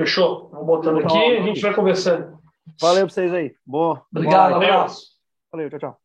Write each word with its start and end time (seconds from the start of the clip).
Fechou. 0.00 0.48
Vamos 0.48 0.66
botando 0.66 0.98
aqui 1.00 1.14
e 1.14 1.36
a 1.36 1.42
gente 1.42 1.60
vai 1.60 1.74
conversando. 1.74 2.40
Valeu 2.80 3.04
pra 3.04 3.12
vocês 3.12 3.34
aí. 3.34 3.54
Boa. 3.66 4.02
Obrigado, 4.10 4.52
Valeu. 4.52 4.72
abraço. 4.72 5.10
Valeu, 5.52 5.68
tchau, 5.68 5.78
tchau. 5.78 6.00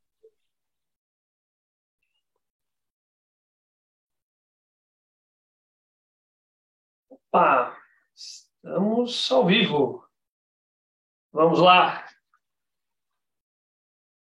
Opa, 7.10 7.78
estamos 8.14 9.32
ao 9.32 9.46
vivo. 9.46 10.06
Vamos 11.32 11.60
lá. 11.60 12.06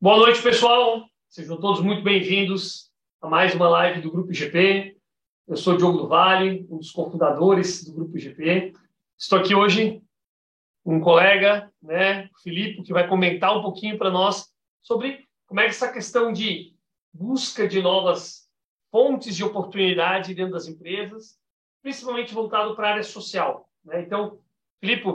Boa 0.00 0.16
noite, 0.16 0.42
pessoal. 0.42 1.06
Sejam 1.28 1.60
todos 1.60 1.80
muito 1.80 2.02
bem-vindos 2.02 2.90
a 3.20 3.28
mais 3.28 3.54
uma 3.54 3.68
live 3.68 4.00
do 4.00 4.10
Grupo 4.10 4.32
IGP. 4.32 4.98
Eu 5.46 5.56
sou 5.56 5.76
Diogo 5.76 5.98
do 5.98 6.08
Vale, 6.08 6.66
um 6.68 6.78
dos 6.78 6.90
cofundadores 6.90 7.84
do 7.84 7.92
Grupo 7.92 8.18
IGP. 8.18 8.72
Estou 9.22 9.38
aqui 9.38 9.54
hoje 9.54 10.02
com 10.82 10.96
um 10.96 11.00
colega, 11.00 11.72
né, 11.80 12.28
Filipe, 12.42 12.82
que 12.82 12.92
vai 12.92 13.06
comentar 13.06 13.56
um 13.56 13.62
pouquinho 13.62 13.96
para 13.96 14.10
nós 14.10 14.52
sobre 14.82 15.24
como 15.46 15.60
é 15.60 15.66
essa 15.66 15.92
questão 15.92 16.32
de 16.32 16.74
busca 17.14 17.68
de 17.68 17.80
novas 17.80 18.48
fontes 18.90 19.36
de 19.36 19.44
oportunidade 19.44 20.34
dentro 20.34 20.54
das 20.54 20.66
empresas, 20.66 21.38
principalmente 21.80 22.34
voltado 22.34 22.74
para 22.74 22.88
a 22.88 22.90
área 22.94 23.04
social. 23.04 23.70
Né? 23.84 24.02
Então, 24.02 24.40
Filipe, 24.80 25.06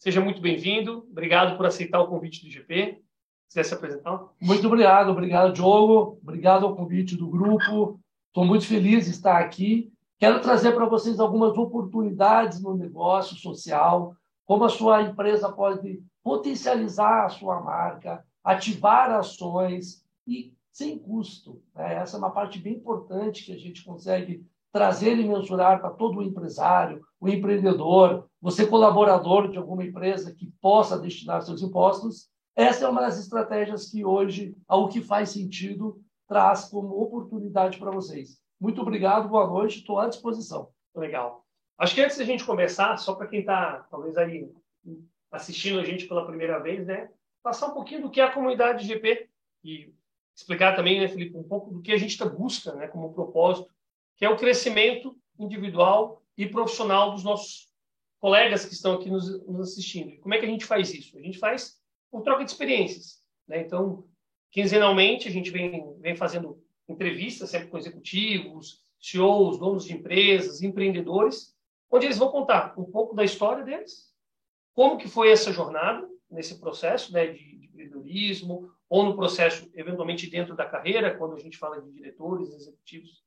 seja 0.00 0.20
muito 0.20 0.40
bem-vindo. 0.40 1.06
Obrigado 1.08 1.56
por 1.56 1.64
aceitar 1.64 2.00
o 2.00 2.08
convite 2.08 2.40
do 2.40 2.48
IGP. 2.48 3.00
Quiser 3.46 3.62
se 3.62 3.72
apresentar? 3.72 4.20
Muito 4.40 4.66
obrigado, 4.66 5.10
obrigado, 5.10 5.52
Diogo. 5.52 6.18
Obrigado 6.20 6.66
ao 6.66 6.74
convite 6.74 7.16
do 7.16 7.28
grupo. 7.28 8.00
Estou 8.26 8.44
muito 8.44 8.66
feliz 8.66 9.04
de 9.04 9.12
estar 9.12 9.38
aqui. 9.38 9.93
Quero 10.24 10.40
trazer 10.40 10.72
para 10.72 10.86
vocês 10.86 11.20
algumas 11.20 11.54
oportunidades 11.58 12.58
no 12.58 12.74
negócio 12.74 13.36
social, 13.36 14.16
como 14.46 14.64
a 14.64 14.70
sua 14.70 15.02
empresa 15.02 15.52
pode 15.52 16.02
potencializar 16.22 17.26
a 17.26 17.28
sua 17.28 17.60
marca, 17.60 18.24
ativar 18.42 19.10
ações 19.10 20.02
e 20.26 20.54
sem 20.72 20.98
custo. 20.98 21.60
né? 21.74 21.96
Essa 21.96 22.16
é 22.16 22.18
uma 22.18 22.30
parte 22.30 22.58
bem 22.58 22.72
importante 22.72 23.44
que 23.44 23.52
a 23.52 23.58
gente 23.58 23.84
consegue 23.84 24.42
trazer 24.72 25.18
e 25.18 25.28
mensurar 25.28 25.78
para 25.82 25.90
todo 25.90 26.20
o 26.20 26.22
empresário, 26.22 27.02
o 27.20 27.28
empreendedor, 27.28 28.26
você 28.40 28.66
colaborador 28.66 29.50
de 29.50 29.58
alguma 29.58 29.84
empresa 29.84 30.34
que 30.34 30.50
possa 30.58 30.98
destinar 30.98 31.42
seus 31.42 31.60
impostos. 31.60 32.30
Essa 32.56 32.86
é 32.86 32.88
uma 32.88 33.02
das 33.02 33.18
estratégias 33.18 33.90
que 33.90 34.06
hoje, 34.06 34.56
ao 34.66 34.88
que 34.88 35.02
faz 35.02 35.28
sentido, 35.28 36.00
traz 36.26 36.64
como 36.64 36.98
oportunidade 36.98 37.76
para 37.76 37.90
vocês. 37.90 38.42
Muito 38.60 38.80
obrigado, 38.80 39.28
boa 39.28 39.46
noite, 39.46 39.78
estou 39.78 39.98
à 39.98 40.08
disposição. 40.08 40.70
Legal. 40.94 41.44
Acho 41.76 41.94
que 41.94 42.00
antes 42.00 42.16
da 42.16 42.24
gente 42.24 42.44
começar, 42.44 42.96
só 42.96 43.14
para 43.14 43.26
quem 43.26 43.40
está 43.40 43.86
talvez 43.90 44.16
aí 44.16 44.48
assistindo 45.30 45.80
a 45.80 45.84
gente 45.84 46.06
pela 46.06 46.26
primeira 46.26 46.58
vez, 46.60 46.86
né, 46.86 47.10
passar 47.42 47.66
um 47.66 47.74
pouquinho 47.74 48.02
do 48.02 48.10
que 48.10 48.20
é 48.20 48.24
a 48.24 48.32
comunidade 48.32 48.86
GP 48.86 49.28
e 49.64 49.92
explicar 50.34 50.76
também, 50.76 51.00
né, 51.00 51.08
Felipe, 51.08 51.36
um 51.36 51.42
pouco 51.42 51.72
do 51.72 51.82
que 51.82 51.92
a 51.92 51.96
gente 51.96 52.16
tá 52.16 52.26
busca, 52.26 52.72
né, 52.74 52.86
como 52.86 53.12
propósito, 53.12 53.68
que 54.16 54.24
é 54.24 54.30
o 54.30 54.36
crescimento 54.36 55.16
individual 55.38 56.22
e 56.36 56.46
profissional 56.46 57.10
dos 57.10 57.24
nossos 57.24 57.68
colegas 58.20 58.64
que 58.64 58.72
estão 58.72 58.94
aqui 58.94 59.10
nos, 59.10 59.44
nos 59.46 59.72
assistindo. 59.72 60.10
E 60.10 60.18
como 60.18 60.32
é 60.32 60.38
que 60.38 60.46
a 60.46 60.48
gente 60.48 60.64
faz 60.64 60.92
isso? 60.94 61.18
A 61.18 61.20
gente 61.20 61.38
faz 61.38 61.80
por 62.10 62.22
troca 62.22 62.44
de 62.44 62.50
experiências, 62.50 63.22
né? 63.46 63.60
Então, 63.60 64.06
quinzenalmente 64.50 65.28
a 65.28 65.30
gente 65.30 65.50
vem 65.50 65.94
vem 65.98 66.16
fazendo 66.16 66.63
entrevistas 66.88 67.50
sempre 67.50 67.68
com 67.68 67.78
executivos, 67.78 68.82
CEOs, 69.00 69.58
donos 69.58 69.84
de 69.84 69.92
empresas, 69.92 70.62
empreendedores, 70.62 71.54
onde 71.90 72.06
eles 72.06 72.18
vão 72.18 72.30
contar 72.30 72.74
um 72.78 72.84
pouco 72.84 73.14
da 73.14 73.24
história 73.24 73.64
deles, 73.64 74.12
como 74.74 74.98
que 74.98 75.08
foi 75.08 75.30
essa 75.30 75.52
jornada 75.52 76.08
nesse 76.30 76.58
processo 76.58 77.12
né, 77.12 77.28
de, 77.28 77.38
de 77.38 77.66
empreendedorismo, 77.66 78.70
ou 78.88 79.04
no 79.04 79.16
processo, 79.16 79.70
eventualmente, 79.74 80.28
dentro 80.28 80.54
da 80.56 80.66
carreira, 80.66 81.16
quando 81.16 81.34
a 81.34 81.38
gente 81.38 81.58
fala 81.58 81.80
de 81.80 81.90
diretores, 81.92 82.52
executivos 82.52 83.22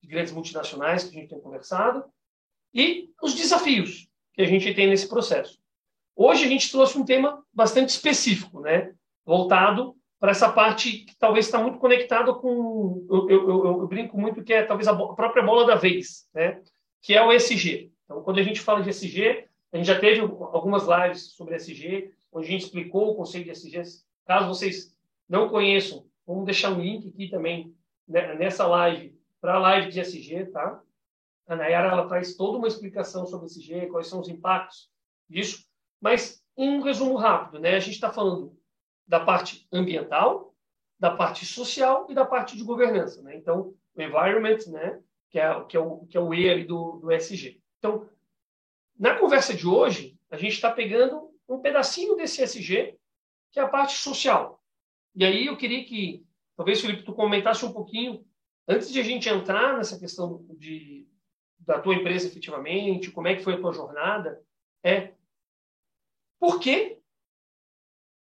de 0.00 0.08
grandes 0.08 0.32
multinacionais 0.32 1.04
que 1.04 1.16
a 1.16 1.20
gente 1.20 1.30
tem 1.30 1.40
conversado, 1.40 2.04
e 2.74 3.10
os 3.22 3.34
desafios 3.34 4.08
que 4.34 4.42
a 4.42 4.46
gente 4.46 4.72
tem 4.74 4.88
nesse 4.88 5.08
processo. 5.08 5.60
Hoje 6.14 6.44
a 6.44 6.48
gente 6.48 6.70
trouxe 6.70 6.98
um 6.98 7.04
tema 7.04 7.44
bastante 7.52 7.90
específico, 7.90 8.60
né, 8.60 8.94
voltado 9.24 9.96
para 10.22 10.30
essa 10.30 10.52
parte 10.52 10.98
que 10.98 11.16
talvez 11.16 11.46
está 11.46 11.60
muito 11.60 11.80
conectada 11.80 12.32
com. 12.32 13.04
Eu, 13.10 13.28
eu, 13.28 13.48
eu, 13.48 13.80
eu, 13.80 13.88
brinco 13.88 14.16
muito 14.16 14.44
que 14.44 14.52
é 14.52 14.62
talvez 14.62 14.86
a, 14.86 14.92
a, 14.92 15.14
própria 15.14 15.42
bola 15.42 15.66
da 15.66 15.74
vez, 15.74 16.28
né? 16.32 16.62
que 17.00 17.12
é 17.12 17.26
o 17.26 17.32
SG. 17.32 17.90
Então, 18.04 18.22
quando 18.22 18.38
a 18.38 18.42
gente 18.44 18.60
fala 18.60 18.84
de 18.84 18.90
SG, 18.90 19.48
a 19.72 19.76
gente 19.76 19.86
já 19.86 19.98
teve 19.98 20.20
algumas 20.20 20.86
lives 20.86 21.32
sobre 21.32 21.56
SG, 21.56 22.14
onde 22.32 22.46
a 22.46 22.50
gente 22.52 22.66
explicou 22.66 23.10
o 23.10 23.14
conceito 23.16 23.46
de 23.46 23.50
SG. 23.50 23.82
Caso 24.24 24.46
vocês 24.46 24.96
não 25.28 25.48
conheçam, 25.48 26.06
vamos 26.24 26.44
deixar 26.44 26.70
um 26.70 26.80
link 26.80 27.08
aqui 27.08 27.28
também 27.28 27.74
né, 28.06 28.36
nessa 28.36 28.64
live 28.64 29.18
para 29.40 29.54
a 29.54 29.58
live 29.58 29.90
de 29.90 29.98
SG, 29.98 30.46
tá? 30.52 30.80
A 31.48 31.56
Nayara 31.56 31.88
ela 31.88 32.06
traz 32.06 32.36
toda 32.36 32.58
uma 32.58 32.68
explicação 32.68 33.26
sobre 33.26 33.46
SG, 33.46 33.88
quais 33.88 34.06
são 34.06 34.20
os 34.20 34.28
impactos 34.28 34.88
disso, 35.28 35.64
mas 36.00 36.40
um 36.56 36.80
resumo 36.80 37.16
rápido, 37.16 37.58
né? 37.58 37.74
A 37.74 37.80
gente 37.80 37.94
está 37.94 38.12
falando 38.12 38.56
da 39.06 39.20
parte 39.20 39.66
ambiental, 39.72 40.54
da 40.98 41.10
parte 41.10 41.44
social 41.44 42.06
e 42.08 42.14
da 42.14 42.24
parte 42.24 42.56
de 42.56 42.62
governança, 42.62 43.22
né? 43.22 43.36
Então, 43.36 43.74
o 43.94 44.02
environment, 44.02 44.58
né? 44.68 45.00
Que 45.30 45.38
é, 45.38 45.64
que 45.64 45.76
é 45.76 45.80
o 45.80 46.06
que 46.06 46.16
é 46.16 46.20
o 46.20 46.32
E 46.32 46.48
ali 46.48 46.64
do, 46.64 46.98
do 46.98 47.10
SG. 47.10 47.60
Então, 47.78 48.08
na 48.98 49.18
conversa 49.18 49.54
de 49.54 49.66
hoje, 49.66 50.18
a 50.30 50.36
gente 50.36 50.52
está 50.52 50.70
pegando 50.70 51.30
um 51.48 51.58
pedacinho 51.58 52.14
desse 52.14 52.42
SG, 52.42 52.96
que 53.50 53.58
é 53.58 53.62
a 53.62 53.68
parte 53.68 53.94
social. 53.94 54.62
E 55.14 55.24
aí 55.24 55.46
eu 55.46 55.56
queria 55.56 55.84
que, 55.84 56.24
talvez, 56.56 56.80
Felipe, 56.80 57.02
tu 57.02 57.12
comentasse 57.12 57.64
um 57.64 57.72
pouquinho, 57.72 58.24
antes 58.66 58.90
de 58.90 59.00
a 59.00 59.02
gente 59.02 59.28
entrar 59.28 59.76
nessa 59.76 59.98
questão 59.98 60.44
de, 60.58 61.06
da 61.58 61.80
tua 61.80 61.94
empresa 61.94 62.26
efetivamente, 62.26 63.10
como 63.10 63.28
é 63.28 63.34
que 63.34 63.42
foi 63.42 63.54
a 63.54 63.60
tua 63.60 63.72
jornada, 63.72 64.40
é 64.82 65.12
por 66.38 66.58
que 66.60 67.01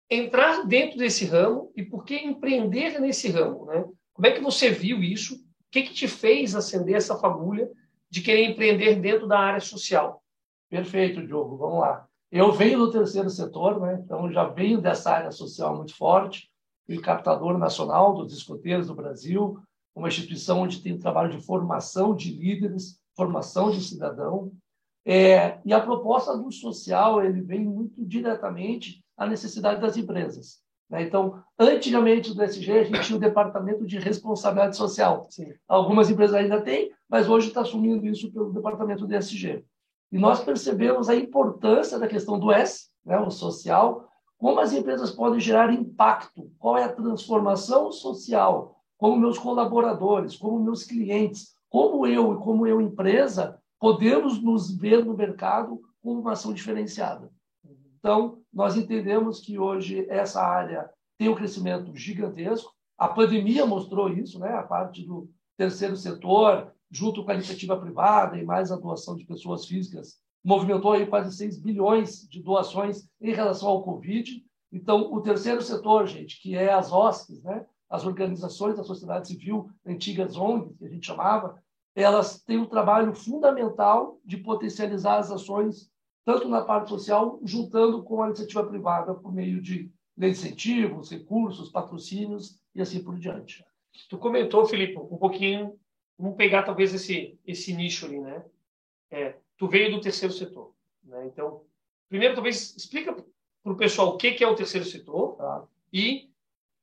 entrar 0.10 0.66
dentro 0.66 0.98
desse 0.98 1.26
ramo 1.26 1.72
e 1.76 1.84
por 1.84 2.04
que 2.04 2.16
empreender 2.16 3.00
nesse 3.00 3.30
ramo, 3.30 3.66
né? 3.66 3.86
Como 4.14 4.28
é 4.28 4.32
que 4.32 4.42
você 4.42 4.70
viu 4.70 5.04
isso? 5.04 5.36
O 5.36 5.72
que, 5.72 5.84
que 5.84 5.94
te 5.94 6.08
fez 6.08 6.56
acender 6.56 6.96
essa 6.96 7.18
fagulha 7.18 7.70
de 8.10 8.22
querer 8.22 8.50
empreender 8.50 8.96
dentro 8.96 9.28
da 9.28 9.40
área 9.40 9.60
social? 9.60 10.22
Perfeito, 10.70 11.26
Diogo. 11.26 11.58
Vamos 11.58 11.80
lá. 11.80 12.08
Eu 12.32 12.52
venho 12.52 12.80
do 12.80 12.92
terceiro 12.92 13.30
setor, 13.30 13.80
né? 13.80 14.02
então 14.04 14.32
já 14.32 14.46
venho 14.46 14.82
dessa 14.82 15.12
área 15.12 15.32
social 15.32 15.76
muito 15.76 15.96
forte. 15.96 16.50
Fui 16.86 17.00
captador 17.00 17.58
nacional 17.58 18.14
dos 18.14 18.34
escoteiros 18.34 18.88
do 18.88 18.96
Brasil, 18.96 19.60
uma 19.96 20.08
instituição 20.08 20.62
onde 20.62 20.82
tem 20.82 20.98
trabalho 20.98 21.32
de 21.32 21.44
formação 21.44 22.16
de 22.16 22.32
líderes, 22.32 23.00
formação 23.16 23.72
de 23.72 23.82
cidadão. 23.82 24.52
É, 25.06 25.60
e 25.66 25.74
a 25.74 25.80
proposta 25.80 26.38
do 26.38 26.52
social 26.52 27.24
ele 27.24 27.42
vem 27.42 27.66
muito 27.66 28.06
diretamente 28.06 29.04
à 29.18 29.26
necessidade 29.26 29.82
das 29.82 29.98
empresas. 29.98 30.60
Né? 30.90 31.04
Então, 31.04 31.42
antigamente 31.58 32.34
do 32.34 32.44
SG, 32.44 32.72
a 32.72 32.84
gente 32.84 33.02
tinha 33.02 33.18
o 33.18 33.22
departamento 33.22 33.86
de 33.86 34.00
responsabilidade 34.00 34.76
social. 34.76 35.28
Sim. 35.30 35.54
Algumas 35.68 36.10
empresas 36.10 36.36
ainda 36.36 36.62
têm, 36.62 36.92
mas 37.08 37.30
hoje 37.30 37.50
está 37.50 37.62
assumindo 37.62 38.06
isso 38.08 38.32
pelo 38.32 38.52
departamento 38.52 39.06
do 39.06 39.16
SG. 39.16 39.64
E 40.12 40.18
nós 40.18 40.44
percebemos 40.44 41.08
a 41.08 41.16
importância 41.16 42.00
da 42.00 42.08
questão 42.08 42.40
do 42.40 42.52
S, 42.52 42.90
né, 43.06 43.20
o 43.20 43.30
social, 43.30 44.10
como 44.38 44.60
as 44.60 44.74
empresas 44.74 45.12
podem 45.12 45.40
gerar 45.40 45.72
impacto, 45.72 46.50
qual 46.58 46.78
é 46.78 46.86
a 46.86 46.94
transformação 46.94 47.92
social, 47.92 48.82
como 48.98 49.20
meus 49.20 49.38
colaboradores, 49.38 50.36
como 50.36 50.64
meus 50.64 50.84
clientes, 50.84 51.54
como 51.70 52.08
eu 52.08 52.34
e 52.34 52.38
como 52.38 52.66
eu 52.66 52.82
empresa 52.82 53.59
podemos 53.80 54.42
nos 54.42 54.76
ver 54.76 55.06
no 55.06 55.16
mercado 55.16 55.80
com 56.02 56.14
uma 56.14 56.34
ação 56.34 56.54
diferenciada. 56.54 57.32
Então, 57.98 58.40
nós 58.54 58.78
entendemos 58.78 59.40
que 59.40 59.60
hoje 59.60 60.06
essa 60.10 60.42
área 60.42 60.90
tem 61.18 61.30
um 61.30 61.36
crescimento 61.36 61.96
gigantesco. 61.96 62.72
A 62.98 63.08
pandemia 63.08 63.66
mostrou 63.66 64.10
isso, 64.10 64.40
né? 64.40 64.54
A 64.54 64.64
parte 64.64 65.06
do 65.06 65.30
terceiro 65.58 65.96
setor, 65.96 66.74
junto 66.90 67.24
com 67.24 67.32
a 67.32 67.36
iniciativa 67.36 67.78
privada 67.78 68.38
e 68.38 68.46
mais 68.46 68.72
a 68.72 68.78
doação 68.78 69.16
de 69.16 69.26
pessoas 69.26 69.66
físicas, 69.66 70.18
movimentou 70.44 70.94
aí 70.94 71.06
quase 71.06 71.36
6 71.36 71.60
bilhões 71.60 72.28
de 72.30 72.42
doações 72.42 73.10
em 73.22 73.34
relação 73.34 73.68
ao 73.68 73.84
Covid. 73.84 74.44
Então, 74.72 75.12
o 75.12 75.22
terceiro 75.22 75.62
setor, 75.62 76.08
gente, 76.08 76.42
que 76.42 76.56
é 76.56 76.72
as 76.72 76.92
OSCs, 76.92 77.44
né? 77.44 77.66
as 77.90 78.06
organizações 78.06 78.78
da 78.78 78.84
sociedade 78.84 79.28
civil, 79.28 79.70
antigas 79.86 80.38
ONGs, 80.38 80.78
que 80.78 80.86
a 80.86 80.90
gente 80.90 81.08
chamava, 81.08 81.62
elas 82.02 82.42
têm 82.42 82.58
um 82.58 82.66
trabalho 82.66 83.14
fundamental 83.14 84.20
de 84.24 84.38
potencializar 84.38 85.18
as 85.18 85.32
ações, 85.32 85.92
tanto 86.26 86.48
na 86.48 86.62
parte 86.62 86.90
social, 86.90 87.40
juntando 87.44 88.04
com 88.04 88.22
a 88.22 88.28
iniciativa 88.28 88.66
privada 88.66 89.14
por 89.14 89.34
meio 89.34 89.62
de 89.62 89.92
lei 90.18 90.32
de 90.32 90.38
incentivos, 90.38 91.10
recursos, 91.10 91.70
patrocínios 91.70 92.60
e 92.76 92.82
assim 92.82 93.04
por 93.04 93.18
diante. 93.18 93.64
Tu 94.10 94.18
comentou, 94.18 94.66
Felipe, 94.66 94.98
um 94.98 95.18
pouquinho 95.18 95.78
vamos 96.18 96.36
pegar 96.36 96.64
talvez 96.64 96.94
esse 96.94 97.40
esse 97.46 97.74
nicho 97.74 98.06
ali, 98.06 98.20
né? 98.20 98.44
É, 99.10 99.38
tu 99.58 99.68
veio 99.68 99.92
do 99.92 100.02
terceiro 100.02 100.34
setor, 100.34 100.74
né? 101.04 101.26
Então 101.26 101.62
primeiro, 102.10 102.34
talvez, 102.34 102.76
explica 102.76 103.14
para 103.14 103.72
o 103.72 103.78
pessoal 103.78 104.10
o 104.10 104.18
que, 104.18 104.32
que 104.32 104.44
é 104.44 104.48
o 104.48 104.56
terceiro 104.56 104.86
setor 104.86 105.36
tá? 105.36 105.64
e, 105.94 106.30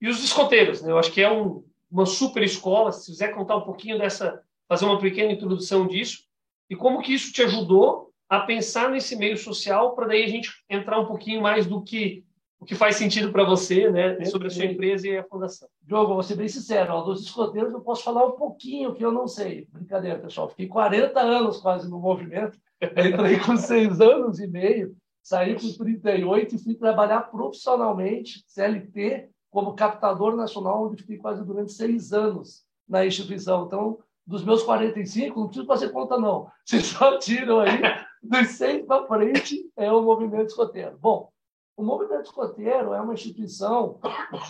e 0.01 0.09
os 0.09 0.23
escoteiros. 0.23 0.81
Né? 0.81 0.91
Eu 0.91 0.99
acho 0.99 1.13
que 1.13 1.21
é 1.21 1.31
um, 1.31 1.65
uma 1.91 2.07
super 2.07 2.43
escola. 2.43 2.93
Se 2.93 3.11
quiser 3.11 3.35
contar 3.35 3.57
um 3.57 3.65
pouquinho 3.65 3.99
dessa, 3.99 4.43
fazer 4.69 4.85
uma 4.85 5.01
pequena 5.01 5.33
introdução 5.33 5.87
disso 5.87 6.25
e 6.69 6.77
como 6.77 7.03
que 7.03 7.15
isso 7.15 7.33
te 7.33 7.43
ajudou 7.43 8.11
a 8.29 8.41
pensar 8.41 8.91
nesse 8.91 9.17
meio 9.17 9.37
social 9.37 9.95
para 9.95 10.09
daí 10.09 10.25
a 10.25 10.29
gente 10.29 10.51
entrar 10.69 11.01
um 11.01 11.07
pouquinho 11.07 11.41
mais 11.41 11.67
do 11.67 11.83
que 11.83 12.25
o 12.59 12.65
que 12.65 12.75
faz 12.75 12.97
sentido 12.97 13.31
para 13.31 13.45
você, 13.45 13.91
né, 13.91 14.25
sobre 14.25 14.49
a 14.49 14.51
sua 14.51 14.65
empresa 14.65 15.07
e 15.07 15.17
a 15.17 15.25
fundação. 15.25 15.69
Diogo, 15.83 16.15
vou 16.15 16.23
ser 16.23 16.37
bem 16.37 16.49
sincero, 16.49 16.95
ó, 16.95 17.03
dos 17.03 17.23
escoteiros 17.23 17.73
eu 17.73 17.81
posso 17.81 18.03
falar 18.03 18.25
um 18.25 18.33
pouquinho 18.33 18.95
que 18.95 19.05
eu 19.05 19.13
não 19.13 19.29
sei. 19.29 19.67
Brincadeira, 19.71 20.19
pessoal. 20.19 20.49
Fiquei 20.49 20.67
40 20.67 21.21
anos 21.21 21.59
quase 21.59 21.89
no 21.89 21.99
movimento. 21.99 22.59
Entrei 22.83 23.39
com 23.41 23.57
seis 23.57 24.01
anos 24.01 24.41
e 24.41 24.47
meio, 24.47 24.97
saí 25.23 25.55
com 25.55 25.71
38 25.71 26.55
e 26.55 26.59
fui 26.59 26.75
trabalhar 26.75 27.23
profissionalmente, 27.31 28.43
CLT, 28.47 29.29
como 29.51 29.75
captador 29.75 30.35
nacional, 30.35 30.87
onde 30.87 31.03
fiquei 31.03 31.19
quase 31.19 31.45
durante 31.45 31.73
seis 31.73 32.13
anos 32.13 32.65
na 32.89 33.05
instituição. 33.05 33.67
Então, 33.67 33.99
dos 34.27 34.45
meus 34.45 34.63
45, 34.63 35.39
não 35.39 35.47
preciso 35.47 35.67
fazer 35.67 35.91
conta, 35.91 36.19
não. 36.19 36.51
Vocês 36.65 36.87
só 36.87 37.19
tiram 37.19 37.61
aí, 37.61 37.81
dos 38.23 38.49
seis 38.49 38.85
para 38.85 39.07
frente, 39.07 39.71
é 39.77 39.91
o 39.93 40.03
movimento 40.03 40.49
escoteiro. 40.49 40.99
Bom, 40.99 41.31
o 41.77 41.85
movimento 41.85 42.25
escoteiro 42.25 42.93
é 42.93 43.01
uma 43.01 43.15
instituição 43.15 44.01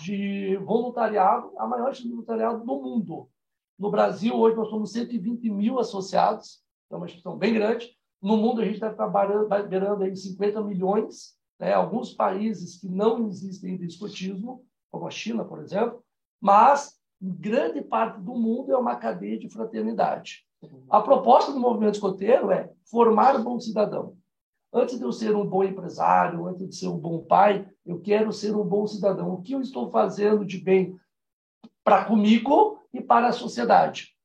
de 0.01 0.57
voluntariado, 0.57 1.51
a 1.57 1.67
maior 1.67 1.91
instituição 1.91 2.09
de 2.09 2.25
voluntariado 2.25 2.65
do 2.65 2.81
mundo. 2.81 3.29
No 3.77 3.91
Brasil, 3.91 4.33
hoje, 4.33 4.55
nós 4.55 4.69
somos 4.69 4.91
120 4.91 5.49
mil 5.51 5.77
associados, 5.77 6.63
é 6.89 6.95
uma 6.95 7.05
instituição 7.05 7.37
bem 7.37 7.53
grande. 7.53 7.95
No 8.19 8.37
mundo, 8.37 8.61
a 8.61 8.65
gente 8.65 8.75
está 8.75 8.91
trabalhando 8.91 10.03
aí 10.03 10.15
50 10.15 10.63
milhões. 10.63 11.37
Né? 11.59 11.73
Alguns 11.73 12.13
países 12.13 12.79
que 12.79 12.87
não 12.87 13.27
existem 13.27 13.77
de 13.77 13.85
escotismo, 13.85 14.65
como 14.89 15.05
a 15.05 15.11
China, 15.11 15.45
por 15.45 15.59
exemplo, 15.59 16.03
mas 16.41 16.96
grande 17.21 17.81
parte 17.81 18.19
do 18.21 18.35
mundo 18.35 18.71
é 18.71 18.77
uma 18.77 18.95
cadeia 18.95 19.37
de 19.37 19.49
fraternidade. 19.49 20.45
A 20.89 21.01
proposta 21.01 21.51
do 21.51 21.59
movimento 21.59 21.95
escoteiro 21.95 22.51
é 22.51 22.71
formar 22.85 23.37
bom 23.39 23.59
cidadão. 23.59 24.15
Antes 24.73 24.97
de 24.97 25.03
eu 25.03 25.11
ser 25.11 25.35
um 25.35 25.45
bom 25.45 25.63
empresário, 25.63 26.45
antes 26.45 26.67
de 26.67 26.75
ser 26.75 26.87
um 26.87 26.97
bom 26.97 27.19
pai, 27.19 27.67
eu 27.85 27.99
quero 27.99 28.33
ser 28.33 28.55
um 28.55 28.63
bom 28.63 28.85
cidadão. 28.85 29.33
O 29.33 29.41
que 29.41 29.53
eu 29.53 29.61
estou 29.61 29.89
fazendo 29.89 30.45
de 30.45 30.57
bem 30.57 30.95
para 31.83 32.05
comigo 32.05 32.79
e 32.93 33.01
para 33.01 33.27
a 33.27 33.33
sociedade? 33.33 34.15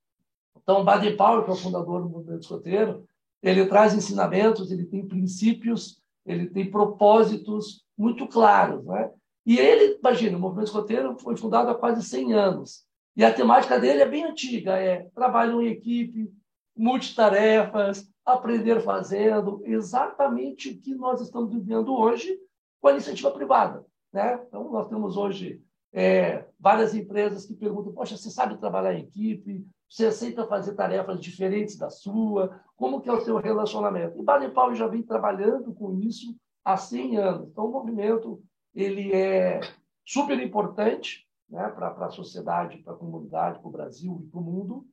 Então, 0.60 0.84
Baden 0.84 1.16
Powell, 1.16 1.44
que 1.44 1.50
é 1.50 1.54
o 1.54 1.56
fundador 1.56 2.02
do 2.02 2.08
movimento 2.08 2.42
escoteiro, 2.42 3.06
ele 3.42 3.66
traz 3.66 3.94
ensinamentos, 3.94 4.70
ele 4.70 4.84
tem 4.84 5.06
princípios, 5.06 6.00
ele 6.24 6.48
tem 6.48 6.70
propósitos 6.70 7.84
muito 7.96 8.26
claros. 8.28 8.84
Né? 8.84 9.10
E 9.44 9.58
ele, 9.58 9.98
imagina, 9.98 10.36
o 10.36 10.40
movimento 10.40 10.68
escoteiro 10.68 11.18
foi 11.18 11.36
fundado 11.36 11.70
há 11.70 11.74
quase 11.74 12.02
100 12.02 12.32
anos. 12.32 12.84
E 13.16 13.24
a 13.24 13.32
temática 13.32 13.78
dele 13.78 14.02
é 14.02 14.08
bem 14.08 14.24
antiga, 14.24 14.78
é 14.78 15.08
trabalho 15.14 15.60
em 15.60 15.68
equipe, 15.68 16.32
multitarefas, 16.76 18.08
aprender 18.24 18.80
fazendo, 18.80 19.60
exatamente 19.64 20.70
o 20.70 20.80
que 20.80 20.94
nós 20.94 21.20
estamos 21.20 21.52
vivendo 21.52 21.94
hoje 21.94 22.38
com 22.80 22.88
a 22.88 22.92
iniciativa 22.92 23.30
privada. 23.30 23.84
Né? 24.12 24.40
Então, 24.46 24.70
nós 24.70 24.88
temos 24.88 25.16
hoje 25.16 25.62
é, 25.92 26.46
várias 26.58 26.94
empresas 26.94 27.44
que 27.44 27.54
perguntam: 27.54 27.92
Poxa, 27.92 28.16
você 28.16 28.30
sabe 28.30 28.58
trabalhar 28.58 28.94
em 28.94 29.02
equipe? 29.02 29.66
Você 29.88 30.06
aceita 30.06 30.46
fazer 30.46 30.74
tarefas 30.74 31.20
diferentes 31.20 31.76
da 31.76 31.90
sua? 31.90 32.60
Como 32.76 33.00
que 33.00 33.10
é 33.10 33.12
o 33.12 33.20
seu 33.20 33.36
relacionamento? 33.36 34.18
E 34.18 34.22
Baden 34.22 34.50
Powell 34.50 34.74
já 34.74 34.86
vem 34.86 35.02
trabalhando 35.02 35.74
com 35.74 35.98
isso 36.00 36.34
há 36.64 36.76
100 36.76 37.18
anos. 37.18 37.48
Então, 37.50 37.66
o 37.66 37.72
movimento 37.72 38.42
ele 38.74 39.12
é 39.12 39.60
super 40.04 40.40
importante 40.40 41.26
né, 41.48 41.68
para 41.68 41.88
a 42.06 42.10
sociedade, 42.10 42.78
para 42.78 42.94
a 42.94 42.96
comunidade, 42.96 43.58
para 43.58 43.68
o 43.68 43.72
Brasil 43.72 44.22
e 44.22 44.30
para 44.30 44.40
o 44.40 44.42
mundo. 44.42 44.86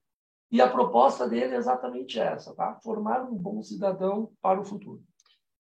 E 0.52 0.62
a 0.62 0.70
proposta 0.70 1.28
dele 1.28 1.54
é 1.54 1.58
exatamente 1.58 2.20
essa, 2.20 2.56
tá? 2.56 2.76
Formar 2.84 3.22
um 3.22 3.36
bom 3.36 3.62
cidadão 3.62 4.32
para 4.42 4.60
o 4.60 4.66
futuro. 4.66 5.04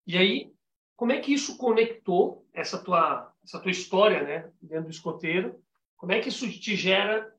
E 0.05 0.17
aí, 0.17 0.51
como 0.95 1.11
é 1.11 1.19
que 1.19 1.33
isso 1.33 1.57
conectou 1.57 2.45
essa 2.53 2.77
tua 2.77 3.31
essa 3.43 3.59
tua 3.59 3.71
história, 3.71 4.23
né, 4.23 4.51
dentro 4.61 4.85
do 4.85 4.91
escoteiro? 4.91 5.59
Como 5.97 6.11
é 6.11 6.19
que 6.19 6.29
isso 6.29 6.47
te 6.47 6.75
gera 6.75 7.33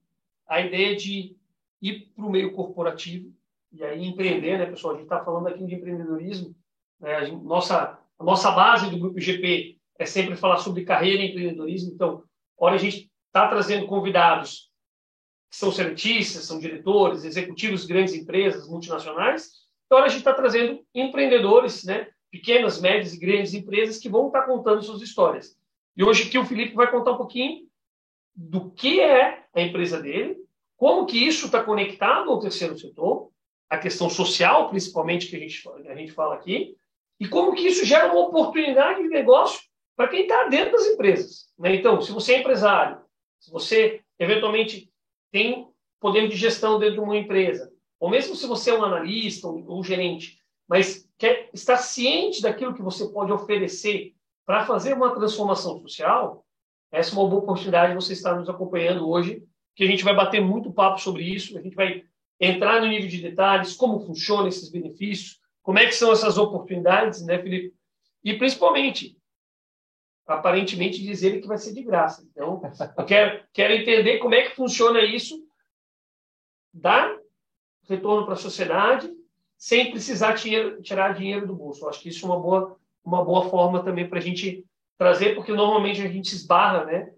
a 0.49 0.61
ideia 0.61 0.97
de 0.97 1.37
ir 1.81 2.13
para 2.15 2.25
o 2.25 2.31
meio 2.31 2.53
corporativo 2.53 3.33
e 3.71 3.85
aí 3.85 4.05
empreender, 4.05 4.59
né, 4.59 4.67
pessoal? 4.67 4.95
A 4.95 4.97
gente 4.97 5.05
está 5.05 5.25
falando 5.25 5.47
aqui 5.47 5.65
de 5.65 5.75
empreendedorismo. 5.75 6.57
Né? 6.99 7.15
A 7.15 7.25
gente, 7.25 7.43
nossa 7.45 7.99
a 8.19 8.25
nossa 8.25 8.51
base 8.53 8.89
do 8.89 8.99
grupo 8.99 9.21
GP 9.21 9.81
é 9.99 10.07
sempre 10.07 10.37
falar 10.37 10.59
sobre 10.59 10.85
carreira 10.85 11.23
e 11.23 11.31
empreendedorismo. 11.31 11.93
Então, 11.93 12.25
hora 12.57 12.75
a 12.75 12.79
gente 12.79 13.11
está 13.27 13.49
trazendo 13.49 13.87
convidados 13.87 14.71
que 15.51 15.57
são 15.57 15.71
cientistas, 15.71 16.45
são 16.45 16.59
diretores, 16.59 17.25
executivos 17.25 17.83
de 17.83 17.89
grandes 17.93 18.15
empresas 18.15 18.69
multinacionais. 18.69 19.51
Então, 19.87 19.99
a 19.99 20.09
gente 20.09 20.21
está 20.21 20.33
trazendo 20.33 20.81
empreendedores, 20.95 21.85
né, 21.85 22.09
pequenas, 22.31 22.81
médias 22.81 23.13
e 23.13 23.19
grandes 23.19 23.53
empresas 23.53 23.99
que 23.99 24.09
vão 24.09 24.29
estar 24.29 24.43
tá 24.43 24.47
contando 24.47 24.83
suas 24.83 25.03
histórias. 25.03 25.57
E 25.95 26.03
hoje 26.03 26.27
aqui 26.27 26.39
o 26.39 26.47
Felipe 26.47 26.75
vai 26.75 26.91
contar 26.91 27.13
um 27.13 27.19
pouquinho 27.19 27.67
do 28.35 28.71
que 28.71 29.01
é 29.01 29.45
a 29.55 29.61
empresa 29.61 30.01
dele, 30.01 30.39
como 30.77 31.05
que 31.05 31.19
isso 31.19 31.47
está 31.47 31.63
conectado 31.63 32.31
ao 32.31 32.41
terceiro 32.41 32.79
setor, 32.79 33.31
a 33.69 33.77
questão 33.77 34.09
social, 34.09 34.69
principalmente, 34.71 35.29
que 35.29 35.37
a 35.37 35.39
gente, 35.39 35.63
a 35.89 35.95
gente 35.95 36.13
fala 36.13 36.35
aqui, 36.35 36.77
e 37.21 37.29
como 37.29 37.55
que 37.55 37.67
isso 37.67 37.85
gera 37.85 38.11
uma 38.11 38.27
oportunidade 38.27 39.03
de 39.03 39.09
negócio 39.09 39.61
para 39.97 40.09
quem 40.09 40.23
está 40.23 40.49
dentro 40.49 40.73
das 40.73 40.87
empresas. 40.87 41.47
Né? 41.59 41.77
Então, 41.77 42.01
se 42.01 42.13
você 42.13 42.35
é 42.35 42.41
empresário, 42.41 43.01
se 43.39 43.51
você 43.51 44.01
eventualmente 44.19 44.91
tem 45.31 45.69
poder 46.01 46.29
de 46.29 46.37
gestão 46.37 46.79
dentro 46.79 46.97
de 46.97 47.01
uma 47.01 47.17
empresa, 47.17 47.73
ou 47.99 48.11
mesmo 48.11 48.35
se 48.35 48.47
você 48.47 48.71
é 48.71 48.79
um 48.79 48.85
analista 48.85 49.47
ou, 49.47 49.83
gerente, 49.85 50.39
mas 50.69 51.09
quer 51.17 51.49
estar 51.53 51.77
ciente 51.77 52.43
daquilo 52.43 52.75
que 52.75 52.83
você 52.83 53.09
pode 53.09 53.31
oferecer 53.31 54.15
para 54.45 54.67
fazer 54.67 54.95
uma 54.95 55.15
transformação 55.15 55.79
social, 55.81 56.45
essa 56.91 57.15
é 57.15 57.19
uma 57.19 57.29
boa 57.29 57.43
oportunidade 57.43 57.93
de 57.93 58.05
você 58.05 58.13
estar 58.13 58.35
nos 58.35 58.49
acompanhando 58.49 59.09
hoje, 59.09 59.43
que 59.75 59.85
a 59.85 59.87
gente 59.87 60.05
vai 60.05 60.15
bater 60.15 60.41
muito 60.41 60.73
papo 60.73 61.01
sobre 61.01 61.23
isso, 61.23 61.57
a 61.57 61.63
gente 61.63 61.75
vai 61.75 62.03
entrar 62.41 62.81
no 62.81 62.89
nível 62.89 63.09
de 63.09 63.23
detalhes, 63.23 63.75
como 63.75 64.01
funcionam 64.01 64.49
esses 64.49 64.69
benefícios, 64.69 65.39
como 65.63 65.79
é 65.79 65.87
que 65.87 65.95
são 65.95 66.13
essas 66.13 66.37
oportunidades, 66.37 67.25
né, 67.25 67.39
Felipe? 67.41 67.73
E 68.25 68.35
principalmente, 68.35 69.17
aparentemente 70.27 71.03
dizer 71.03 71.41
que 71.41 71.49
vai 71.49 71.59
ser 71.59 71.75
de 71.75 71.83
graça. 71.83 72.27
Então, 72.31 72.63
eu 72.97 73.05
quero, 73.05 73.45
quero 73.53 73.73
entender 73.75 74.19
como 74.19 74.35
é 74.35 74.43
que 74.43 74.57
funciona 74.57 75.01
isso, 75.03 75.39
dar 76.73 77.17
retorno 77.89 78.25
para 78.25 78.35
a 78.35 78.39
sociedade, 78.39 79.11
sem 79.57 79.91
precisar 79.91 80.35
tirar 80.35 81.15
dinheiro 81.15 81.47
do 81.47 81.55
bolso. 81.55 81.85
Eu 81.85 81.89
acho 81.89 82.01
que 82.01 82.09
isso 82.09 82.25
é 82.25 82.29
uma 82.29 82.41
boa, 82.41 82.77
uma 83.05 83.25
boa 83.25 83.49
forma 83.49 83.83
também 83.83 84.09
para 84.09 84.19
a 84.19 84.23
gente 84.23 84.65
trazer, 84.97 85.35
porque 85.35 85.53
normalmente 85.53 86.01
a 86.01 86.09
gente 86.09 86.33
esbarra 86.33 86.85
né, 86.85 87.13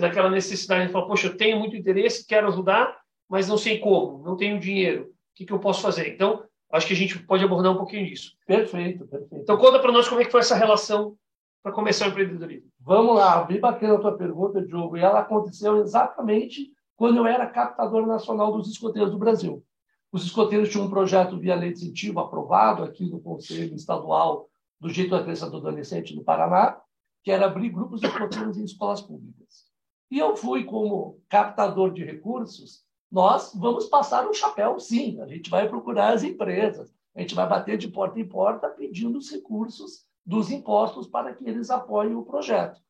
naquela 0.00 0.30
necessidade 0.30 0.86
de 0.86 0.92
falar, 0.92 1.06
poxa, 1.06 1.28
eu 1.28 1.36
tenho 1.36 1.58
muito 1.58 1.76
interesse, 1.76 2.26
quero 2.26 2.48
ajudar, 2.48 2.98
mas 3.28 3.48
não 3.48 3.56
sei 3.56 3.78
como, 3.78 4.22
não 4.22 4.36
tenho 4.36 4.60
dinheiro, 4.60 5.04
o 5.04 5.34
que, 5.34 5.46
que 5.46 5.52
eu 5.52 5.58
posso 5.58 5.80
fazer? 5.80 6.08
Então, 6.14 6.44
acho 6.70 6.86
que 6.86 6.92
a 6.92 6.96
gente 6.96 7.18
pode 7.20 7.44
abordar 7.44 7.72
um 7.72 7.78
pouquinho 7.78 8.06
disso. 8.06 8.36
Perfeito, 8.46 9.06
perfeito. 9.06 9.42
Então, 9.42 9.56
conta 9.56 9.78
para 9.78 9.92
nós 9.92 10.08
como 10.08 10.20
é 10.20 10.24
que 10.24 10.30
foi 10.30 10.40
essa 10.40 10.54
relação 10.54 11.16
para 11.64 11.72
começar 11.72 12.06
o 12.06 12.10
empreendedorismo? 12.10 12.70
Vamos 12.78 13.16
lá, 13.16 13.42
bem 13.42 13.58
bacana 13.58 13.94
a 13.94 13.98
tua 13.98 14.18
pergunta, 14.18 14.60
Diogo. 14.60 14.98
E 14.98 15.00
ela 15.00 15.20
aconteceu 15.20 15.80
exatamente 15.80 16.70
quando 16.94 17.16
eu 17.16 17.26
era 17.26 17.46
captador 17.46 18.06
nacional 18.06 18.52
dos 18.52 18.68
escoteiros 18.68 19.10
do 19.10 19.18
Brasil. 19.18 19.64
Os 20.12 20.24
escoteiros 20.24 20.68
tinham 20.68 20.84
um 20.84 20.90
projeto 20.90 21.38
via 21.38 21.54
lei 21.54 21.72
de 21.72 21.78
incentivo 21.78 22.20
aprovado 22.20 22.84
aqui 22.84 23.08
no 23.08 23.18
Conselho 23.18 23.74
Estadual 23.74 24.46
do 24.78 24.90
Jeito 24.90 25.10
da 25.10 25.22
do 25.22 25.56
Adolescente 25.56 26.14
do 26.14 26.22
Paraná, 26.22 26.78
que 27.22 27.30
era 27.30 27.46
abrir 27.46 27.70
grupos 27.70 28.02
de 28.02 28.08
escoteiros 28.08 28.58
em 28.58 28.64
escolas 28.64 29.00
públicas. 29.00 29.64
E 30.10 30.18
eu 30.18 30.36
fui 30.36 30.64
como 30.64 31.18
captador 31.30 31.94
de 31.94 32.04
recursos, 32.04 32.84
nós 33.10 33.54
vamos 33.54 33.86
passar 33.86 34.28
um 34.28 34.34
chapéu, 34.34 34.78
sim. 34.78 35.18
A 35.22 35.26
gente 35.26 35.48
vai 35.48 35.66
procurar 35.66 36.12
as 36.12 36.22
empresas, 36.22 36.92
a 37.14 37.22
gente 37.22 37.34
vai 37.34 37.48
bater 37.48 37.78
de 37.78 37.88
porta 37.88 38.20
em 38.20 38.28
porta 38.28 38.68
pedindo 38.68 39.16
os 39.16 39.30
recursos 39.30 40.04
dos 40.24 40.50
impostos 40.50 41.06
para 41.06 41.34
que 41.34 41.46
eles 41.46 41.70
apoiem 41.70 42.14
o 42.14 42.24
projeto. 42.24 42.80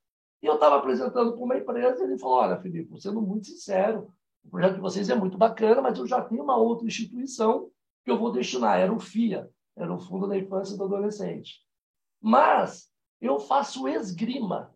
E 0.43 0.47
eu 0.47 0.55
estava 0.55 0.77
apresentando 0.77 1.33
para 1.33 1.43
uma 1.43 1.57
empresa 1.57 2.03
e 2.03 2.07
ele 2.07 2.19
falou: 2.19 2.37
Olha, 2.37 2.61
Felipe, 2.61 3.01
sendo 3.01 3.21
muito 3.21 3.47
sincero, 3.47 4.13
o 4.45 4.51
projeto 4.51 4.75
de 4.75 4.81
vocês 4.81 5.09
é 5.09 5.15
muito 5.15 5.39
bacana, 5.39 5.81
mas 5.81 5.99
eu 5.99 6.07
já 6.07 6.21
tenho 6.21 6.43
uma 6.43 6.57
outra 6.57 6.87
instituição 6.87 7.71
que 8.05 8.11
eu 8.11 8.19
vou 8.19 8.31
destinar. 8.31 8.79
Era 8.79 8.93
o 8.93 9.01
FIA, 9.01 9.51
era 9.77 9.93
o 9.93 9.99
Fundo 9.99 10.29
da 10.29 10.37
Infância 10.37 10.75
e 10.75 10.77
do 10.77 10.85
Adolescente. 10.85 11.61
Mas 12.21 12.91
eu 13.21 13.41
faço 13.41 13.89
esgrima. 13.89 14.73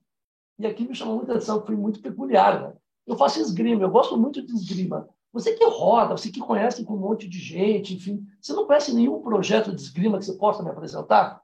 E 0.58 0.66
aqui 0.66 0.88
me 0.88 0.94
chamou 0.94 1.16
muita 1.16 1.32
atenção, 1.32 1.64
foi 1.64 1.76
muito 1.76 2.00
peculiar. 2.00 2.62
Né? 2.62 2.76
Eu 3.06 3.16
faço 3.16 3.38
esgrima, 3.38 3.82
eu 3.82 3.90
gosto 3.90 4.16
muito 4.16 4.44
de 4.44 4.52
esgrima. 4.52 5.08
Você 5.32 5.54
que 5.54 5.64
roda, 5.66 6.16
você 6.16 6.30
que 6.30 6.40
conhece 6.40 6.84
com 6.84 6.94
um 6.94 6.98
monte 6.98 7.28
de 7.28 7.38
gente, 7.38 7.94
enfim, 7.94 8.26
você 8.40 8.54
não 8.54 8.66
conhece 8.66 8.94
nenhum 8.94 9.20
projeto 9.20 9.74
de 9.74 9.80
esgrima 9.80 10.18
que 10.18 10.24
você 10.24 10.32
possa 10.32 10.62
me 10.62 10.70
apresentar? 10.70 11.42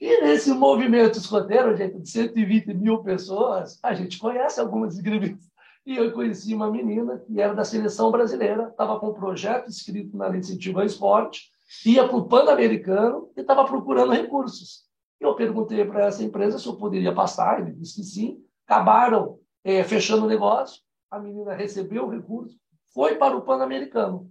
E 0.00 0.22
nesse 0.22 0.50
movimento 0.52 1.18
escoteiro, 1.18 1.76
gente, 1.76 1.98
de 1.98 2.08
120 2.08 2.74
mil 2.74 3.02
pessoas, 3.02 3.78
a 3.82 3.92
gente 3.92 4.18
conhece 4.18 4.58
algumas 4.58 4.98
igrejas. 4.98 5.38
E 5.84 5.96
eu 5.96 6.12
conheci 6.12 6.54
uma 6.54 6.70
menina 6.70 7.18
que 7.18 7.40
era 7.40 7.54
da 7.54 7.64
seleção 7.64 8.10
brasileira, 8.10 8.68
estava 8.68 8.98
com 8.98 9.08
um 9.08 9.14
projeto 9.14 9.68
escrito 9.68 10.16
na 10.16 10.26
Lei 10.28 10.40
de 10.40 10.46
Incentivo 10.46 10.80
ao 10.80 10.86
Esporte, 10.86 11.50
ia 11.84 12.06
para 12.06 12.16
o 12.16 12.26
Pan-Americano 12.26 13.30
e 13.36 13.40
estava 13.40 13.64
procurando 13.64 14.12
recursos. 14.12 14.86
Eu 15.20 15.34
perguntei 15.34 15.84
para 15.84 16.06
essa 16.06 16.22
empresa 16.22 16.58
se 16.58 16.66
eu 16.66 16.76
poderia 16.76 17.14
passar, 17.14 17.60
ele 17.60 17.72
disse 17.72 17.96
que 17.96 18.02
sim. 18.02 18.38
Acabaram 18.66 19.38
é, 19.64 19.82
fechando 19.82 20.24
o 20.24 20.28
negócio, 20.28 20.82
a 21.10 21.18
menina 21.18 21.54
recebeu 21.54 22.04
o 22.04 22.10
recurso, 22.10 22.56
foi 22.92 23.16
para 23.16 23.36
o 23.36 23.42
Pan-Americano. 23.42 24.30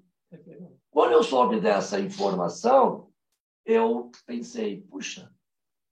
Quando 0.92 1.12
eu 1.12 1.24
soube 1.24 1.60
dessa 1.60 2.00
informação, 2.00 3.07
eu 3.68 4.10
pensei, 4.26 4.82
puxa, 4.82 5.30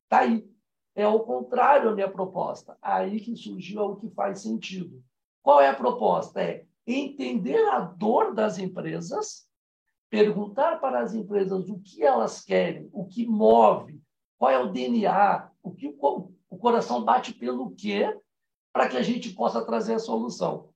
tá 0.10 0.20
aí. 0.20 0.50
É 0.96 1.04
ao 1.04 1.26
contrário 1.26 1.90
a 1.90 1.94
minha 1.94 2.10
proposta. 2.10 2.78
Aí 2.82 3.20
que 3.20 3.36
surgiu 3.36 3.82
o 3.82 3.96
que 3.98 4.10
faz 4.12 4.42
sentido. 4.42 5.04
Qual 5.44 5.60
é 5.60 5.68
a 5.68 5.76
proposta? 5.76 6.42
É 6.42 6.66
entender 6.88 7.68
a 7.68 7.82
dor 7.82 8.34
das 8.34 8.58
empresas, 8.58 9.46
perguntar 10.10 10.80
para 10.80 11.02
as 11.02 11.14
empresas 11.14 11.70
o 11.70 11.80
que 11.80 12.02
elas 12.02 12.42
querem, 12.42 12.90
o 12.94 13.06
que 13.06 13.28
move, 13.28 14.02
qual 14.38 14.50
é 14.50 14.58
o 14.58 14.72
DNA, 14.72 15.52
o 15.62 15.74
que 15.74 15.88
o 15.88 16.58
coração 16.58 17.04
bate 17.04 17.34
pelo 17.34 17.76
quê, 17.76 18.18
para 18.72 18.88
que 18.88 18.96
a 18.96 19.02
gente 19.02 19.34
possa 19.34 19.66
trazer 19.66 19.96
a 19.96 20.00
solução. 20.00 20.70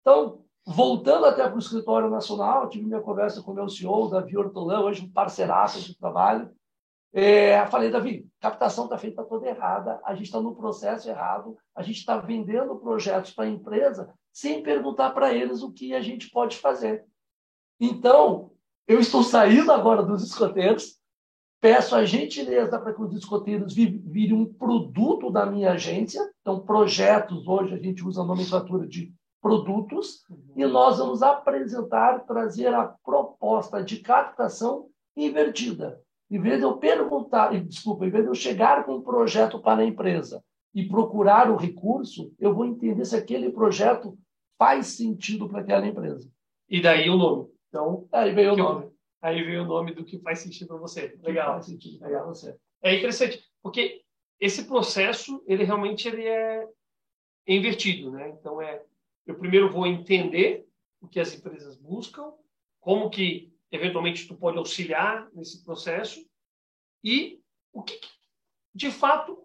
Então, 0.00 0.39
voltando 0.66 1.26
até 1.26 1.42
para 1.46 1.56
o 1.56 1.58
escritório 1.58 2.10
nacional, 2.10 2.68
tive 2.68 2.86
minha 2.86 3.00
conversa 3.00 3.42
com 3.42 3.52
o 3.52 3.54
meu 3.54 3.68
CEO, 3.68 4.08
Davi 4.08 4.36
Hortolã, 4.36 4.80
hoje 4.80 5.04
um 5.04 5.10
parceiraço 5.10 5.80
de 5.80 5.96
trabalho. 5.98 6.50
É, 7.12 7.66
falei, 7.66 7.90
Davi, 7.90 8.28
captação 8.40 8.84
está 8.84 8.96
feita 8.96 9.24
toda 9.24 9.48
errada, 9.48 10.00
a 10.04 10.14
gente 10.14 10.26
está 10.26 10.40
no 10.40 10.54
processo 10.54 11.08
errado, 11.08 11.56
a 11.74 11.82
gente 11.82 11.96
está 11.96 12.16
vendendo 12.16 12.76
projetos 12.76 13.32
para 13.32 13.44
a 13.44 13.50
empresa 13.50 14.12
sem 14.32 14.62
perguntar 14.62 15.10
para 15.10 15.34
eles 15.34 15.62
o 15.62 15.72
que 15.72 15.92
a 15.92 16.00
gente 16.00 16.30
pode 16.30 16.56
fazer. 16.56 17.04
Então, 17.80 18.52
eu 18.86 19.00
estou 19.00 19.24
saindo 19.24 19.72
agora 19.72 20.02
dos 20.02 20.22
escoteiros, 20.22 21.00
Peço 21.60 21.94
a 21.94 22.06
gentileza 22.06 22.78
para 22.78 22.94
que 22.94 23.02
os 23.02 23.14
escoteiros 23.14 23.74
virem 23.74 24.32
um 24.32 24.46
produto 24.46 25.30
da 25.30 25.44
minha 25.44 25.72
agência. 25.72 26.26
Então, 26.40 26.60
projetos, 26.60 27.46
hoje 27.46 27.74
a 27.74 27.78
gente 27.78 28.02
usa 28.02 28.22
a 28.22 28.24
nomenclatura 28.24 28.88
de 28.88 29.12
produtos, 29.40 30.24
uhum. 30.28 30.52
e 30.56 30.66
nós 30.66 30.98
vamos 30.98 31.22
apresentar, 31.22 32.20
trazer 32.26 32.74
a 32.74 32.94
proposta 33.04 33.82
de 33.82 33.98
captação 34.00 34.88
invertida. 35.16 36.00
Em 36.30 36.40
vez 36.40 36.58
de 36.58 36.64
eu 36.64 36.76
perguntar, 36.76 37.50
desculpa, 37.64 38.06
em 38.06 38.10
vez 38.10 38.24
de 38.24 38.30
eu 38.30 38.34
chegar 38.34 38.84
com 38.84 38.96
um 38.96 39.02
projeto 39.02 39.58
para 39.60 39.82
a 39.82 39.86
empresa 39.86 40.42
e 40.74 40.86
procurar 40.86 41.50
o 41.50 41.56
recurso, 41.56 42.32
eu 42.38 42.54
vou 42.54 42.64
entender 42.64 43.04
se 43.04 43.16
aquele 43.16 43.50
projeto 43.50 44.16
faz 44.58 44.88
sentido 44.88 45.48
para 45.48 45.60
aquela 45.60 45.86
empresa. 45.86 46.30
E 46.68 46.80
daí 46.80 47.10
o 47.10 47.16
nome. 47.16 47.48
Então, 47.68 48.06
aí 48.12 48.32
veio 48.32 48.52
o 48.52 48.56
nome. 48.56 48.90
Aí 49.20 49.42
veio 49.42 49.64
o 49.64 49.66
nome 49.66 49.92
do 49.92 50.04
que 50.04 50.20
faz 50.20 50.38
sentido 50.38 50.68
para 50.68 50.76
você. 50.76 51.18
Legal. 51.22 51.54
Faz 51.54 51.66
sentido 51.66 51.98
para 51.98 52.24
você. 52.24 52.56
É 52.82 52.94
interessante, 52.94 53.42
porque 53.62 54.02
esse 54.38 54.64
processo, 54.64 55.42
ele 55.46 55.64
realmente 55.64 56.08
ele 56.08 56.26
é 56.26 56.66
invertido, 57.46 58.10
né? 58.10 58.30
Então 58.30 58.62
é, 58.62 58.82
eu 59.30 59.38
primeiro 59.38 59.70
vou 59.70 59.86
entender 59.86 60.66
o 61.00 61.08
que 61.08 61.20
as 61.20 61.34
empresas 61.34 61.76
buscam, 61.76 62.32
como 62.80 63.08
que 63.08 63.52
eventualmente 63.70 64.26
tu 64.26 64.34
pode 64.34 64.58
auxiliar 64.58 65.28
nesse 65.32 65.64
processo 65.64 66.20
e 67.02 67.40
o 67.72 67.82
que, 67.82 67.98
de 68.74 68.90
fato 68.90 69.38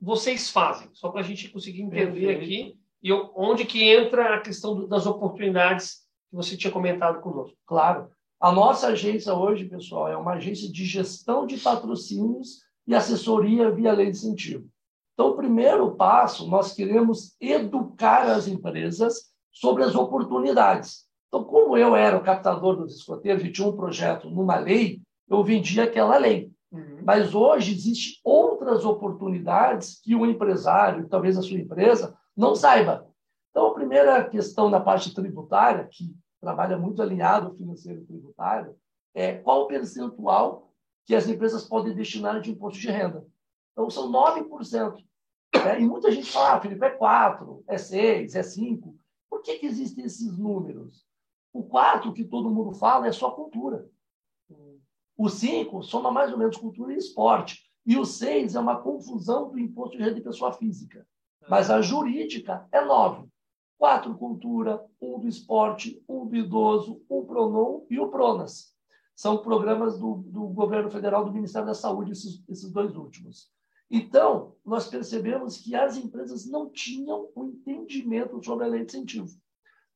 vocês 0.00 0.50
fazem, 0.50 0.88
só 0.92 1.10
para 1.10 1.20
a 1.20 1.24
gente 1.24 1.48
conseguir 1.48 1.82
entender 1.82 2.38
Perfeito. 2.38 2.42
aqui 2.42 2.80
e 3.02 3.12
onde 3.12 3.64
que 3.64 3.82
entra 3.84 4.34
a 4.34 4.40
questão 4.40 4.88
das 4.88 5.06
oportunidades 5.06 6.06
que 6.30 6.36
você 6.36 6.56
tinha 6.56 6.72
comentado 6.72 7.20
conosco. 7.20 7.56
Claro. 7.66 8.10
A 8.40 8.50
nossa 8.50 8.88
agência 8.88 9.32
hoje, 9.34 9.66
pessoal, 9.66 10.08
é 10.08 10.16
uma 10.16 10.34
agência 10.34 10.70
de 10.70 10.84
gestão 10.84 11.46
de 11.46 11.58
patrocínios 11.58 12.62
e 12.86 12.94
assessoria 12.94 13.70
via 13.70 13.92
lei 13.92 14.10
de 14.10 14.16
incentivo. 14.16 14.68
Então, 15.16 15.30
o 15.30 15.36
primeiro 15.36 15.96
passo, 15.96 16.46
nós 16.46 16.74
queremos 16.74 17.34
educar 17.40 18.26
as 18.26 18.46
empresas 18.46 19.30
sobre 19.50 19.82
as 19.82 19.94
oportunidades. 19.94 21.06
Então, 21.28 21.42
como 21.42 21.74
eu 21.74 21.96
era 21.96 22.18
o 22.18 22.22
captador 22.22 22.76
dos 22.76 22.96
escoteiros 22.96 23.42
e 23.42 23.50
tinha 23.50 23.66
um 23.66 23.74
projeto 23.74 24.28
numa 24.28 24.58
lei, 24.58 25.00
eu 25.26 25.42
vendia 25.42 25.84
aquela 25.84 26.18
lei. 26.18 26.52
Uhum. 26.70 27.00
Mas 27.02 27.34
hoje 27.34 27.72
existem 27.72 28.20
outras 28.22 28.84
oportunidades 28.84 29.98
que 30.02 30.14
o 30.14 30.26
empresário, 30.26 31.08
talvez 31.08 31.38
a 31.38 31.42
sua 31.42 31.58
empresa, 31.58 32.14
não 32.36 32.54
saiba. 32.54 33.08
Então, 33.50 33.68
a 33.68 33.74
primeira 33.74 34.22
questão 34.28 34.68
na 34.68 34.80
parte 34.80 35.14
tributária, 35.14 35.88
que 35.90 36.14
trabalha 36.42 36.76
muito 36.76 37.00
alinhado 37.00 37.46
ao 37.46 37.54
financeiro 37.54 38.04
tributário, 38.04 38.76
é 39.14 39.32
qual 39.32 39.62
o 39.62 39.66
percentual 39.66 40.70
que 41.06 41.14
as 41.14 41.26
empresas 41.26 41.64
podem 41.64 41.94
destinar 41.94 42.38
de 42.42 42.50
imposto 42.50 42.78
de 42.78 42.90
renda. 42.90 43.24
Então, 43.76 43.90
são 43.90 44.10
9%. 44.10 44.96
Né? 45.54 45.80
E 45.80 45.86
muita 45.86 46.10
gente 46.10 46.30
fala, 46.30 46.54
ah, 46.54 46.60
Felipe, 46.60 46.84
é 46.84 46.90
4, 46.90 47.64
é 47.68 47.76
6, 47.76 48.34
é 48.34 48.42
5. 48.42 48.96
Por 49.28 49.42
que, 49.42 49.58
que 49.58 49.66
existem 49.66 50.04
esses 50.04 50.38
números? 50.38 51.04
O 51.52 51.62
4, 51.62 52.12
que 52.12 52.24
todo 52.24 52.50
mundo 52.50 52.72
fala, 52.72 53.06
é 53.06 53.12
só 53.12 53.30
cultura. 53.30 53.86
O 55.16 55.28
5 55.28 55.82
soma 55.82 56.10
mais 56.10 56.32
ou 56.32 56.38
menos 56.38 56.56
cultura 56.56 56.92
e 56.92 56.96
esporte. 56.96 57.70
E 57.84 57.96
o 57.98 58.04
6 58.04 58.54
é 58.54 58.60
uma 58.60 58.80
confusão 58.80 59.50
do 59.50 59.58
imposto 59.58 59.96
de 59.96 60.02
renda 60.02 60.16
de 60.16 60.22
pessoa 60.22 60.52
física. 60.52 61.06
Mas 61.48 61.70
a 61.70 61.80
jurídica 61.80 62.66
é 62.72 62.80
9 62.84 63.28
quatro 63.78 64.16
cultura, 64.16 64.82
um 65.00 65.18
do 65.18 65.28
esporte, 65.28 66.02
um 66.08 66.26
do 66.26 66.36
idoso, 66.36 67.02
um 67.10 67.24
Pronon 67.24 67.82
e 67.90 67.98
o 67.98 68.08
Pronas. 68.08 68.74
São 69.14 69.38
programas 69.38 69.98
do, 69.98 70.16
do 70.26 70.48
governo 70.48 70.90
federal, 70.90 71.24
do 71.24 71.32
Ministério 71.32 71.66
da 71.66 71.74
Saúde, 71.74 72.12
esses, 72.12 72.42
esses 72.48 72.70
dois 72.70 72.94
últimos. 72.96 73.50
Então, 73.90 74.56
nós 74.64 74.88
percebemos 74.88 75.58
que 75.58 75.74
as 75.74 75.96
empresas 75.96 76.46
não 76.46 76.68
tinham 76.70 77.30
o 77.34 77.42
um 77.42 77.48
entendimento 77.50 78.44
sobre 78.44 78.64
a 78.64 78.68
lei 78.68 78.84
de 78.84 78.96
incentivo. 78.96 79.28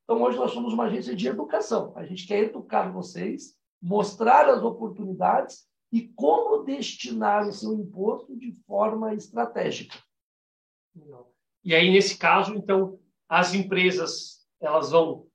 Então, 0.05 0.23
hoje 0.23 0.39
nós 0.39 0.53
somos 0.53 0.73
uma 0.73 0.85
agência 0.85 1.15
de 1.15 1.29
educação. 1.29 1.93
A 1.97 2.05
gente 2.05 2.27
quer 2.27 2.45
educar 2.45 2.91
vocês, 2.91 3.57
mostrar 3.83 4.49
as 4.49 4.63
oportunidades 4.63 5.69
e 5.93 6.09
como 6.09 6.63
destinar 6.63 7.49
o 7.49 7.53
seu 7.53 7.73
imposto 7.75 8.37
de 8.37 8.53
forma 8.67 9.15
estratégica. 9.15 9.99
E 11.65 11.75
aí, 11.75 11.91
nesse 11.91 12.17
caso, 12.17 12.55
então, 12.55 12.99
as 13.29 13.55
empresas 13.55 14.47
elas 14.61 14.91
vão 14.91 15.27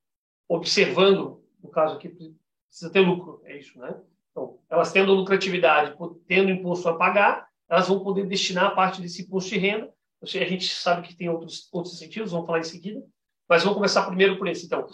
observando, 0.48 1.44
no 1.62 1.70
caso 1.70 1.96
aqui, 1.96 2.10
precisa 2.10 2.92
ter 2.92 3.00
lucro, 3.00 3.42
é 3.44 3.58
isso, 3.58 3.78
né? 3.80 4.00
Então, 4.32 4.60
elas 4.70 4.92
tendo 4.92 5.14
lucratividade, 5.14 5.96
tendo 6.28 6.52
imposto 6.52 6.88
a 6.90 6.98
pagar, 6.98 7.48
elas 7.70 7.88
vão 7.88 8.00
poder 8.00 8.26
destinar 8.26 8.76
parte 8.76 9.02
desse 9.02 9.24
imposto 9.24 9.50
de 9.50 9.58
renda. 9.58 9.92
A 10.22 10.26
gente 10.26 10.68
sabe 10.74 11.08
que 11.08 11.16
tem 11.16 11.30
outros, 11.30 11.68
outros 11.72 11.98
sentidos, 11.98 12.32
vamos 12.32 12.48
falar 12.48 12.60
em 12.60 12.64
seguida, 12.64 13.04
mas 13.48 13.64
vamos 13.64 13.78
começar 13.78 14.06
primeiro 14.06 14.38
por 14.38 14.48
esse. 14.48 14.66
Então, 14.66 14.88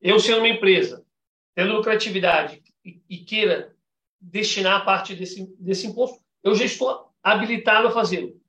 eu 0.00 0.18
sendo 0.18 0.38
uma 0.38 0.48
empresa, 0.48 1.04
tendo 1.54 1.74
lucratividade 1.74 2.62
e, 2.84 3.02
e 3.08 3.18
queira 3.18 3.74
destinar 4.20 4.84
parte 4.84 5.14
desse, 5.14 5.46
desse 5.58 5.86
imposto, 5.86 6.18
eu 6.42 6.54
já 6.54 6.64
estou 6.64 7.10
habilitado 7.22 7.88
a 7.88 7.90
fazê-lo. 7.90 8.40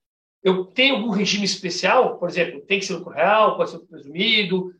Eu 0.43 0.65
tenho 0.65 0.95
algum 0.95 1.09
regime 1.09 1.45
especial? 1.45 2.17
Por 2.17 2.29
exemplo, 2.29 2.61
tem 2.61 2.79
que 2.79 2.85
ser 2.85 2.93
lucro 2.93 3.13
real, 3.13 3.57
pode 3.57 3.71
ser 3.71 3.79
presumido, 3.79 4.73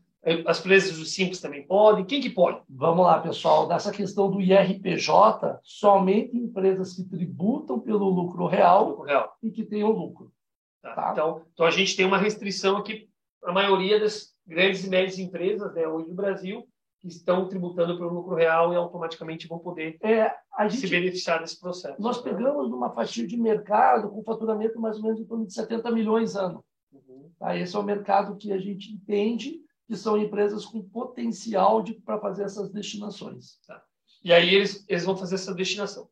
as 0.46 0.60
empresas 0.60 0.96
do 0.96 1.04
simples 1.04 1.40
também 1.40 1.66
podem. 1.66 2.04
Quem 2.04 2.20
que 2.20 2.30
pode? 2.30 2.62
Vamos 2.68 3.04
lá, 3.04 3.18
pessoal. 3.20 3.66
Dessa 3.66 3.90
questão 3.90 4.30
do 4.30 4.40
IRPJ, 4.40 5.58
somente 5.62 6.36
empresas 6.36 6.94
que 6.94 7.02
tributam 7.02 7.80
pelo 7.80 8.08
lucro 8.08 8.46
real, 8.46 8.90
lucro 8.90 9.04
real. 9.04 9.36
e 9.42 9.50
que 9.50 9.64
tenham 9.64 9.90
lucro. 9.90 10.32
Tá. 10.80 10.94
Tá? 10.94 11.10
Então, 11.12 11.42
então, 11.52 11.66
a 11.66 11.70
gente 11.70 11.96
tem 11.96 12.06
uma 12.06 12.18
restrição 12.18 12.76
aqui 12.76 13.08
para 13.40 13.50
a 13.50 13.54
maioria 13.54 13.98
das 13.98 14.32
grandes 14.46 14.84
e 14.84 14.88
médias 14.88 15.18
empresas 15.18 15.74
né, 15.74 15.88
hoje 15.88 16.08
no 16.08 16.14
Brasil, 16.14 16.68
que 17.00 17.08
estão 17.08 17.48
tributando 17.48 17.96
pelo 17.98 18.14
lucro 18.14 18.36
real 18.36 18.72
e 18.72 18.76
automaticamente 18.76 19.48
vão 19.48 19.58
poder 19.58 19.98
é, 20.02 20.32
gente, 20.62 20.76
se 20.76 20.88
beneficiar 20.88 21.40
desse 21.40 21.58
processo. 21.58 22.00
Nós 22.00 22.20
pegamos 22.20 22.72
uma 22.72 22.90
fatia 22.90 23.26
de 23.26 23.36
mercado 23.36 24.08
com 24.08 24.22
faturamento 24.22 24.80
mais 24.80 24.96
ou 24.98 25.02
menos 25.02 25.18
em 25.18 25.24
torno 25.24 25.44
de 25.44 25.52
70 25.52 25.90
milhões 25.90 26.36
ano. 26.36 26.64
Uhum. 26.92 27.28
Tá? 27.40 27.56
Esse 27.56 27.74
é 27.74 27.78
o 27.78 27.82
mercado 27.82 28.36
que 28.36 28.52
a 28.52 28.58
gente 28.58 28.92
entende 28.92 29.61
que 29.92 29.98
são 29.98 30.16
empresas 30.16 30.64
com 30.64 30.82
potencial 30.82 31.84
para 32.02 32.18
fazer 32.18 32.44
essas 32.44 32.70
destinações. 32.70 33.58
Tá. 33.66 33.84
E 34.24 34.32
aí 34.32 34.54
eles, 34.54 34.84
eles 34.88 35.04
vão 35.04 35.16
fazer 35.16 35.34
essa 35.34 35.54
destinação. 35.54 36.08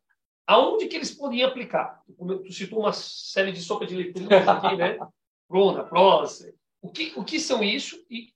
Aonde 0.46 0.87
que 0.87 0.96
eles 0.96 1.10
podem 1.10 1.42
aplicar? 1.42 2.02
Tu 2.06 2.52
citou 2.52 2.80
uma 2.80 2.92
série 2.92 3.52
de 3.52 3.62
sopa 3.62 3.87
de 3.87 3.96
letrinhas 3.96 4.46
aqui, 4.46 4.76
né? 4.76 4.99
Prona, 5.49 5.84
Pros. 5.84 6.46
O 6.82 6.90
que, 6.90 7.12
o 7.16 7.25
que 7.25 7.40
são 7.40 7.62
isso 7.64 8.04
e 8.10 8.28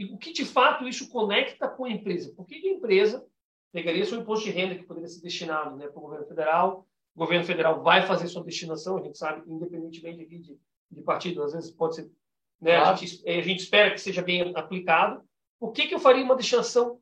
e 0.00 0.06
o 0.06 0.16
que 0.16 0.32
de 0.32 0.46
fato 0.46 0.88
isso 0.88 1.10
conecta 1.10 1.68
com 1.68 1.84
a 1.84 1.90
empresa? 1.90 2.32
Por 2.34 2.46
que 2.46 2.54
a 2.54 2.72
empresa 2.72 3.22
pegaria 3.70 4.06
seu 4.06 4.18
imposto 4.18 4.46
de 4.46 4.50
renda, 4.50 4.74
que 4.74 4.84
poderia 4.84 5.06
ser 5.06 5.20
destinado 5.20 5.76
né, 5.76 5.88
para 5.88 5.98
o 5.98 6.00
governo 6.00 6.26
federal, 6.26 6.86
o 7.14 7.18
governo 7.18 7.44
federal 7.44 7.82
vai 7.82 8.06
fazer 8.06 8.26
sua 8.26 8.42
destinação, 8.42 8.96
a 8.96 9.02
gente 9.02 9.18
sabe, 9.18 9.42
independentemente 9.46 10.22
aqui 10.22 10.38
de, 10.38 10.58
de 10.90 11.02
partido, 11.02 11.42
às 11.42 11.52
vezes 11.52 11.70
pode 11.70 11.96
ser, 11.96 12.10
né, 12.60 12.76
claro. 12.76 12.90
a, 12.90 12.94
gente, 12.94 13.28
a 13.28 13.42
gente 13.42 13.60
espera 13.60 13.90
que 13.90 14.00
seja 14.00 14.22
bem 14.22 14.52
aplicado. 14.54 15.22
Por 15.58 15.72
que, 15.72 15.86
que 15.86 15.94
eu 15.94 16.00
faria 16.00 16.24
uma 16.24 16.36
destinação 16.36 16.98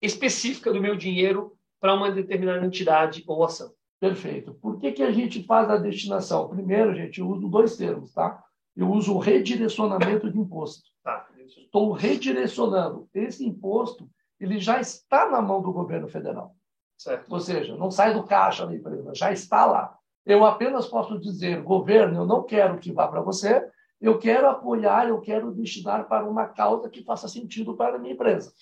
específica 0.00 0.72
do 0.72 0.80
meu 0.80 0.96
dinheiro 0.96 1.56
para 1.80 1.94
uma 1.94 2.10
determinada 2.10 2.64
entidade 2.64 3.22
ou 3.26 3.44
ação? 3.44 3.72
Perfeito. 4.00 4.54
Por 4.54 4.80
que, 4.80 4.92
que 4.92 5.02
a 5.02 5.12
gente 5.12 5.44
faz 5.44 5.70
a 5.70 5.76
destinação? 5.76 6.48
Primeiro, 6.48 6.94
gente, 6.94 7.20
eu 7.20 7.28
uso 7.28 7.48
dois 7.48 7.76
termos, 7.76 8.12
tá? 8.12 8.42
Eu 8.74 8.90
uso 8.90 9.14
o 9.14 9.18
redirecionamento 9.18 10.30
de 10.30 10.38
imposto. 10.38 10.82
Tá. 11.04 11.28
Estou 11.38 11.92
redirecionando. 11.92 13.08
Esse 13.14 13.46
imposto, 13.46 14.08
ele 14.40 14.58
já 14.58 14.80
está 14.80 15.30
na 15.30 15.40
mão 15.40 15.62
do 15.62 15.72
governo 15.72 16.08
federal. 16.08 16.54
Certo. 16.96 17.32
Ou 17.32 17.40
seja, 17.40 17.76
não 17.76 17.90
sai 17.90 18.14
do 18.14 18.24
caixa 18.24 18.66
da 18.66 18.74
empresa, 18.74 19.14
já 19.14 19.32
está 19.32 19.66
lá. 19.66 19.96
Eu 20.24 20.44
apenas 20.44 20.86
posso 20.86 21.18
dizer, 21.18 21.62
governo, 21.62 22.20
eu 22.20 22.26
não 22.26 22.44
quero 22.44 22.78
que 22.78 22.92
vá 22.92 23.08
para 23.08 23.20
você, 23.20 23.68
eu 24.02 24.18
quero 24.18 24.48
apoiar, 24.48 25.08
eu 25.08 25.20
quero 25.20 25.52
destinar 25.52 26.08
para 26.08 26.28
uma 26.28 26.48
causa 26.48 26.90
que 26.90 27.04
faça 27.04 27.28
sentido 27.28 27.76
para 27.76 27.96
a 27.96 27.98
minha 28.00 28.14
empresa. 28.14 28.52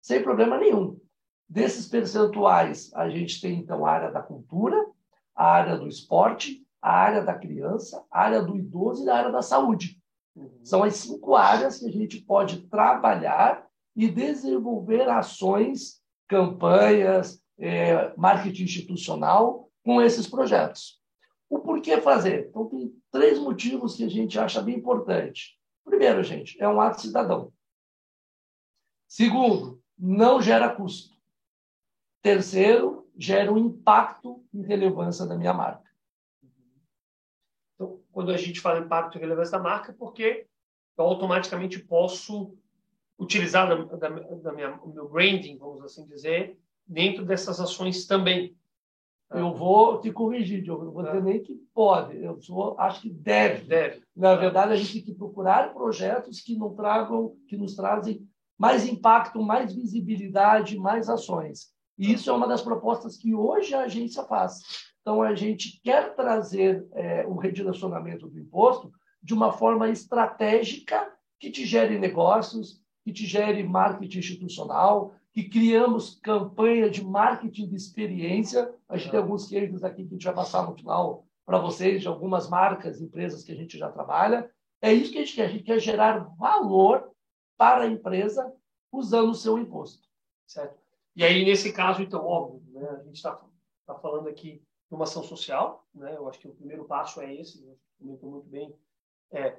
Sem 0.00 0.22
problema 0.22 0.56
nenhum. 0.56 0.96
Desses 1.48 1.88
percentuais, 1.88 2.92
a 2.94 3.08
gente 3.10 3.40
tem, 3.40 3.58
então, 3.58 3.84
a 3.84 3.90
área 3.90 4.12
da 4.12 4.22
cultura, 4.22 4.76
a 5.34 5.44
área 5.44 5.76
do 5.76 5.88
esporte, 5.88 6.64
a 6.80 6.92
área 6.92 7.22
da 7.24 7.34
criança, 7.34 8.04
a 8.10 8.20
área 8.22 8.42
do 8.42 8.56
idoso 8.56 9.04
e 9.04 9.10
a 9.10 9.16
área 9.16 9.32
da 9.32 9.42
saúde. 9.42 10.00
Uhum. 10.36 10.60
São 10.62 10.84
as 10.84 10.94
cinco 10.94 11.34
áreas 11.34 11.80
que 11.80 11.88
a 11.88 11.92
gente 11.92 12.20
pode 12.20 12.62
trabalhar 12.68 13.66
e 13.96 14.08
desenvolver 14.08 15.08
ações, 15.08 16.00
campanhas, 16.28 17.42
é, 17.58 18.12
marketing 18.16 18.64
institucional 18.64 19.68
com 19.84 20.00
esses 20.00 20.28
projetos. 20.28 21.00
O 21.48 21.60
porquê 21.60 22.00
fazer? 22.00 22.48
Então, 22.48 22.68
tem 22.68 22.94
três 23.10 23.38
motivos 23.38 23.96
que 23.96 24.04
a 24.04 24.08
gente 24.08 24.38
acha 24.38 24.60
bem 24.60 24.76
importante. 24.76 25.58
Primeiro, 25.84 26.22
gente, 26.22 26.60
é 26.60 26.68
um 26.68 26.80
ato 26.80 27.00
cidadão. 27.00 27.52
Segundo, 29.06 29.80
não 29.96 30.42
gera 30.42 30.74
custo. 30.74 31.14
Terceiro, 32.20 33.08
gera 33.16 33.52
um 33.52 33.58
impacto 33.58 34.44
e 34.52 34.60
relevância 34.62 35.24
da 35.24 35.36
minha 35.36 35.54
marca. 35.54 35.88
Então, 37.74 38.02
quando 38.10 38.32
a 38.32 38.36
gente 38.36 38.60
fala 38.60 38.80
impacto 38.80 39.16
e 39.16 39.20
relevância 39.20 39.56
da 39.56 39.62
marca, 39.62 39.92
porque 39.92 40.46
eu 40.98 41.04
automaticamente 41.04 41.78
posso 41.78 42.56
utilizar 43.18 43.68
da, 43.68 43.96
da, 43.96 44.08
da 44.08 44.52
minha, 44.52 44.74
o 44.82 44.92
meu 44.92 45.08
branding, 45.08 45.56
vamos 45.56 45.82
assim 45.82 46.06
dizer, 46.06 46.58
dentro 46.86 47.24
dessas 47.24 47.60
ações 47.60 48.06
também. 48.06 48.56
Eu 49.30 49.52
vou 49.52 50.00
te 50.00 50.12
corrigir, 50.12 50.62
Diogo. 50.62 50.84
Não 50.84 50.92
vou 50.92 51.02
dizer 51.02 51.22
nem 51.22 51.42
que 51.42 51.54
pode. 51.74 52.16
Eu 52.22 52.40
sou, 52.40 52.78
acho 52.78 53.02
que 53.02 53.10
deve. 53.10 53.64
Deve. 53.64 54.02
Na 54.14 54.34
verdade, 54.36 54.72
a 54.72 54.76
gente 54.76 54.92
tem 54.92 55.02
que 55.02 55.14
procurar 55.14 55.72
projetos 55.74 56.40
que 56.40 56.56
não 56.56 56.74
tragam, 56.74 57.34
que 57.48 57.56
nos 57.56 57.74
trazem 57.74 58.26
mais 58.58 58.86
impacto, 58.86 59.42
mais 59.42 59.74
visibilidade, 59.74 60.78
mais 60.78 61.08
ações. 61.08 61.72
E 61.98 62.12
isso 62.12 62.30
é 62.30 62.32
uma 62.32 62.46
das 62.46 62.62
propostas 62.62 63.16
que 63.16 63.34
hoje 63.34 63.74
a 63.74 63.82
agência 63.82 64.22
faz. 64.24 64.60
Então, 65.00 65.22
a 65.22 65.34
gente 65.34 65.80
quer 65.82 66.14
trazer 66.14 66.86
é, 66.92 67.26
o 67.26 67.36
redirecionamento 67.36 68.28
do 68.28 68.38
imposto 68.38 68.90
de 69.22 69.34
uma 69.34 69.52
forma 69.52 69.88
estratégica 69.88 71.10
que 71.38 71.50
te 71.50 71.64
gere 71.64 71.98
negócios, 71.98 72.80
que 73.04 73.12
te 73.12 73.26
gere 73.26 73.62
marketing 73.62 74.18
institucional, 74.18 75.14
que 75.36 75.50
criamos 75.50 76.18
campanha 76.22 76.88
de 76.88 77.04
marketing 77.04 77.68
de 77.68 77.76
experiência. 77.76 78.74
A 78.88 78.96
gente 78.96 79.10
tem 79.10 79.20
alguns 79.20 79.46
cases 79.46 79.84
aqui 79.84 79.96
que 79.96 80.08
a 80.08 80.16
gente 80.16 80.24
vai 80.24 80.34
passar 80.34 80.66
no 80.66 80.74
final 80.74 81.26
para 81.44 81.58
vocês, 81.58 82.00
de 82.00 82.08
algumas 82.08 82.48
marcas, 82.48 83.02
empresas 83.02 83.44
que 83.44 83.52
a 83.52 83.54
gente 83.54 83.76
já 83.76 83.92
trabalha. 83.92 84.50
É 84.80 84.90
isso 84.94 85.12
que 85.12 85.18
a 85.18 85.20
gente 85.20 85.34
quer. 85.34 85.44
A 85.44 85.48
gente 85.48 85.64
quer 85.64 85.78
gerar 85.78 86.20
valor 86.38 87.12
para 87.54 87.84
a 87.84 87.86
empresa 87.86 88.50
usando 88.90 89.28
o 89.28 89.34
seu 89.34 89.58
imposto. 89.58 90.08
Certo? 90.46 90.80
E 91.14 91.22
aí, 91.22 91.44
nesse 91.44 91.70
caso, 91.70 92.00
então, 92.00 92.24
óbvio, 92.24 92.62
né, 92.72 92.88
a 92.88 93.02
gente 93.02 93.16
está 93.16 93.38
tá 93.86 93.94
falando 93.96 94.30
aqui 94.30 94.62
de 94.88 94.94
uma 94.94 95.04
ação 95.04 95.22
social, 95.22 95.86
né, 95.94 96.16
eu 96.16 96.26
acho 96.30 96.38
que 96.38 96.48
o 96.48 96.54
primeiro 96.54 96.86
passo 96.86 97.20
é 97.20 97.34
esse, 97.34 97.62
né, 97.62 97.74
comentou 97.98 98.30
muito 98.30 98.48
bem, 98.48 98.74
é, 99.32 99.58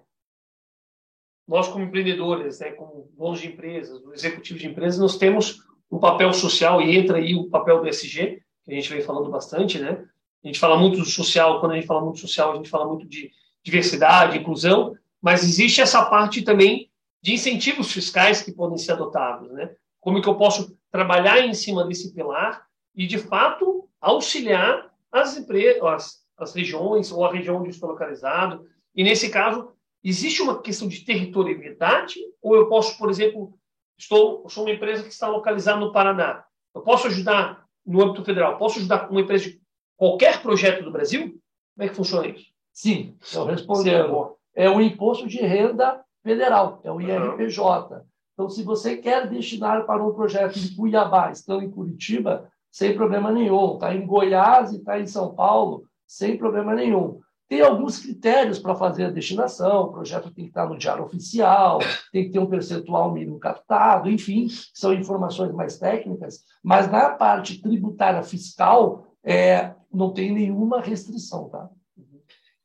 nós 1.47 1.67
como 1.67 1.84
empreendedores, 1.84 2.60
né, 2.60 2.71
como 2.71 3.12
donos 3.15 3.39
de 3.39 3.47
empresas, 3.47 4.02
executivos 4.13 4.62
de 4.62 4.67
empresas, 4.67 4.99
nós 4.99 5.17
temos 5.17 5.66
um 5.91 6.00
papel 6.00 6.34
social 6.34 6.82
e 6.82 6.97
entra 6.97 7.17
aí 7.17 7.36
o 7.36 7.50
papel 7.50 7.82
do 7.82 7.88
SG, 7.88 8.41
que 8.63 8.71
a 8.71 8.73
gente 8.73 8.89
vem 8.89 9.02
falando 9.02 9.30
bastante, 9.30 9.80
né? 9.80 10.04
A 10.43 10.47
gente 10.47 10.60
fala 10.60 10.78
muito 10.78 11.00
do 11.00 11.06
social, 11.06 11.60
quando 11.60 11.71
a 11.73 11.76
gente 11.76 11.88
fala 11.88 12.04
muito 12.04 12.19
social, 12.19 12.52
a 12.52 12.56
gente 12.56 12.69
fala 12.69 12.88
muito 12.88 13.06
de 13.08 13.32
diversidade, 13.63 14.38
inclusão, 14.38 14.95
mas 15.21 15.43
existe 15.43 15.82
essa 15.82 16.06
parte 16.06 16.41
também 16.41 16.89
de 17.21 17.34
incentivos 17.34 17.91
fiscais 17.91 18.41
que 18.41 18.52
podem 18.52 18.78
ser 18.78 18.93
adotados, 18.93 19.52
né? 19.52 19.71
Como 20.00 20.21
que 20.21 20.30
eu 20.30 20.36
posso 20.36 20.78
trabalhar 20.91 21.39
em 21.39 21.54
cima 21.54 21.86
desse 21.86 22.13
pilar 22.13 22.65
e, 22.95 23.06
de 23.06 23.17
fato, 23.17 23.89
auxiliar 24.00 24.93
as 25.12 25.38
empresas, 25.38 25.84
as, 25.84 26.26
as 26.38 26.54
regiões 26.54 27.12
ou 27.12 27.26
a 27.26 27.32
região 27.32 27.58
onde 27.58 27.69
estou 27.69 27.89
localizado. 27.89 28.65
E, 28.95 29.04
nesse 29.04 29.30
caso, 29.30 29.73
existe 30.04 30.41
uma 30.41 30.62
questão 30.62 30.88
de 30.88 31.04
territorialidade 31.04 32.19
ou 32.41 32.56
eu 32.56 32.67
posso, 32.67 32.97
por 32.97 33.10
exemplo, 33.10 33.58
estou 33.97 34.47
sou 34.49 34.63
uma 34.63 34.73
empresa 34.73 35.03
que 35.03 35.10
está 35.10 35.27
localizada 35.27 35.79
no 35.79 35.91
Paraná. 35.91 36.43
Eu 36.73 36.81
posso 36.81 37.07
ajudar 37.07 37.65
no 37.86 38.03
âmbito 38.03 38.23
federal? 38.23 38.57
Posso 38.57 38.79
ajudar 38.79 39.10
uma 39.10 39.21
empresa 39.21 39.45
de 39.45 39.62
qualquer 39.95 40.41
projeto 40.41 40.83
do 40.83 40.91
Brasil? 40.91 41.39
Como 41.75 41.86
é 41.86 41.89
que 41.89 41.95
funciona 41.95 42.27
isso? 42.27 42.45
Sim, 42.73 43.15
eu 43.33 43.45
respondendo. 43.45 44.36
É 44.53 44.69
o 44.69 44.81
imposto 44.81 45.27
de 45.27 45.38
renda 45.38 46.03
federal, 46.23 46.81
é 46.83 46.91
o 46.91 46.99
IRPJ. 46.99 47.95
Uhum. 47.95 48.01
Então, 48.33 48.49
se 48.49 48.63
você 48.63 48.97
quer 48.97 49.27
destinar 49.27 49.86
para 49.86 50.03
um 50.03 50.13
projeto 50.13 50.60
de 50.60 50.75
Cuiabá, 50.75 51.31
estando 51.31 51.63
em 51.63 51.71
Curitiba, 51.71 52.51
sem 52.71 52.95
problema 52.95 53.31
nenhum. 53.31 53.73
Está 53.73 53.95
em 53.95 54.05
Goiás 54.05 54.71
e 54.71 54.77
está 54.77 54.99
em 54.99 55.07
São 55.07 55.33
Paulo, 55.33 55.86
sem 56.05 56.38
problema 56.38 56.75
nenhum. 56.75 57.19
Tem 57.47 57.62
alguns 57.62 57.99
critérios 57.99 58.60
para 58.60 58.75
fazer 58.75 59.05
a 59.05 59.10
destinação, 59.10 59.83
o 59.83 59.91
projeto 59.93 60.31
tem 60.31 60.45
que 60.45 60.49
estar 60.49 60.67
no 60.67 60.77
diário 60.77 61.05
oficial, 61.05 61.79
tem 62.12 62.25
que 62.25 62.31
ter 62.31 62.39
um 62.39 62.45
percentual 62.45 63.12
mínimo 63.13 63.39
captado, 63.39 64.10
enfim, 64.10 64.47
são 64.73 64.93
informações 64.93 65.53
mais 65.53 65.77
técnicas, 65.77 66.43
mas 66.62 66.91
na 66.91 67.12
parte 67.12 67.62
tributária 67.62 68.21
fiscal 68.21 69.07
é, 69.23 69.73
não 69.93 70.12
tem 70.12 70.33
nenhuma 70.33 70.81
restrição. 70.81 71.47
Tá? 71.47 71.69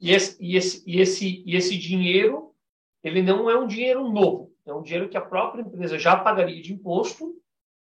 E 0.00 0.10
esse, 0.10 0.36
e, 0.40 0.56
esse, 0.56 0.82
e, 0.84 1.00
esse, 1.00 1.44
e 1.46 1.56
esse 1.56 1.78
dinheiro, 1.78 2.52
ele 3.04 3.22
não 3.22 3.48
é 3.48 3.56
um 3.56 3.68
dinheiro 3.68 4.10
novo. 4.10 4.50
É 4.66 4.74
um 4.74 4.82
dinheiro 4.82 5.08
que 5.08 5.16
a 5.16 5.20
própria 5.20 5.62
empresa 5.62 5.96
já 5.96 6.16
pagaria 6.16 6.60
de 6.60 6.72
imposto, 6.72 7.36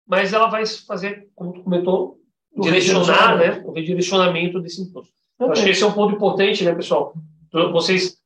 mas 0.08 0.34
ela 0.34 0.48
vai 0.48 0.66
fazer, 0.66 1.30
como 1.36 1.54
tu 1.54 1.62
comentou, 1.64 2.20
o 2.52 2.62
direcionar, 2.62 3.38
né, 3.38 3.64
o 3.64 3.72
redirecionamento 3.72 4.60
desse 4.60 4.82
imposto. 4.82 5.19
Acho 5.40 5.64
que 5.64 5.70
esse 5.70 5.84
é 5.84 5.88
um 5.88 5.94
ponto 5.94 6.16
importante, 6.16 6.66
né, 6.66 6.76
pessoal? 6.76 7.14
Então, 7.48 7.72
vocês 7.72 8.18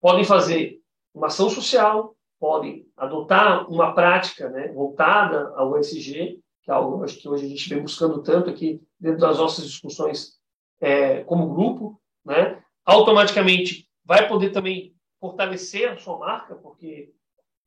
podem 0.00 0.24
fazer 0.24 0.80
uma 1.14 1.28
ação 1.28 1.48
social, 1.48 2.16
podem 2.38 2.86
adotar 2.96 3.70
uma 3.70 3.92
prática 3.94 4.48
né, 4.48 4.68
voltada 4.68 5.52
ao 5.56 5.78
ESG, 5.78 6.40
que 6.62 6.70
é 6.70 6.74
algo 6.74 7.04
que 7.06 7.28
hoje 7.28 7.46
a 7.46 7.48
gente 7.48 7.68
vem 7.68 7.82
buscando 7.82 8.22
tanto 8.22 8.50
aqui 8.50 8.80
dentro 8.98 9.20
das 9.20 9.38
nossas 9.38 9.66
discussões 9.66 10.38
é, 10.80 11.22
como 11.24 11.48
grupo, 11.48 12.00
né? 12.24 12.62
Automaticamente 12.84 13.88
vai 14.04 14.28
poder 14.28 14.50
também 14.50 14.94
fortalecer 15.20 15.90
a 15.90 15.96
sua 15.96 16.18
marca, 16.18 16.54
porque 16.54 17.12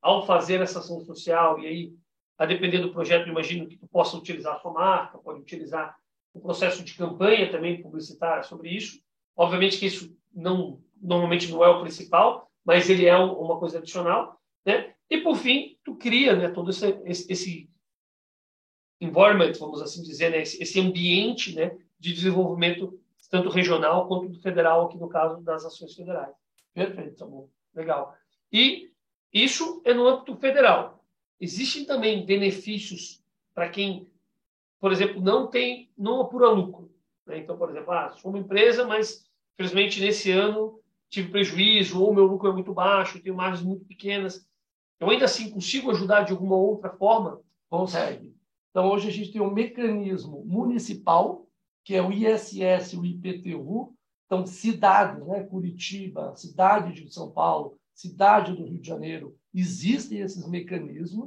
ao 0.01 0.25
fazer 0.25 0.61
essa 0.61 0.79
ação 0.79 0.99
social, 1.01 1.59
e 1.59 1.67
aí, 1.67 1.93
a 2.37 2.45
depender 2.45 2.79
do 2.79 2.91
projeto, 2.91 3.29
imagino 3.29 3.67
que 3.67 3.77
tu 3.77 3.87
possa 3.87 4.17
utilizar 4.17 4.55
a 4.55 4.59
sua 4.59 4.71
marca, 4.71 5.17
pode 5.19 5.41
utilizar 5.41 5.95
o 6.33 6.39
processo 6.39 6.83
de 6.83 6.93
campanha 6.93 7.51
também 7.51 7.81
publicitária 7.81 8.43
sobre 8.43 8.69
isso. 8.69 9.01
Obviamente 9.35 9.77
que 9.77 9.85
isso 9.85 10.15
não 10.33 10.81
normalmente 11.01 11.51
não 11.51 11.63
é 11.63 11.69
o 11.69 11.81
principal, 11.81 12.49
mas 12.63 12.89
ele 12.89 13.05
é 13.05 13.17
uma 13.17 13.57
coisa 13.57 13.79
adicional, 13.79 14.39
né? 14.65 14.93
E 15.09 15.17
por 15.17 15.35
fim, 15.35 15.77
tu 15.83 15.95
cria, 15.95 16.35
né, 16.35 16.49
todo 16.49 16.69
esse, 16.69 17.01
esse, 17.05 17.69
environment, 19.01 19.51
vamos 19.59 19.81
assim 19.81 20.03
dizer, 20.03 20.29
né, 20.29 20.41
esse, 20.41 20.79
ambiente, 20.79 21.55
né, 21.55 21.75
de 21.99 22.13
desenvolvimento 22.13 22.97
tanto 23.29 23.49
regional 23.49 24.07
quanto 24.07 24.39
federal 24.41 24.85
aqui 24.85 24.97
no 24.97 25.09
caso 25.09 25.41
das 25.41 25.65
ações 25.65 25.95
federais. 25.95 26.33
Perfeito, 26.73 27.15
tá 27.15 27.25
bom. 27.25 27.49
Legal. 27.73 28.15
E 28.51 28.91
isso 29.33 29.81
é 29.85 29.93
no 29.93 30.07
âmbito 30.07 30.35
federal. 30.35 31.03
Existem 31.39 31.85
também 31.85 32.25
benefícios 32.25 33.23
para 33.53 33.69
quem, 33.69 34.07
por 34.81 34.91
exemplo, 34.91 35.21
não 35.21 35.47
tem, 35.47 35.89
não 35.97 36.19
apura 36.19 36.49
lucro. 36.49 36.91
Né? 37.25 37.37
Então, 37.37 37.55
por 37.55 37.69
exemplo, 37.69 37.91
ah, 37.91 38.11
sou 38.11 38.31
uma 38.31 38.39
empresa, 38.39 38.85
mas 38.85 39.23
infelizmente 39.53 40.01
nesse 40.01 40.31
ano 40.31 40.79
tive 41.07 41.29
prejuízo 41.29 42.01
ou 42.01 42.13
meu 42.13 42.25
lucro 42.25 42.49
é 42.49 42.53
muito 42.53 42.73
baixo, 42.73 43.21
tenho 43.21 43.35
margens 43.35 43.63
muito 43.63 43.85
pequenas. 43.85 44.45
Eu 44.99 45.09
ainda 45.09 45.25
assim 45.25 45.51
consigo 45.51 45.91
ajudar 45.91 46.23
de 46.23 46.31
alguma 46.31 46.55
outra 46.55 46.89
forma? 46.89 47.39
Consegue. 47.69 48.35
Então, 48.71 48.89
hoje 48.89 49.07
a 49.07 49.11
gente 49.11 49.31
tem 49.31 49.41
um 49.41 49.51
mecanismo 49.51 50.43
municipal 50.45 51.45
que 51.83 51.95
é 51.95 52.01
o 52.01 52.11
ISS 52.11 52.93
o 52.93 53.05
IPTU. 53.05 53.93
Então, 54.25 54.45
cidades, 54.45 55.25
né? 55.27 55.43
Curitiba, 55.43 56.35
cidade 56.35 56.93
de 56.93 57.13
São 57.13 57.29
Paulo, 57.29 57.77
cidade 57.93 58.53
do 58.53 58.63
Rio 58.63 58.79
de 58.79 58.87
Janeiro, 58.87 59.35
existem 59.53 60.19
esses 60.19 60.47
mecanismos, 60.47 61.25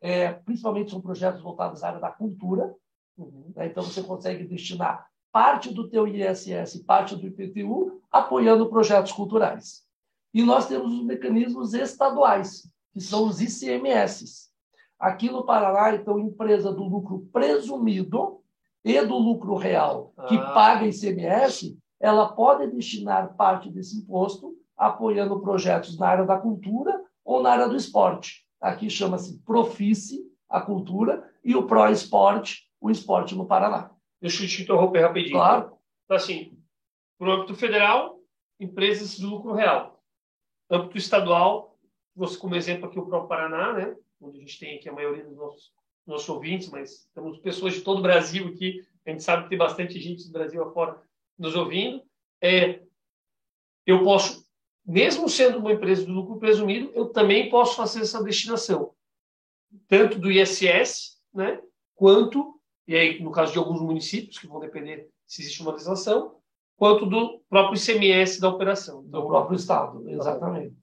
é, 0.00 0.32
principalmente 0.32 0.90
são 0.90 1.00
projetos 1.00 1.40
voltados 1.40 1.82
à 1.82 1.88
área 1.88 2.00
da 2.00 2.10
cultura. 2.10 2.74
Uhum. 3.16 3.52
Né? 3.54 3.66
Então, 3.66 3.82
você 3.82 4.02
consegue 4.02 4.44
destinar 4.44 5.06
parte 5.30 5.72
do 5.72 5.88
teu 5.88 6.06
ISS, 6.06 6.82
parte 6.84 7.16
do 7.16 7.26
IPTU, 7.26 8.00
apoiando 8.10 8.68
projetos 8.68 9.12
culturais. 9.12 9.82
E 10.34 10.42
nós 10.42 10.66
temos 10.66 10.92
os 10.92 11.04
mecanismos 11.04 11.74
estaduais, 11.74 12.70
que 12.92 13.00
são 13.00 13.26
os 13.26 13.40
ICMS. 13.40 14.50
Aqui 14.98 15.30
no 15.30 15.44
Paraná, 15.44 15.94
então, 15.94 16.18
empresa 16.18 16.72
do 16.72 16.84
lucro 16.84 17.26
presumido 17.32 18.40
e 18.84 19.00
do 19.02 19.16
lucro 19.16 19.54
real 19.54 20.12
que 20.28 20.36
ah. 20.36 20.52
paga 20.52 20.86
ICMS, 20.86 21.78
ela 22.00 22.32
pode 22.32 22.70
destinar 22.70 23.34
parte 23.34 23.70
desse 23.70 23.98
imposto 23.98 24.56
apoiando 24.76 25.40
projetos 25.40 25.96
na 25.96 26.08
área 26.08 26.24
da 26.24 26.38
cultura 26.38 27.00
ou 27.24 27.42
na 27.42 27.50
área 27.50 27.68
do 27.68 27.76
esporte. 27.76 28.44
Aqui 28.60 28.90
chama-se 28.90 29.38
Profice, 29.44 30.24
a 30.48 30.60
cultura, 30.60 31.28
e 31.44 31.54
o 31.56 31.66
Pro 31.66 31.88
Esporte, 31.88 32.62
o 32.82 32.90
esporte 32.90 33.34
no 33.34 33.46
Paraná. 33.46 33.90
Deixa 34.20 34.42
eu 34.42 34.48
te 34.48 34.62
interromper 34.62 35.00
rapidinho. 35.00 35.36
Claro. 35.36 35.78
Então, 36.04 36.16
assim, 36.16 36.58
no 37.18 37.30
âmbito 37.30 37.54
federal, 37.54 38.18
empresas 38.58 39.16
de 39.16 39.24
lucro 39.24 39.52
real. 39.52 40.02
Âmbito 40.68 40.98
estadual, 40.98 41.78
você 42.14 42.36
como 42.36 42.56
exemplo 42.56 42.86
aqui 42.86 42.98
o 42.98 43.06
próprio 43.06 43.28
Paraná, 43.28 43.72
né? 43.72 43.96
onde 44.20 44.38
a 44.38 44.40
gente 44.40 44.58
tem 44.58 44.76
aqui 44.76 44.88
a 44.88 44.92
maioria 44.92 45.24
dos 45.24 45.36
nossos, 45.36 45.72
nossos 46.06 46.28
ouvintes, 46.28 46.68
mas 46.68 47.08
temos 47.14 47.38
pessoas 47.38 47.74
de 47.74 47.82
todo 47.82 47.98
o 47.98 48.02
Brasil 48.02 48.48
aqui, 48.48 48.84
a 49.06 49.10
gente 49.10 49.22
sabe 49.22 49.44
que 49.44 49.48
tem 49.50 49.58
bastante 49.58 49.98
gente 50.00 50.26
do 50.26 50.32
Brasil 50.32 50.62
afora 50.62 51.00
nos 51.38 51.56
ouvindo. 51.56 52.02
É, 52.40 52.82
eu 53.84 54.04
posso, 54.04 54.44
mesmo 54.84 55.28
sendo 55.28 55.58
uma 55.58 55.72
empresa 55.72 56.04
de 56.04 56.10
lucro 56.10 56.38
presumido, 56.38 56.90
eu 56.94 57.06
também 57.06 57.50
posso 57.50 57.76
fazer 57.76 58.00
essa 58.00 58.22
destinação, 58.22 58.94
tanto 59.88 60.18
do 60.18 60.30
ISS, 60.30 61.20
né, 61.34 61.60
quanto 61.96 62.60
e 62.86 62.96
aí 62.96 63.22
no 63.22 63.30
caso 63.30 63.52
de 63.52 63.58
alguns 63.58 63.80
municípios, 63.80 64.38
que 64.38 64.46
vão 64.46 64.60
depender 64.60 65.08
se 65.26 65.42
existe 65.42 65.62
uma 65.62 65.72
legislação, 65.72 66.36
quanto 66.76 67.06
do 67.06 67.40
próprio 67.48 67.80
ICMS 67.80 68.40
da 68.40 68.48
operação. 68.48 69.02
Do 69.04 69.26
próprio 69.26 69.56
Estado, 69.56 70.08
exatamente. 70.08 70.74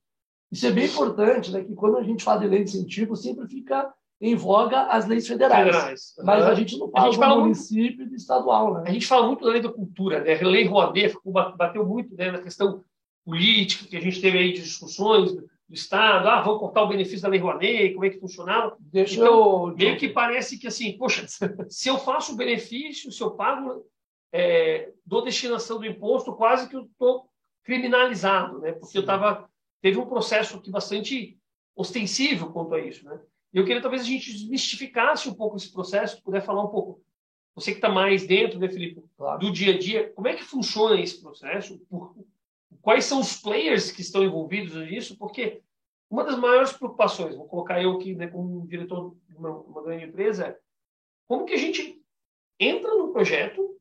Isso 0.52 0.66
é 0.66 0.72
bem 0.72 0.86
importante, 0.86 1.52
né, 1.52 1.64
que 1.64 1.76
quando 1.76 1.98
a 1.98 2.04
gente 2.04 2.24
fala 2.24 2.40
de 2.40 2.48
lei 2.48 2.64
de 2.64 2.70
incentivo, 2.70 3.16
sempre 3.16 3.48
fica 3.48 3.94
em 4.22 4.36
voga 4.36 4.84
as 4.88 5.06
leis 5.08 5.28
federais. 5.28 5.68
federais. 5.68 6.14
Mas 6.24 6.44
a 6.44 6.54
gente 6.54 6.78
não 6.78 6.90
fala 6.90 7.04
a 7.04 7.08
gente 7.08 7.20
do 7.20 7.26
fala 7.26 7.42
município 7.42 7.98
muito, 7.98 8.02
e 8.02 8.10
do 8.10 8.16
estadual. 8.16 8.74
Né? 8.74 8.84
A 8.88 8.92
gente 8.92 9.08
fala 9.08 9.28
muito 9.28 9.46
da 9.46 9.52
lei 9.52 9.62
da 9.62 9.72
cultura, 9.72 10.22
né? 10.22 10.34
A 10.34 10.48
lei 10.48 10.66
Rouanet 10.66 11.16
bateu 11.56 11.86
muito 11.86 12.16
né, 12.16 12.32
na 12.32 12.40
questão 12.40 12.84
política, 13.24 13.88
que 13.88 13.96
a 13.96 14.02
gente 14.02 14.20
teve 14.20 14.38
aí 14.38 14.54
de 14.54 14.62
discussões, 14.62 15.32
do 15.70 15.76
Estado, 15.76 16.28
ah, 16.28 16.42
vamos 16.42 16.60
cortar 16.60 16.82
o 16.82 16.88
benefício 16.88 17.22
da 17.22 17.30
Lei 17.30 17.40
Rouanet, 17.40 17.94
como 17.94 18.04
é 18.04 18.10
que 18.10 18.20
funcionava. 18.20 18.76
Deixa 18.80 19.14
então, 19.14 19.70
eu... 19.70 19.76
meio 19.76 19.98
que 19.98 20.10
parece 20.10 20.58
que, 20.58 20.68
assim, 20.68 20.98
poxa, 20.98 21.26
se 21.70 21.88
eu 21.88 22.00
faço 22.00 22.34
o 22.34 22.36
benefício, 22.36 23.12
se 23.12 23.22
eu 23.22 23.32
pago, 23.32 23.86
é, 24.34 24.92
dou 25.06 25.24
destinação 25.24 25.78
do 25.78 25.86
imposto, 25.86 26.34
quase 26.34 26.68
que 26.68 26.76
eu 26.76 26.82
estou 26.82 27.30
criminalizado, 27.64 28.58
né? 28.60 28.72
Porque 28.72 28.94
Sim. 28.94 28.98
eu 28.98 29.02
estava... 29.02 29.48
Teve 29.80 30.00
um 30.00 30.08
processo 30.08 30.58
aqui 30.58 30.72
bastante 30.72 31.38
ostensivo 31.76 32.52
quanto 32.52 32.74
a 32.74 32.82
isso, 32.82 33.06
né? 33.06 33.20
E 33.54 33.58
eu 33.58 33.64
queria 33.64 33.82
talvez 33.82 34.02
a 34.02 34.06
gente 34.06 34.34
desmistificasse 34.34 35.30
um 35.30 35.34
pouco 35.36 35.56
esse 35.56 35.72
processo, 35.72 36.22
puder 36.24 36.42
falar 36.42 36.64
um 36.64 36.70
pouco, 36.70 37.02
você 37.56 37.72
que 37.72 37.78
está 37.78 37.90
mais 37.90 38.26
dentro, 38.26 38.60
né, 38.60 38.68
Felipe, 38.68 39.04
claro. 39.16 39.40
do 39.40 39.52
dia 39.52 39.74
a 39.74 39.78
dia, 39.78 40.12
como 40.14 40.28
é 40.28 40.34
que 40.34 40.44
funciona 40.44 41.00
esse 41.00 41.22
processo, 41.22 41.80
por, 41.90 42.16
quais 42.82 43.06
são 43.06 43.20
os 43.20 43.40
players 43.40 43.92
que 43.92 44.02
estão 44.02 44.24
envolvidos 44.24 44.76
nisso, 44.76 45.18
porque 45.18 45.62
uma 46.10 46.24
das 46.24 46.38
maiores 46.38 46.74
preocupações, 46.74 47.36
vou 47.36 47.48
colocar 47.48 47.82
eu 47.82 47.94
aqui 47.94 48.16
né, 48.16 48.28
como 48.28 48.68
diretor 48.68 49.16
de 49.28 49.36
uma, 49.36 49.52
uma 49.52 49.84
grande 49.84 50.06
empresa, 50.06 50.48
é 50.48 50.58
como 51.28 51.46
que 51.46 51.54
a 51.54 51.58
gente 51.58 52.02
entra 52.60 52.96
no 52.96 53.12
projeto, 53.12 53.78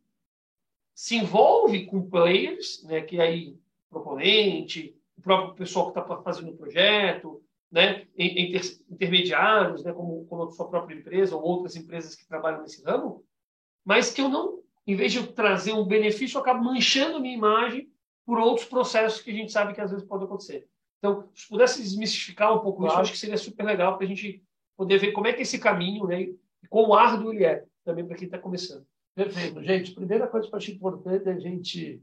se 0.94 1.16
envolve 1.16 1.86
com 1.86 2.08
players, 2.08 2.82
né, 2.84 3.00
que 3.00 3.20
aí 3.20 3.56
proponente, 3.88 4.94
o 5.16 5.22
próprio 5.22 5.54
pessoal 5.54 5.90
que 5.90 5.98
está 5.98 6.22
fazendo 6.22 6.50
o 6.50 6.56
projeto, 6.56 7.42
né, 7.70 8.06
inter, 8.16 8.62
intermediários, 8.90 9.82
né, 9.82 9.92
como, 9.92 10.26
como 10.26 10.44
a 10.44 10.50
sua 10.50 10.68
própria 10.68 10.96
empresa 10.96 11.36
ou 11.36 11.42
outras 11.42 11.76
empresas 11.76 12.14
que 12.14 12.26
trabalham 12.26 12.62
nesse 12.62 12.82
ramo, 12.84 13.24
mas 13.84 14.10
que 14.10 14.20
eu 14.20 14.28
não, 14.28 14.62
em 14.86 14.94
vez 14.94 15.12
de 15.12 15.26
trazer 15.32 15.72
um 15.72 15.84
benefício, 15.84 16.36
eu 16.36 16.42
acabo 16.42 16.62
manchando 16.62 17.16
a 17.16 17.20
minha 17.20 17.34
imagem 17.34 17.90
por 18.28 18.38
outros 18.38 18.66
processos 18.66 19.22
que 19.22 19.30
a 19.30 19.34
gente 19.34 19.50
sabe 19.50 19.72
que 19.72 19.80
às 19.80 19.90
vezes 19.90 20.06
pode 20.06 20.24
acontecer. 20.24 20.68
Então, 20.98 21.26
se 21.34 21.48
pudesse 21.48 21.80
desmistificar 21.80 22.54
um 22.54 22.58
pouco 22.58 22.80
claro. 22.80 22.92
isso, 22.92 23.00
acho 23.00 23.12
que 23.12 23.18
seria 23.18 23.38
super 23.38 23.64
legal 23.64 23.96
para 23.96 24.04
a 24.04 24.08
gente 24.08 24.44
poder 24.76 24.98
ver 24.98 25.12
como 25.12 25.26
é 25.26 25.32
que 25.32 25.38
é 25.38 25.42
esse 25.42 25.58
caminho, 25.58 26.06
né, 26.06 26.20
e 26.20 26.68
quão 26.68 26.92
árduo 26.92 27.32
ele 27.32 27.46
é, 27.46 27.64
também 27.86 28.06
para 28.06 28.18
quem 28.18 28.26
está 28.26 28.38
começando. 28.38 28.86
Perfeito. 29.14 29.62
Gente, 29.62 29.94
primeira 29.94 30.26
coisa 30.26 30.46
que 30.46 30.52
eu 30.52 30.58
acho 30.58 30.70
importante 30.70 31.26
é 31.26 31.32
a 31.32 31.38
gente 31.38 32.02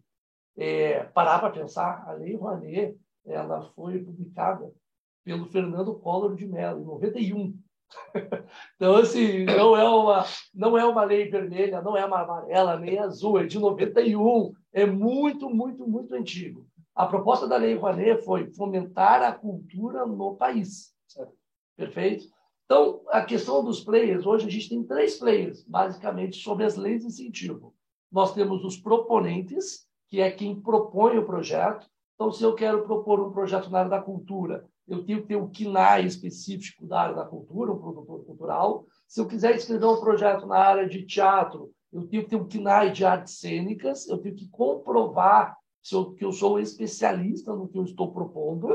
é, 0.58 1.04
parar 1.04 1.38
para 1.38 1.52
pensar. 1.52 2.04
A 2.08 2.14
Lei 2.14 2.36
Rouanet, 2.36 2.98
ela 3.24 3.62
foi 3.76 4.00
publicada 4.00 4.74
pelo 5.24 5.46
Fernando 5.46 5.94
Collor 5.94 6.36
de 6.36 6.48
Mello, 6.48 6.82
em 6.82 6.86
91. 6.86 7.56
Então, 8.76 8.96
assim, 8.96 9.46
não 9.46 9.78
é, 9.78 9.88
uma, 9.88 10.26
não 10.54 10.78
é 10.78 10.84
uma 10.86 11.04
lei 11.04 11.30
vermelha, 11.30 11.84
não 11.84 11.96
é 11.96 12.04
uma 12.04 12.22
amarela, 12.22 12.80
nem 12.80 12.98
azul, 12.98 13.40
é 13.40 13.46
de 13.46 13.60
91. 13.60 14.54
É 14.76 14.86
muito, 14.86 15.50
muito, 15.50 15.88
muito 15.88 16.14
antigo. 16.14 16.68
A 16.94 17.06
proposta 17.06 17.48
da 17.48 17.56
Lei 17.56 17.76
Rouanet 17.76 18.26
foi 18.26 18.52
fomentar 18.54 19.24
a 19.24 19.32
cultura 19.32 20.06
no 20.06 20.36
país. 20.36 20.94
Certo? 21.08 21.32
Perfeito? 21.78 22.26
Então, 22.66 23.02
a 23.08 23.22
questão 23.24 23.64
dos 23.64 23.80
players, 23.80 24.26
hoje 24.26 24.46
a 24.46 24.52
gente 24.52 24.68
tem 24.68 24.84
três 24.84 25.18
players, 25.18 25.64
basicamente, 25.64 26.44
sobre 26.44 26.66
as 26.66 26.76
leis 26.76 27.04
de 27.04 27.08
incentivo. 27.08 27.74
Nós 28.12 28.34
temos 28.34 28.66
os 28.66 28.76
proponentes, 28.76 29.88
que 30.10 30.20
é 30.20 30.30
quem 30.30 30.60
propõe 30.60 31.18
o 31.18 31.26
projeto. 31.26 31.88
Então, 32.16 32.30
se 32.34 32.44
eu 32.44 32.54
quero 32.54 32.84
propor 32.84 33.22
um 33.22 33.32
projeto 33.32 33.70
na 33.70 33.80
área 33.80 33.92
da 33.92 34.02
cultura, 34.02 34.68
eu 34.86 35.06
tenho 35.06 35.22
que 35.22 35.28
ter 35.28 35.38
um 35.38 35.50
KINAI 35.50 36.06
específico 36.06 36.86
da 36.86 37.00
área 37.00 37.16
da 37.16 37.26
cultura, 37.26 37.72
um 37.72 37.80
produtor 37.80 38.26
cultural. 38.26 38.86
Se 39.08 39.22
eu 39.22 39.28
quiser 39.28 39.56
escrever 39.56 39.86
um 39.86 40.02
projeto 40.02 40.46
na 40.46 40.58
área 40.58 40.90
de 40.90 41.06
teatro, 41.06 41.72
eu 41.96 42.08
tenho 42.08 42.24
que 42.24 42.30
ter 42.30 42.36
um 42.36 42.48
KINAI 42.48 42.92
de 42.92 43.06
artes 43.06 43.40
cênicas, 43.40 44.08
eu 44.10 44.18
tenho 44.18 44.36
que 44.36 44.50
comprovar 44.50 45.58
que 46.18 46.26
eu 46.26 46.32
sou 46.32 46.60
especialista 46.60 47.56
no 47.56 47.70
que 47.70 47.78
eu 47.78 47.84
estou 47.84 48.12
propondo. 48.12 48.68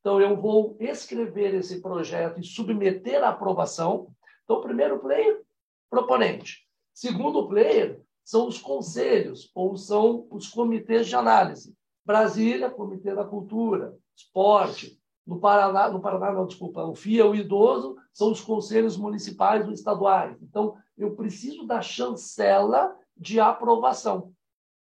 Então, 0.00 0.20
eu 0.20 0.36
vou 0.36 0.76
escrever 0.80 1.54
esse 1.54 1.80
projeto 1.80 2.40
e 2.40 2.44
submeter 2.44 3.22
à 3.22 3.28
aprovação. 3.28 4.08
Então, 4.44 4.60
primeiro 4.60 4.98
player, 4.98 5.40
proponente. 5.88 6.66
Segundo 6.92 7.48
player, 7.48 8.00
são 8.24 8.48
os 8.48 8.58
conselhos, 8.58 9.50
ou 9.54 9.76
são 9.76 10.26
os 10.30 10.48
comitês 10.48 11.06
de 11.06 11.16
análise. 11.16 11.74
Brasília, 12.04 12.68
Comitê 12.68 13.14
da 13.14 13.24
Cultura, 13.24 13.96
Esporte, 14.14 15.00
no 15.26 15.38
Paraná, 15.38 15.88
no 15.88 16.00
Paraná 16.00 16.32
não, 16.32 16.46
desculpa, 16.46 16.84
o 16.84 16.94
FIA, 16.94 17.26
o 17.26 17.34
idoso, 17.34 17.96
são 18.12 18.32
os 18.32 18.40
conselhos 18.40 18.96
municipais 18.96 19.66
ou 19.66 19.72
estaduais. 19.72 20.40
Então, 20.42 20.76
eu 20.96 21.14
preciso 21.14 21.66
da 21.66 21.80
chancela 21.80 22.96
de 23.16 23.38
aprovação, 23.38 24.32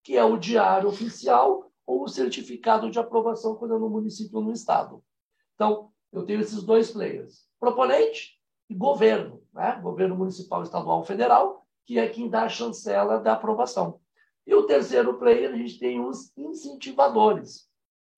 que 0.02 0.16
é 0.16 0.24
o 0.24 0.36
diário 0.36 0.88
oficial 0.88 1.70
ou 1.86 2.04
o 2.04 2.08
certificado 2.08 2.90
de 2.90 2.98
aprovação 2.98 3.56
quando 3.56 3.74
é 3.74 3.78
no 3.78 3.88
município 3.88 4.38
ou 4.38 4.44
no 4.44 4.52
estado. 4.52 5.02
Então, 5.54 5.90
eu 6.12 6.24
tenho 6.24 6.40
esses 6.40 6.62
dois 6.62 6.90
players, 6.90 7.46
proponente 7.58 8.38
e 8.68 8.74
governo, 8.74 9.42
né? 9.52 9.78
governo 9.82 10.16
municipal, 10.16 10.62
estadual, 10.62 11.04
federal, 11.04 11.66
que 11.84 11.98
é 11.98 12.08
quem 12.08 12.28
dá 12.28 12.44
a 12.44 12.48
chancela 12.48 13.18
da 13.18 13.32
aprovação. 13.32 14.00
E 14.46 14.54
o 14.54 14.66
terceiro 14.66 15.18
player, 15.18 15.52
a 15.52 15.56
gente 15.56 15.78
tem 15.78 16.00
os 16.00 16.36
incentivadores, 16.36 17.68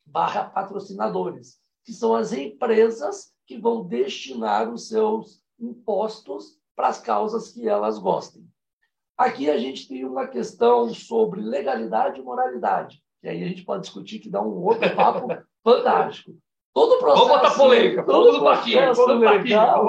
barra 0.04 0.44
patrocinadores, 0.44 1.59
que 1.84 1.92
são 1.92 2.14
as 2.14 2.32
empresas 2.32 3.32
que 3.46 3.58
vão 3.58 3.84
destinar 3.84 4.72
os 4.72 4.88
seus 4.88 5.42
impostos 5.58 6.58
para 6.76 6.88
as 6.88 7.00
causas 7.00 7.50
que 7.50 7.68
elas 7.68 7.98
gostem. 7.98 8.46
Aqui 9.16 9.50
a 9.50 9.58
gente 9.58 9.86
tem 9.86 10.04
uma 10.04 10.26
questão 10.26 10.88
sobre 10.94 11.40
legalidade 11.40 12.20
e 12.20 12.22
moralidade, 12.22 13.02
e 13.22 13.28
aí 13.28 13.44
a 13.44 13.48
gente 13.48 13.64
pode 13.64 13.82
discutir 13.82 14.18
que 14.18 14.30
dá 14.30 14.40
um 14.40 14.64
outro 14.64 14.88
papo 14.96 15.28
fantástico. 15.62 16.32
Todo 16.72 16.98
processo, 16.98 17.26
vamos 17.26 17.42
botar 17.42 17.56
polêmica, 17.56 18.04
todo 18.06 18.24
vamos 18.24 18.40
legal, 19.44 19.88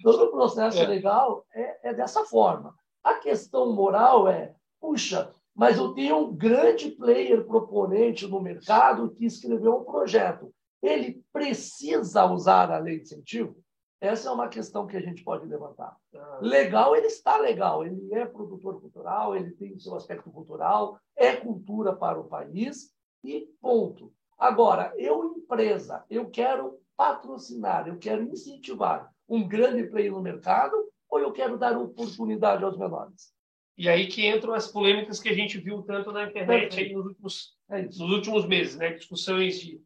todo 0.00 0.30
processo 0.30 0.78
é. 0.78 0.86
legal 0.86 1.44
é, 1.52 1.90
é 1.90 1.94
dessa 1.94 2.24
forma. 2.24 2.74
A 3.02 3.14
questão 3.14 3.72
moral 3.72 4.28
é, 4.28 4.54
puxa, 4.80 5.30
mas 5.54 5.76
eu 5.76 5.92
tenho 5.94 6.16
um 6.18 6.34
grande 6.34 6.90
player 6.90 7.44
proponente 7.44 8.26
no 8.26 8.40
mercado 8.40 9.10
que 9.10 9.26
escreveu 9.26 9.76
um 9.76 9.84
projeto. 9.84 10.52
Ele 10.82 11.22
precisa 11.32 12.24
usar 12.24 12.70
a 12.70 12.78
lei 12.78 12.96
de 12.96 13.02
incentivo? 13.02 13.62
Essa 14.00 14.30
é 14.30 14.32
uma 14.32 14.48
questão 14.48 14.84
que 14.84 14.96
a 14.96 15.00
gente 15.00 15.22
pode 15.22 15.46
levantar. 15.46 15.96
Ah. 16.12 16.38
Legal, 16.40 16.96
ele 16.96 17.06
está 17.06 17.38
legal, 17.38 17.86
ele 17.86 18.12
é 18.12 18.26
produtor 18.26 18.80
cultural, 18.80 19.36
ele 19.36 19.52
tem 19.52 19.78
seu 19.78 19.94
aspecto 19.94 20.28
cultural, 20.30 20.98
é 21.16 21.36
cultura 21.36 21.94
para 21.94 22.18
o 22.18 22.24
país 22.24 22.92
e 23.22 23.48
ponto. 23.60 24.12
Agora, 24.36 24.92
eu, 24.96 25.36
empresa, 25.36 26.04
eu 26.10 26.28
quero 26.28 26.80
patrocinar, 26.96 27.86
eu 27.86 27.96
quero 27.96 28.24
incentivar 28.24 29.08
um 29.28 29.46
grande 29.46 29.84
player 29.84 30.10
no 30.10 30.20
mercado 30.20 30.74
ou 31.08 31.20
eu 31.20 31.30
quero 31.30 31.56
dar 31.56 31.78
oportunidade 31.78 32.64
aos 32.64 32.76
menores? 32.76 33.32
E 33.76 33.88
aí 33.88 34.06
que 34.06 34.26
entram 34.26 34.52
as 34.54 34.68
polêmicas 34.68 35.18
que 35.18 35.28
a 35.28 35.34
gente 35.34 35.58
viu 35.58 35.82
tanto 35.82 36.12
na 36.12 36.28
internet 36.28 36.78
aí 36.78 36.92
nos 36.92 37.06
últimos, 37.06 37.56
é 37.70 37.82
nos 37.82 38.00
últimos 38.00 38.46
meses, 38.46 38.76
né? 38.76 38.92
Discussões 38.92 39.58
de 39.60 39.80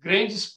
grandes 0.00 0.54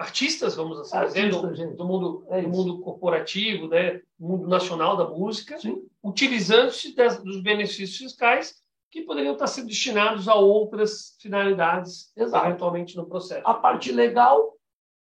artistas, 0.00 0.56
vamos 0.56 0.78
assim 0.80 1.04
dizer, 1.06 1.30
do, 1.30 1.76
do, 1.76 1.84
mundo, 1.84 2.26
é 2.30 2.40
do 2.40 2.48
mundo 2.48 2.80
corporativo, 2.80 3.68
né, 3.68 4.00
do 4.18 4.26
mundo 4.26 4.48
nacional 4.48 4.96
da 4.96 5.06
música, 5.06 5.58
utilizando-se 6.02 6.94
dos 7.22 7.42
benefícios 7.42 7.96
fiscais 7.96 8.62
que 8.90 9.02
poderiam 9.02 9.34
estar 9.34 9.46
sendo 9.46 9.68
destinados 9.68 10.26
a 10.26 10.34
outras 10.34 11.16
finalidades, 11.20 12.12
Exato. 12.16 12.46
eventualmente 12.46 12.96
no 12.96 13.06
processo. 13.06 13.46
A 13.46 13.54
parte 13.54 13.92
legal, 13.92 14.56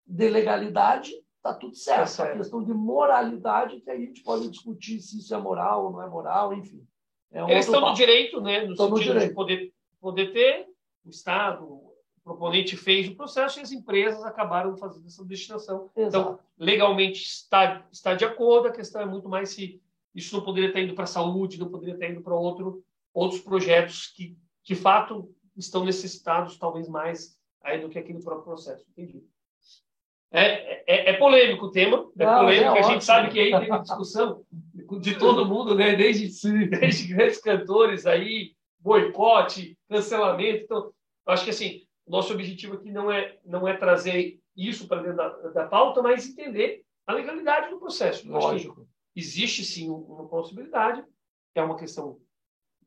de 0.06 0.28
legalidade, 0.28 1.12
está 1.40 1.54
tudo 1.54 1.74
certo. 1.74 2.00
Tá 2.00 2.06
certo. 2.06 2.34
A 2.34 2.36
questão 2.38 2.62
de 2.62 2.72
moralidade 2.72 3.80
que 3.80 3.90
a 3.90 3.98
gente 3.98 4.22
pode 4.22 4.48
discutir 4.48 5.00
se 5.00 5.18
isso 5.18 5.34
é 5.34 5.38
moral 5.38 5.86
ou 5.86 5.92
não 5.92 6.02
é 6.02 6.08
moral, 6.08 6.54
enfim. 6.54 6.86
É 7.32 7.42
um 7.42 7.48
Eles 7.48 7.64
estão 7.64 7.80
papo. 7.80 7.92
no 7.92 7.96
direito, 7.96 8.40
né, 8.40 8.64
no 8.64 8.72
estão 8.72 8.94
sentido 8.94 9.14
no 9.14 9.20
de 9.20 9.34
poder, 9.34 9.72
poder 10.00 10.32
ter, 10.32 10.68
o 11.04 11.10
Estado, 11.10 11.80
proponente 12.22 12.76
fez 12.76 13.08
o 13.08 13.16
processo 13.16 13.58
e 13.58 13.62
as 13.62 13.72
empresas 13.72 14.22
acabaram 14.24 14.76
fazendo 14.76 15.06
essa 15.06 15.24
destinação. 15.24 15.90
Então, 15.96 16.38
legalmente 16.58 17.22
está, 17.22 17.86
está 17.90 18.14
de 18.14 18.24
acordo, 18.24 18.68
a 18.68 18.72
questão 18.72 19.00
é 19.00 19.06
muito 19.06 19.28
mais 19.28 19.50
se 19.50 19.80
isso 20.14 20.36
não 20.36 20.44
poderia 20.44 20.68
estar 20.68 20.80
indo 20.80 20.94
para 20.94 21.04
a 21.04 21.08
saúde, 21.08 21.58
não 21.58 21.70
poderia 21.70 21.94
estar 21.94 22.08
indo 22.08 22.20
para 22.20 22.34
outro, 22.34 22.84
outros 23.14 23.40
projetos 23.40 24.08
que, 24.08 24.36
de 24.62 24.74
fato, 24.74 25.32
estão 25.56 25.84
necessitados 25.84 26.58
talvez 26.58 26.88
mais 26.88 27.38
aí 27.62 27.80
do 27.80 27.88
que 27.88 27.98
aqui 27.98 28.12
no 28.12 28.22
próprio 28.22 28.44
processo. 28.44 28.84
Entendi. 28.90 29.24
É, 30.32 30.82
é, 30.86 31.10
é 31.10 31.12
polêmico 31.14 31.66
o 31.66 31.70
tema, 31.70 32.08
é 32.18 32.24
não, 32.24 32.40
polêmico, 32.40 32.76
é 32.76 32.78
a 32.78 32.82
gente 32.82 33.04
sabe 33.04 33.30
que 33.30 33.40
aí 33.40 33.66
tem 33.66 33.82
discussão 33.82 34.44
de 35.00 35.18
todo 35.18 35.46
mundo, 35.46 35.74
né? 35.74 35.96
desde, 35.96 36.68
desde 36.68 37.12
grandes 37.12 37.40
cantores 37.40 38.06
aí, 38.06 38.54
boicote, 38.78 39.76
cancelamento. 39.88 40.64
Então, 40.64 40.92
acho 41.26 41.44
que 41.44 41.50
assim, 41.50 41.82
nosso 42.06 42.32
objetivo 42.32 42.74
aqui 42.74 42.92
não 42.92 43.10
é, 43.10 43.38
não 43.44 43.66
é 43.66 43.76
trazer 43.76 44.40
isso 44.56 44.86
para 44.86 45.02
dentro 45.02 45.16
da, 45.16 45.28
da 45.50 45.66
pauta, 45.66 46.02
mas 46.02 46.28
entender 46.28 46.82
a 47.06 47.12
legalidade 47.12 47.70
do 47.70 47.78
processo. 47.78 48.28
Lógico. 48.28 48.88
Existe 49.14 49.64
sim 49.64 49.90
uma 49.90 50.28
possibilidade, 50.28 51.02
que 51.52 51.58
é 51.58 51.62
uma 51.62 51.76
questão 51.76 52.18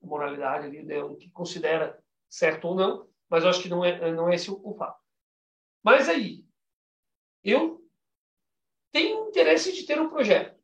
de 0.01 0.07
moralidade 0.07 0.67
ali, 0.67 0.83
né, 0.83 1.03
o 1.03 1.15
que 1.15 1.29
considera 1.29 1.99
certo 2.29 2.69
ou 2.69 2.75
não, 2.75 3.07
mas 3.29 3.43
eu 3.43 3.49
acho 3.49 3.61
que 3.61 3.69
não 3.69 3.83
é, 3.83 4.11
não 4.11 4.29
é 4.29 4.35
esse 4.35 4.49
o, 4.49 4.59
o 4.63 4.73
fato. 4.75 4.99
Mas 5.83 6.07
aí, 6.07 6.45
eu 7.43 7.83
tenho 8.91 9.27
interesse 9.29 9.73
de 9.73 9.83
ter 9.83 9.99
um 9.99 10.09
projeto. 10.09 10.55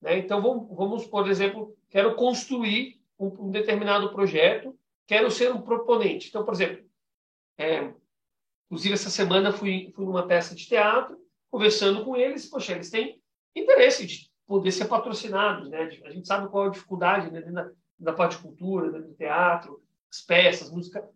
Né? 0.00 0.18
Então, 0.18 0.42
vamos, 0.42 0.68
vamos, 0.76 1.06
por 1.06 1.28
exemplo, 1.28 1.76
quero 1.88 2.14
construir 2.14 3.00
um, 3.18 3.46
um, 3.46 3.50
determinado 3.50 4.12
projeto, 4.12 4.76
quero 5.06 5.30
ser 5.30 5.52
um 5.52 5.62
proponente. 5.62 6.28
Então, 6.28 6.44
por 6.44 6.54
exemplo, 6.54 6.84
é, 7.58 7.92
Inclusive, 8.66 8.94
essa 8.94 9.10
semana 9.10 9.52
fui, 9.52 9.92
fui 9.94 10.04
numa 10.04 10.26
peça 10.26 10.54
de 10.54 10.66
teatro, 10.66 11.16
conversando 11.50 12.04
com 12.04 12.16
eles, 12.16 12.46
poxa, 12.46 12.72
eles 12.72 12.90
têm 12.90 13.20
interesse 13.54 14.04
de 14.04 14.28
poder 14.46 14.72
ser 14.72 14.86
patrocinados, 14.86 15.68
né? 15.70 15.82
A 16.04 16.10
gente 16.10 16.26
sabe 16.26 16.48
qual 16.48 16.64
é 16.64 16.68
a 16.68 16.72
dificuldade 16.72 17.30
né? 17.30 17.42
da, 17.98 18.12
parte 18.12 18.36
de 18.36 18.42
cultura, 18.42 18.90
do 18.90 19.14
teatro, 19.14 19.80
as 20.10 20.20
peças, 20.20 20.70
música. 20.70 21.08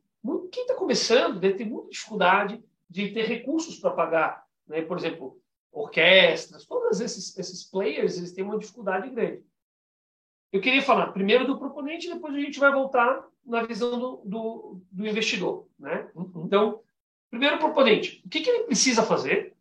Quem 0.53 0.63
está 0.63 0.75
começando 0.75 1.41
deve 1.41 1.55
ter 1.55 1.65
muita 1.65 1.91
dificuldade 1.91 2.63
de 2.89 3.11
ter 3.11 3.25
recursos 3.25 3.79
para 3.79 3.91
pagar, 3.91 4.45
né? 4.71 4.83
Por 4.83 4.97
exemplo, 4.97 5.39
orquestras, 5.71 6.65
todos 6.65 7.01
esses, 7.01 7.37
esses 7.39 7.65
players, 7.65 8.17
eles 8.17 8.33
têm 8.33 8.45
uma 8.45 8.59
dificuldade 8.59 9.11
grande. 9.11 9.45
Eu 10.53 10.61
queria 10.61 10.83
falar 10.83 11.13
primeiro 11.13 11.47
do 11.47 11.59
proponente, 11.59 12.13
depois 12.13 12.35
a 12.35 12.41
gente 12.41 12.59
vai 12.59 12.73
voltar 12.73 13.25
na 13.45 13.63
visão 13.63 13.99
do, 13.99 14.23
do, 14.25 14.83
do 14.91 15.07
investidor, 15.07 15.69
né? 15.79 16.11
Uhum. 16.15 16.45
Então, 16.47 16.83
Primeiro 17.31 17.59
proponente, 17.59 18.21
o 18.27 18.29
que, 18.29 18.41
que 18.41 18.51
ele 18.51 18.65
precisa 18.65 19.05
fazer 19.05 19.55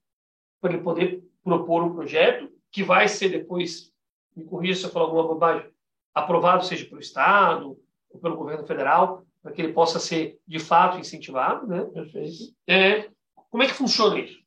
para 0.59 0.73
ele 0.73 0.81
poder 0.81 1.23
propor 1.43 1.83
um 1.83 1.93
projeto 1.93 2.51
que 2.71 2.83
vai 2.83 3.07
ser 3.07 3.29
depois, 3.29 3.93
me 4.35 4.43
corrija 4.43 4.79
se 4.79 4.85
eu 4.85 4.89
falar 4.89 5.05
alguma 5.05 5.27
bobagem, 5.27 5.69
aprovado 6.13 6.65
seja 6.65 6.85
pelo 6.85 6.99
Estado 6.99 7.77
ou 8.09 8.19
pelo 8.19 8.35
governo 8.35 8.65
federal, 8.65 9.23
para 9.41 9.51
que 9.51 9.61
ele 9.61 9.71
possa 9.71 9.99
ser 9.99 10.39
de 10.47 10.59
fato 10.59 10.97
incentivado, 10.97 11.67
né? 11.67 11.85
Perfeito. 11.85 12.53
É, 12.67 13.09
como 13.51 13.61
é 13.61 13.67
que 13.67 13.73
funciona 13.73 14.19
isso? 14.19 14.39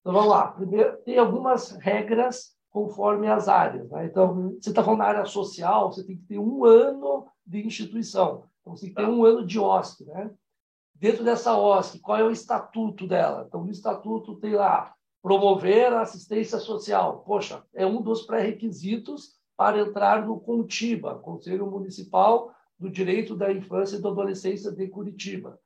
Então 0.00 0.12
vamos 0.12 0.28
lá. 0.28 0.48
Primeiro, 0.48 0.96
tem 0.98 1.18
algumas 1.18 1.70
regras 1.72 2.56
conforme 2.70 3.28
as 3.28 3.48
áreas. 3.48 3.90
Né? 3.90 4.06
Então, 4.06 4.56
você 4.60 4.70
está 4.70 4.82
falando 4.82 5.00
na 5.00 5.06
área 5.06 5.24
social, 5.24 5.92
você 5.92 6.04
tem 6.04 6.16
que 6.16 6.24
ter 6.24 6.38
um 6.38 6.64
ano 6.64 7.26
de 7.44 7.66
instituição. 7.66 8.44
Então, 8.60 8.76
você 8.76 8.86
tem 8.86 8.94
que 8.94 9.00
ter 9.00 9.06
tá. 9.06 9.12
um 9.12 9.24
ano 9.24 9.44
de 9.44 9.58
OSC, 9.58 10.04
né? 10.04 10.30
Dentro 10.94 11.24
dessa 11.24 11.56
OSC, 11.56 11.98
qual 12.00 12.18
é 12.18 12.24
o 12.24 12.30
estatuto 12.30 13.06
dela? 13.06 13.44
Então, 13.48 13.64
no 13.64 13.70
estatuto 13.70 14.36
tem 14.36 14.52
lá 14.52 14.94
promover 15.22 15.92
a 15.92 16.02
assistência 16.02 16.58
social. 16.58 17.24
Poxa, 17.26 17.64
é 17.74 17.86
um 17.86 18.02
dos 18.02 18.22
pré-requisitos 18.22 19.40
para 19.56 19.80
entrar 19.80 20.26
no 20.26 20.38
CONTIBA, 20.40 21.18
Conselho 21.18 21.70
Municipal 21.70 22.54
do 22.78 22.90
Direito 22.90 23.34
da 23.34 23.52
Infância 23.52 23.96
e 23.96 24.00
da 24.00 24.10
Adolescência 24.10 24.70
de 24.70 24.88
Curitiba. 24.88 25.58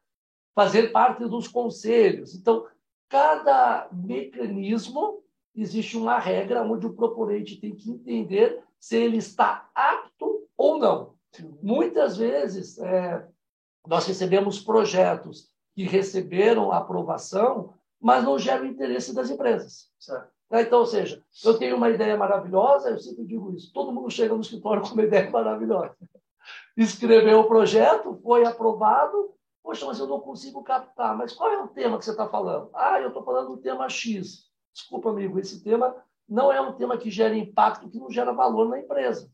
Fazer 0.55 0.93
parte 0.93 1.25
dos 1.29 1.49
conselhos. 1.49 2.35
Então, 2.35 2.67
cada 3.09 3.89
mecanismo 3.93 5.23
existe 5.55 5.97
uma 5.97 6.19
regra 6.19 6.63
onde 6.63 6.87
o 6.87 6.93
proponente 6.93 7.61
tem 7.61 7.75
que 7.75 7.91
entender 7.91 8.63
se 8.79 8.97
ele 8.97 9.19
está 9.19 9.71
apto 9.75 10.47
ou 10.57 10.79
não. 10.79 11.15
Muitas 11.63 12.17
vezes, 12.17 12.79
é, 12.79 13.27
nós 13.87 14.07
recebemos 14.07 14.61
projetos 14.61 15.49
que 15.75 15.85
receberam 15.85 16.73
aprovação, 16.73 17.75
mas 18.01 18.25
não 18.25 18.39
geram 18.39 18.67
interesse 18.67 19.15
das 19.15 19.31
empresas. 19.31 19.91
Certo. 19.99 20.35
Né? 20.51 20.63
Então, 20.63 20.81
ou 20.81 20.87
seja, 20.87 21.23
eu 21.45 21.59
tenho 21.59 21.77
uma 21.77 21.91
ideia 21.91 22.17
maravilhosa, 22.17 22.91
eu 22.91 22.99
sempre 22.99 23.25
digo 23.25 23.53
isso, 23.55 23.73
todo 23.73 23.93
mundo 23.93 24.11
chega 24.11 24.35
no 24.35 24.41
escritório 24.41 24.83
com 24.83 24.89
uma 24.89 25.03
ideia 25.05 25.31
maravilhosa. 25.31 25.97
Escreveu 26.77 27.41
o 27.41 27.49
projeto, 27.49 28.19
foi 28.23 28.45
aprovado, 28.45 29.34
poxa, 29.65 29.85
mas 29.85 29.99
eu 29.99 30.07
não 30.07 30.21
consigo 30.21 30.63
captar. 30.63 31.17
Mas 31.17 31.33
qual 31.33 31.51
é 31.51 31.61
o 31.61 31.67
tema 31.67 31.99
que 31.99 32.05
você 32.05 32.13
está 32.13 32.29
falando? 32.29 32.71
Ah, 32.73 33.01
eu 33.01 33.09
estou 33.09 33.25
falando 33.25 33.49
do 33.49 33.57
tema 33.57 33.89
X. 33.89 34.45
Desculpa, 34.73 35.11
amigo, 35.11 35.41
esse 35.41 35.61
tema 35.65 35.97
não 36.29 36.53
é 36.53 36.61
um 36.61 36.75
tema 36.75 36.97
que 36.97 37.11
gera 37.11 37.35
impacto, 37.35 37.89
que 37.89 37.99
não 37.99 38.11
gera 38.11 38.33
valor 38.33 38.69
na 38.69 38.79
empresa. 38.79 39.29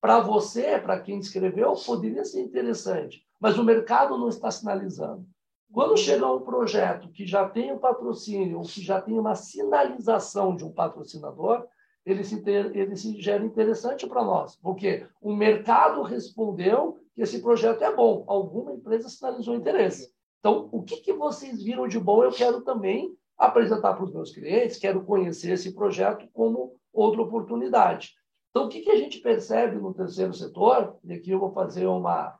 Para 0.00 0.18
você, 0.18 0.80
para 0.80 0.98
quem 0.98 1.18
escreveu, 1.18 1.74
poderia 1.74 2.24
ser 2.24 2.40
interessante 2.40 3.24
mas 3.42 3.58
o 3.58 3.64
mercado 3.64 4.16
não 4.16 4.28
está 4.28 4.52
sinalizando. 4.52 5.26
Quando 5.72 5.96
chega 5.96 6.30
um 6.30 6.42
projeto 6.42 7.08
que 7.08 7.26
já 7.26 7.48
tem 7.48 7.72
um 7.72 7.78
patrocínio, 7.78 8.58
ou 8.58 8.62
que 8.62 8.80
já 8.80 9.00
tem 9.00 9.18
uma 9.18 9.34
sinalização 9.34 10.54
de 10.54 10.64
um 10.64 10.70
patrocinador, 10.70 11.66
ele 12.06 12.22
se, 12.22 12.40
ter, 12.40 12.76
ele 12.76 12.94
se 12.94 13.20
gera 13.20 13.44
interessante 13.44 14.06
para 14.06 14.22
nós, 14.22 14.54
porque 14.54 15.08
o 15.20 15.34
mercado 15.34 16.02
respondeu 16.02 17.00
que 17.14 17.22
esse 17.22 17.40
projeto 17.40 17.82
é 17.82 17.94
bom, 17.94 18.24
alguma 18.26 18.72
empresa 18.72 19.08
sinalizou 19.08 19.54
interesse. 19.54 20.10
Então, 20.40 20.68
o 20.72 20.82
que, 20.82 20.96
que 20.96 21.12
vocês 21.12 21.62
viram 21.62 21.86
de 21.86 21.98
bom, 21.98 22.24
eu 22.24 22.32
quero 22.32 22.62
também 22.62 23.14
apresentar 23.38 23.94
para 23.94 24.04
os 24.04 24.12
meus 24.12 24.32
clientes, 24.32 24.78
quero 24.78 25.04
conhecer 25.04 25.52
esse 25.52 25.74
projeto 25.74 26.28
como 26.32 26.76
outra 26.92 27.22
oportunidade. 27.22 28.12
Então, 28.50 28.66
o 28.66 28.68
que, 28.68 28.80
que 28.80 28.90
a 28.90 28.96
gente 28.96 29.18
percebe 29.20 29.76
no 29.76 29.94
terceiro 29.94 30.34
setor, 30.34 30.96
e 31.04 31.12
aqui 31.12 31.30
eu 31.30 31.40
vou 31.40 31.52
fazer 31.52 31.86
uma, 31.86 32.38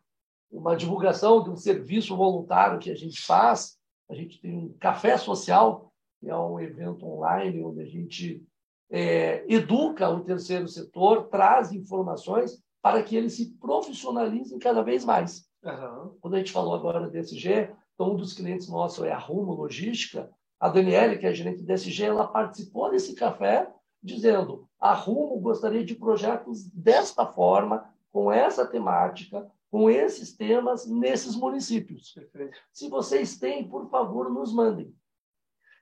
uma 0.51 0.77
divulgação 0.77 1.43
de 1.43 1.51
um 1.51 1.57
serviço 1.57 2.17
voluntário 2.17 2.79
que 2.79 2.91
a 2.91 2.95
gente 2.95 3.23
faz. 3.23 3.79
A 4.11 4.15
gente 4.15 4.41
tem 4.41 4.55
um 4.55 4.75
café 4.79 5.17
social, 5.17 5.91
que 6.21 6.29
é 6.29 6.37
um 6.37 6.61
evento 6.61 7.07
online 7.07 7.65
onde 7.65 7.81
a 7.81 7.87
gente 7.87 8.45
é, 8.91 9.45
educa 9.53 10.09
o 10.11 10.23
terceiro 10.23 10.69
setor, 10.69 11.29
traz 11.29 11.73
informações 11.73 12.63
para 12.83 13.03
que 13.03 13.17
eles 13.17 13.35
se 13.35 13.55
profissionalizem 13.59 14.59
cada 14.59 14.83
vez 14.83 15.05
mais. 15.05 15.49
Uhum. 15.63 16.17
Quando 16.21 16.35
a 16.35 16.39
gente 16.39 16.51
falou 16.51 16.75
agora 16.75 17.01
do 17.01 17.11
DSG, 17.11 17.71
então 17.95 18.13
um 18.13 18.17
dos 18.17 18.35
clientes 18.35 18.69
nossos 18.69 19.05
é 19.05 19.13
a 19.13 19.19
Rumo 19.19 19.55
Logística. 19.55 20.29
A 20.59 20.69
Daniele, 20.69 21.19
que 21.19 21.27
é 21.27 21.33
gerente 21.33 21.63
do 21.63 21.67
DSG, 21.67 22.05
ela 22.05 22.27
participou 22.27 22.91
desse 22.91 23.15
café 23.15 23.73
dizendo 24.03 24.69
a 24.81 24.93
Rumo 24.93 25.39
gostaria 25.41 25.85
de 25.85 25.95
projetos 25.95 26.65
desta 26.65 27.25
forma, 27.25 27.89
com 28.11 28.31
essa 28.31 28.67
temática, 28.67 29.49
com 29.71 29.89
esses 29.89 30.37
temas 30.37 30.87
nesses 30.87 31.37
municípios. 31.37 32.13
Perfeito. 32.13 32.59
Se 32.73 32.89
vocês 32.89 33.39
têm, 33.39 33.67
por 33.67 33.89
favor, 33.89 34.29
nos 34.29 34.53
mandem. 34.53 34.93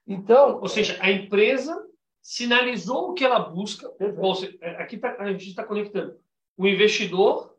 Então, 0.07 0.61
ou 0.61 0.69
seja, 0.69 0.99
a 1.01 1.11
empresa 1.11 1.83
sinalizou 2.23 3.11
o 3.11 3.15
que 3.15 3.25
ela 3.25 3.39
busca. 3.39 3.91
Bom, 4.21 4.35
é, 4.61 4.83
aqui 4.83 4.99
tá, 4.99 5.17
a 5.19 5.33
gente 5.33 5.49
está 5.49 5.65
conectando 5.65 6.15
o 6.61 6.69
investidor 6.69 7.57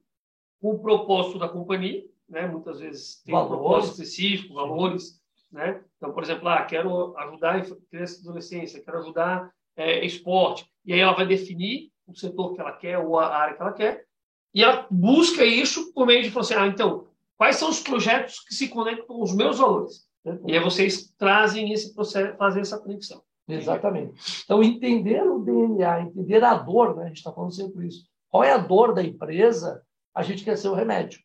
o 0.62 0.78
propósito 0.78 1.40
da 1.40 1.50
companhia, 1.50 2.06
né? 2.30 2.46
Muitas 2.46 2.80
vezes 2.80 3.20
tem 3.24 3.34
valores. 3.34 3.52
um 3.52 3.58
propósito 3.58 3.92
específico, 3.94 4.54
valores, 4.54 5.20
né? 5.52 5.84
Então, 5.98 6.14
por 6.14 6.22
exemplo, 6.22 6.48
ah, 6.48 6.62
quero 6.64 7.18
ajudar 7.18 7.56
a 7.56 7.62
criança 7.90 8.20
e 8.20 8.22
adolescência, 8.22 8.84
quero 8.84 9.00
ajudar 9.00 9.52
é, 9.76 10.06
esporte, 10.06 10.68
e 10.86 10.94
aí 10.94 11.00
ela 11.00 11.14
vai 11.14 11.26
definir 11.26 11.90
o 12.06 12.16
setor 12.16 12.54
que 12.54 12.62
ela 12.62 12.74
quer 12.74 13.00
ou 13.00 13.18
a 13.18 13.36
área 13.36 13.56
que 13.56 13.62
ela 13.62 13.74
quer, 13.74 14.06
e 14.54 14.64
ela 14.64 14.86
busca 14.92 15.44
isso 15.44 15.92
por 15.94 16.06
meio 16.06 16.22
de 16.22 16.30
falar 16.30 16.42
assim, 16.44 16.54
ah, 16.54 16.68
então, 16.68 17.08
quais 17.38 17.56
são 17.56 17.72
os 17.72 17.80
projetos 17.80 18.40
que 18.42 18.54
se 18.54 18.68
conectam 18.68 19.08
com 19.08 19.24
os 19.24 19.36
meus 19.36 19.58
valores? 19.58 20.08
E 20.46 20.56
aí 20.56 20.60
vocês 20.64 21.12
trazem 21.18 21.74
esse 21.74 21.96
processo, 21.96 22.38
fazem 22.38 22.62
essa 22.62 22.78
conexão. 22.78 23.24
Exatamente. 23.48 24.14
Então, 24.44 24.62
entender 24.62 25.24
o 25.24 25.40
DNA, 25.40 26.02
entender 26.02 26.44
a 26.44 26.54
dor, 26.54 26.96
né? 26.96 27.06
a 27.06 27.08
gente 27.08 27.18
está 27.18 27.34
falando 27.34 27.52
sempre 27.52 27.88
isso. 27.88 28.11
Qual 28.32 28.46
é 28.46 28.52
a 28.52 28.58
dor 28.58 28.94
da 28.94 29.04
empresa? 29.04 29.84
A 30.16 30.24
gente 30.24 30.46
quer 30.46 30.58
ser 30.58 30.70
o 30.70 30.74
remédio. 30.74 31.20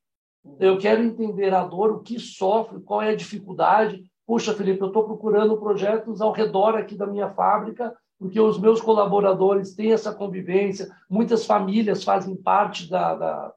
Eu 0.59 0.77
quero 0.77 1.03
entender 1.03 1.55
a 1.55 1.65
dor, 1.65 1.93
o 1.93 2.01
que 2.01 2.19
sofre, 2.19 2.81
qual 2.81 3.01
é 3.01 3.11
a 3.11 3.17
dificuldade. 3.17 4.05
Puxa, 4.27 4.53
Felipe, 4.55 4.81
eu 4.81 4.89
estou 4.89 5.05
procurando 5.05 5.57
projetos 5.57 6.21
ao 6.21 6.33
redor 6.33 6.77
aqui 6.77 6.97
da 6.97 7.07
minha 7.07 7.31
fábrica, 7.31 7.97
porque 8.19 8.41
os 8.41 8.59
meus 8.59 8.81
colaboradores 8.81 9.75
têm 9.75 9.93
essa 9.93 10.13
convivência, 10.13 10.91
muitas 11.09 11.47
famílias 11.47 12.03
fazem 12.03 12.35
parte 12.35 12.91
da, 12.91 13.15
da, 13.15 13.53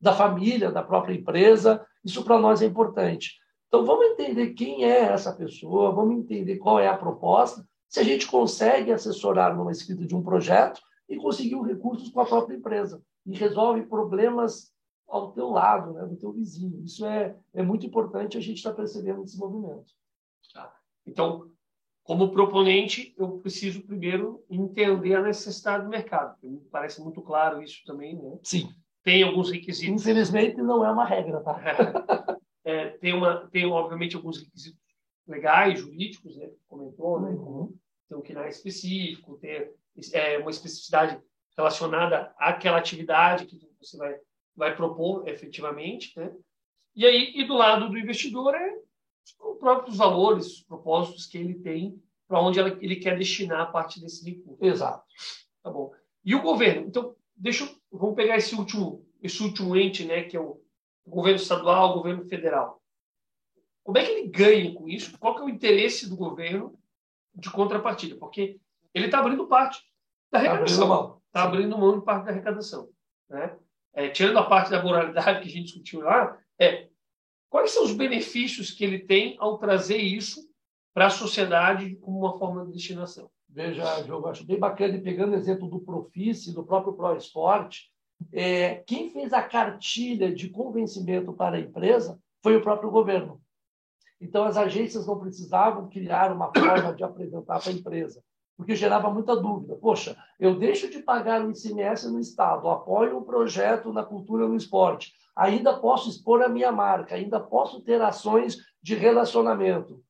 da 0.00 0.12
família, 0.12 0.70
da 0.70 0.82
própria 0.82 1.14
empresa. 1.14 1.84
Isso 2.04 2.22
para 2.22 2.38
nós 2.38 2.60
é 2.60 2.66
importante. 2.66 3.38
Então, 3.68 3.84
vamos 3.84 4.06
entender 4.06 4.50
quem 4.50 4.84
é 4.84 5.00
essa 5.00 5.32
pessoa, 5.32 5.90
vamos 5.90 6.18
entender 6.18 6.58
qual 6.58 6.78
é 6.78 6.86
a 6.86 6.96
proposta, 6.96 7.66
se 7.88 8.00
a 8.00 8.04
gente 8.04 8.26
consegue 8.26 8.92
assessorar 8.92 9.56
numa 9.56 9.72
escrita 9.72 10.04
de 10.04 10.14
um 10.14 10.22
projeto 10.22 10.80
e 11.08 11.16
conseguir 11.16 11.60
recursos 11.62 12.08
com 12.10 12.20
a 12.20 12.26
própria 12.26 12.56
empresa 12.56 13.02
e 13.26 13.36
resolve 13.36 13.82
problemas 13.86 14.72
ao 15.06 15.32
teu 15.32 15.50
lado, 15.50 15.92
né, 15.92 16.06
do 16.06 16.16
teu 16.16 16.32
vizinho. 16.32 16.82
Isso 16.82 17.04
é, 17.06 17.36
é 17.52 17.62
muito 17.62 17.86
importante 17.86 18.36
a 18.36 18.40
gente 18.40 18.56
estar 18.56 18.70
tá 18.70 18.76
percebendo 18.76 19.22
esse 19.22 19.38
movimento. 19.38 19.92
Tá. 20.52 20.74
Então, 21.06 21.50
como 22.02 22.30
proponente, 22.30 23.14
eu 23.16 23.38
preciso 23.38 23.82
primeiro 23.82 24.44
entender 24.50 25.14
a 25.14 25.22
necessidade 25.22 25.84
do 25.84 25.90
mercado. 25.90 26.36
Me 26.42 26.60
parece 26.70 27.00
muito 27.02 27.22
claro 27.22 27.62
isso 27.62 27.82
também, 27.86 28.14
né? 28.14 28.38
Sim. 28.42 28.68
Tem 29.02 29.22
alguns 29.22 29.50
requisitos. 29.50 30.02
Infelizmente, 30.02 30.56
não 30.56 30.84
é 30.84 30.90
uma 30.90 31.04
regra, 31.04 31.40
tá? 31.40 31.58
É, 32.66 32.96
tem, 32.96 33.12
uma, 33.12 33.46
tem, 33.48 33.66
obviamente, 33.66 34.16
alguns 34.16 34.38
requisitos 34.42 34.80
legais, 35.28 35.80
jurídicos, 35.80 36.34
né? 36.38 36.50
Comentou, 36.66 37.20
né? 37.20 37.28
Uhum. 37.32 37.76
Tem 38.08 38.16
um 38.16 38.22
KNAI 38.22 38.48
específico, 38.48 39.36
ter 39.36 39.73
é, 40.12 40.38
uma 40.38 40.50
especificidade 40.50 41.20
relacionada 41.56 42.34
àquela 42.38 42.78
atividade 42.78 43.46
que 43.46 43.58
você 43.80 43.96
vai, 43.96 44.16
vai 44.56 44.76
propor 44.76 45.26
efetivamente, 45.28 46.12
né? 46.18 46.32
E 46.96 47.04
aí, 47.04 47.32
e 47.34 47.44
do 47.44 47.54
lado 47.54 47.88
do 47.88 47.98
investidor 47.98 48.54
é 48.54 48.78
os 49.40 49.58
próprios 49.58 49.96
valores, 49.96 50.46
os 50.46 50.62
propósitos 50.62 51.26
que 51.26 51.38
ele 51.38 51.54
tem 51.54 52.00
para 52.28 52.40
onde 52.40 52.60
ele 52.60 52.96
quer 52.96 53.18
destinar 53.18 53.60
a 53.60 53.66
parte 53.66 54.00
desse 54.00 54.24
recurso. 54.28 54.64
Exato. 54.64 55.04
Tá 55.62 55.70
bom. 55.70 55.92
E 56.24 56.34
o 56.34 56.42
governo? 56.42 56.86
Então, 56.86 57.16
deixa 57.36 57.64
eu, 57.64 57.70
vamos 57.90 58.14
pegar 58.14 58.36
esse 58.36 58.54
último, 58.54 59.06
esse 59.22 59.42
último 59.42 59.76
ente, 59.76 60.04
né, 60.04 60.24
que 60.24 60.36
é 60.36 60.40
o 60.40 60.60
governo 61.06 61.40
estadual, 61.40 61.90
o 61.90 61.94
governo 61.94 62.24
federal. 62.26 62.80
Como 63.82 63.98
é 63.98 64.04
que 64.04 64.10
ele 64.10 64.28
ganha 64.28 64.74
com 64.74 64.88
isso? 64.88 65.18
Qual 65.18 65.34
que 65.34 65.42
é 65.42 65.44
o 65.44 65.50
interesse 65.50 66.08
do 66.08 66.16
governo 66.16 66.78
de 67.34 67.50
contrapartida? 67.50 68.16
Porque 68.16 68.58
ele 68.94 69.06
está 69.06 69.18
abrindo 69.18 69.46
parte 69.46 69.82
da 70.34 70.40
tá 70.40 70.50
arrecadação. 70.50 71.20
Está 71.26 71.42
abrindo, 71.44 71.78
mão 71.78 71.98
de 71.98 72.04
parte 72.04 72.24
da 72.24 72.30
arrecadação. 72.32 72.88
Né? 73.30 73.56
É, 73.92 74.08
tirando 74.08 74.38
a 74.38 74.44
parte 74.44 74.70
da 74.70 74.82
moralidade 74.82 75.40
que 75.40 75.48
a 75.48 75.50
gente 75.50 75.66
discutiu 75.66 76.00
lá, 76.00 76.36
é 76.58 76.88
quais 77.48 77.70
são 77.70 77.84
os 77.84 77.92
benefícios 77.92 78.70
que 78.72 78.84
ele 78.84 78.98
tem 78.98 79.36
ao 79.38 79.58
trazer 79.58 79.98
isso 79.98 80.40
para 80.92 81.06
a 81.06 81.10
sociedade 81.10 81.96
como 81.96 82.18
uma 82.18 82.38
forma 82.38 82.66
de 82.66 82.72
destinação? 82.72 83.30
Veja, 83.48 84.02
Diogo, 84.02 84.26
acho 84.26 84.44
bem 84.44 84.58
bacana, 84.58 84.96
e 84.96 85.00
pegando 85.00 85.32
o 85.32 85.36
exemplo 85.36 85.68
do 85.68 85.78
Profice, 85.78 86.52
do 86.52 86.64
próprio 86.64 86.94
ProEsport, 86.94 87.82
é, 88.32 88.76
quem 88.86 89.10
fez 89.10 89.32
a 89.32 89.42
cartilha 89.42 90.34
de 90.34 90.48
convencimento 90.48 91.32
para 91.32 91.56
a 91.56 91.60
empresa 91.60 92.18
foi 92.42 92.56
o 92.56 92.62
próprio 92.62 92.90
governo. 92.90 93.40
Então, 94.20 94.44
as 94.44 94.56
agências 94.56 95.06
não 95.06 95.20
precisavam 95.20 95.88
criar 95.88 96.32
uma 96.32 96.50
forma 96.52 96.92
de 96.94 97.04
apresentar 97.04 97.60
para 97.60 97.70
a 97.70 97.74
empresa, 97.74 98.22
porque 98.56 98.76
gerava 98.76 99.10
muita 99.10 99.34
dúvida. 99.36 99.76
Poxa, 99.76 100.16
eu 100.38 100.58
deixo 100.58 100.88
de 100.88 101.02
pagar 101.02 101.44
o 101.44 101.50
ICMS 101.50 102.10
no 102.10 102.20
Estado, 102.20 102.68
apoio 102.68 103.18
um 103.18 103.24
projeto 103.24 103.92
na 103.92 104.04
cultura 104.04 104.46
no 104.46 104.56
esporte, 104.56 105.12
ainda 105.34 105.78
posso 105.78 106.08
expor 106.08 106.42
a 106.42 106.48
minha 106.48 106.70
marca, 106.70 107.14
ainda 107.14 107.40
posso 107.40 107.80
ter 107.80 108.00
ações 108.00 108.58
de 108.82 108.94
relacionamento 108.94 110.02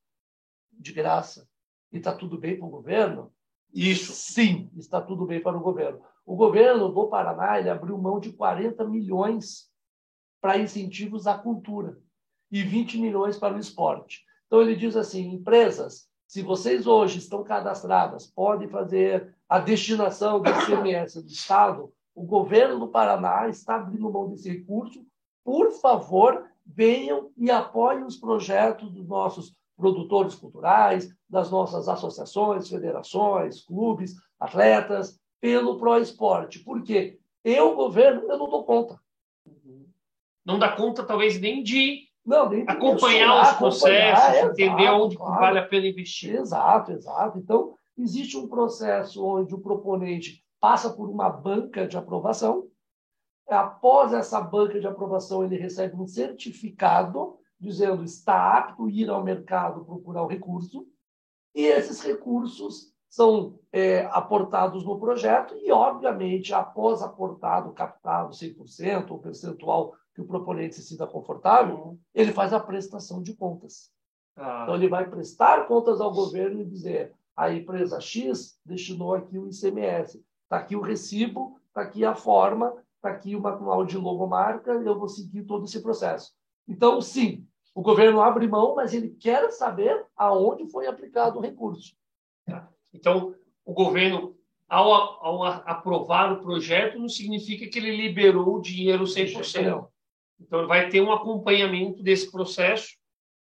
de 0.73 0.93
graça. 0.93 1.49
E 1.93 1.99
está 1.99 2.15
tudo 2.15 2.39
bem 2.39 2.57
para 2.59 2.67
o 2.67 2.71
governo? 2.71 3.33
Isso. 3.73 4.13
Sim, 4.13 4.71
está 4.77 5.01
tudo 5.01 5.27
bem 5.27 5.41
para 5.41 5.57
o 5.57 5.61
governo. 5.61 6.01
O 6.27 6.37
governo 6.37 6.89
do 6.89 7.09
Paraná 7.09 7.59
ele 7.59 7.71
abriu 7.71 7.99
mão 7.99 8.19
de 8.19 8.33
40 8.33 8.85
milhões 8.85 9.71
para 10.41 10.59
incentivos 10.59 11.27
à 11.27 11.39
cultura 11.39 11.99
e 12.51 12.63
20 12.63 12.99
milhões 12.99 13.39
para 13.39 13.55
o 13.55 13.59
esporte. 13.59 14.25
Então 14.47 14.61
ele 14.61 14.77
diz 14.77 14.97
assim: 14.97 15.33
empresas, 15.33 16.09
se 16.35 16.43
vocês 16.43 16.85
hoje 16.85 17.19
estão 17.19 17.45
cadastradas, 17.45 18.27
podem 18.27 18.67
fazer 18.67 19.33
a 19.49 19.61
destinação 19.61 20.43
do 20.43 20.51
ICMS 20.51 21.23
do 21.23 21.29
Estado, 21.29 21.93
o 22.13 22.25
governo 22.25 22.81
do 22.81 22.89
Paraná 22.89 23.49
está 23.49 23.77
abrindo 23.77 24.11
mão 24.11 24.29
desse 24.29 24.51
recurso. 24.51 25.07
Por 25.45 25.71
favor, 25.71 26.45
venham 26.67 27.31
e 27.37 27.53
apoiem 27.53 28.03
os 28.03 28.17
projetos 28.17 28.91
dos 28.91 29.07
nossos 29.07 29.55
produtores 29.77 30.35
culturais, 30.35 31.09
das 31.31 31.53
nossas 31.53 31.89
associações, 31.89 32.69
federações, 32.69 33.65
clubes, 33.65 34.17
atletas, 34.41 35.17
pelo 35.41 35.79
Pro 35.79 35.99
Esporte. 35.99 36.59
Por 36.59 36.83
quê? 36.83 37.17
Eu, 37.45 37.77
governo, 37.77 38.23
eu 38.23 38.37
não 38.37 38.49
dou 38.49 38.65
conta. 38.65 39.01
Não 40.45 40.59
dá 40.59 40.73
conta, 40.75 41.05
talvez, 41.05 41.41
nem 41.41 41.63
de 41.63 42.09
não, 42.25 42.51
acompanhar 42.67 43.43
os 43.43 43.59
processos, 43.59 44.25
acompanhar, 44.25 44.51
entender 44.51 44.83
exato, 44.83 45.03
onde 45.03 45.17
claro. 45.17 45.41
vale 45.41 45.59
a 45.59 45.67
pena 45.67 45.87
investir. 45.87 46.35
Exato, 46.35 46.93
exato. 46.93 47.39
Então, 47.39 47.75
existe 47.99 48.37
um 48.37 48.49
processo 48.49 49.25
onde 49.25 49.55
o 49.55 49.61
proponente 49.61 50.43
passa 50.61 50.91
por 50.91 51.11
uma 51.11 51.29
banca 51.29 51.87
de 51.87 51.97
aprovação. 51.97 52.67
Após 53.49 54.13
essa 54.13 54.41
banca 54.41 54.81
de 54.81 54.87
aprovação, 54.87 55.45
ele 55.45 55.57
recebe 55.57 55.95
um 55.97 56.07
certificado 56.07 57.39
dizendo 57.65 58.05
está 58.05 58.59
apto 58.59 58.87
a 58.87 58.91
ir 58.91 59.09
ao 59.09 59.25
mercado 59.25 59.85
procurar 59.85 60.23
o 60.23 60.29
recurso, 60.29 60.87
e 61.55 61.63
esses 61.63 62.01
recursos 62.03 62.93
são 63.09 63.59
é, 63.73 64.07
aportados 64.07 64.85
no 64.85 64.99
projeto 64.99 65.55
e, 65.59 65.71
obviamente, 65.71 66.53
após 66.53 67.01
aportado, 67.01 67.73
captado 67.73 68.31
100%, 68.31 69.13
o 69.13 69.19
percentual 69.19 69.95
que 70.15 70.21
o 70.21 70.27
proponente 70.27 70.77
se 70.77 70.83
sinta 70.83 71.07
confortável, 71.07 71.77
uhum. 71.77 71.99
ele 72.15 72.33
faz 72.33 72.53
a 72.53 72.61
prestação 72.61 73.21
de 73.21 73.35
contas. 73.35 73.91
Ah. 74.37 74.61
Então, 74.63 74.75
ele 74.77 74.89
vai 74.89 75.09
prestar 75.09 75.67
contas 75.67 76.01
ao 76.01 76.13
governo 76.13 76.61
e 76.61 76.65
dizer 76.65 77.13
a 77.37 77.53
empresa 77.53 78.01
X 78.01 78.59
destinou 78.65 79.15
aqui 79.15 79.39
o 79.39 79.49
ICMS, 79.49 80.25
está 80.45 80.57
aqui 80.57 80.77
o 80.77 80.81
recibo, 80.81 81.59
está 81.69 81.81
aqui 81.83 82.05
a 82.05 82.15
forma, 82.15 82.73
está 82.97 83.11
aqui 83.11 83.35
o 83.35 83.41
manual 83.41 83.85
de 83.85 83.99
logomarca, 83.99 84.71
eu 84.73 84.99
vou 84.99 85.09
seguir 85.09 85.43
todo 85.43 85.65
esse 85.65 85.83
processo. 85.83 86.33
Então, 86.67 87.01
sim, 87.01 87.45
o 87.75 87.83
governo 87.83 88.21
abre 88.21 88.47
mão, 88.47 88.77
mas 88.77 88.95
ele 88.95 89.11
quer 89.11 89.51
saber 89.51 90.07
aonde 90.17 90.71
foi 90.71 90.87
aplicado 90.87 91.39
o 91.39 91.43
recurso. 91.43 91.97
Tá. 92.47 92.69
Então, 92.93 93.35
o 93.65 93.73
governo, 93.73 94.37
ao, 94.69 94.93
ao 94.93 95.43
aprovar 95.43 96.33
o 96.33 96.41
projeto, 96.41 96.99
não 97.01 97.09
significa 97.09 97.67
que 97.67 97.79
ele 97.79 97.97
liberou 97.97 98.57
o 98.57 98.61
dinheiro 98.61 99.05
100%. 99.05 99.89
Então, 100.41 100.67
vai 100.67 100.89
ter 100.89 101.01
um 101.01 101.13
acompanhamento 101.13 102.03
desse 102.03 102.31
processo, 102.31 102.89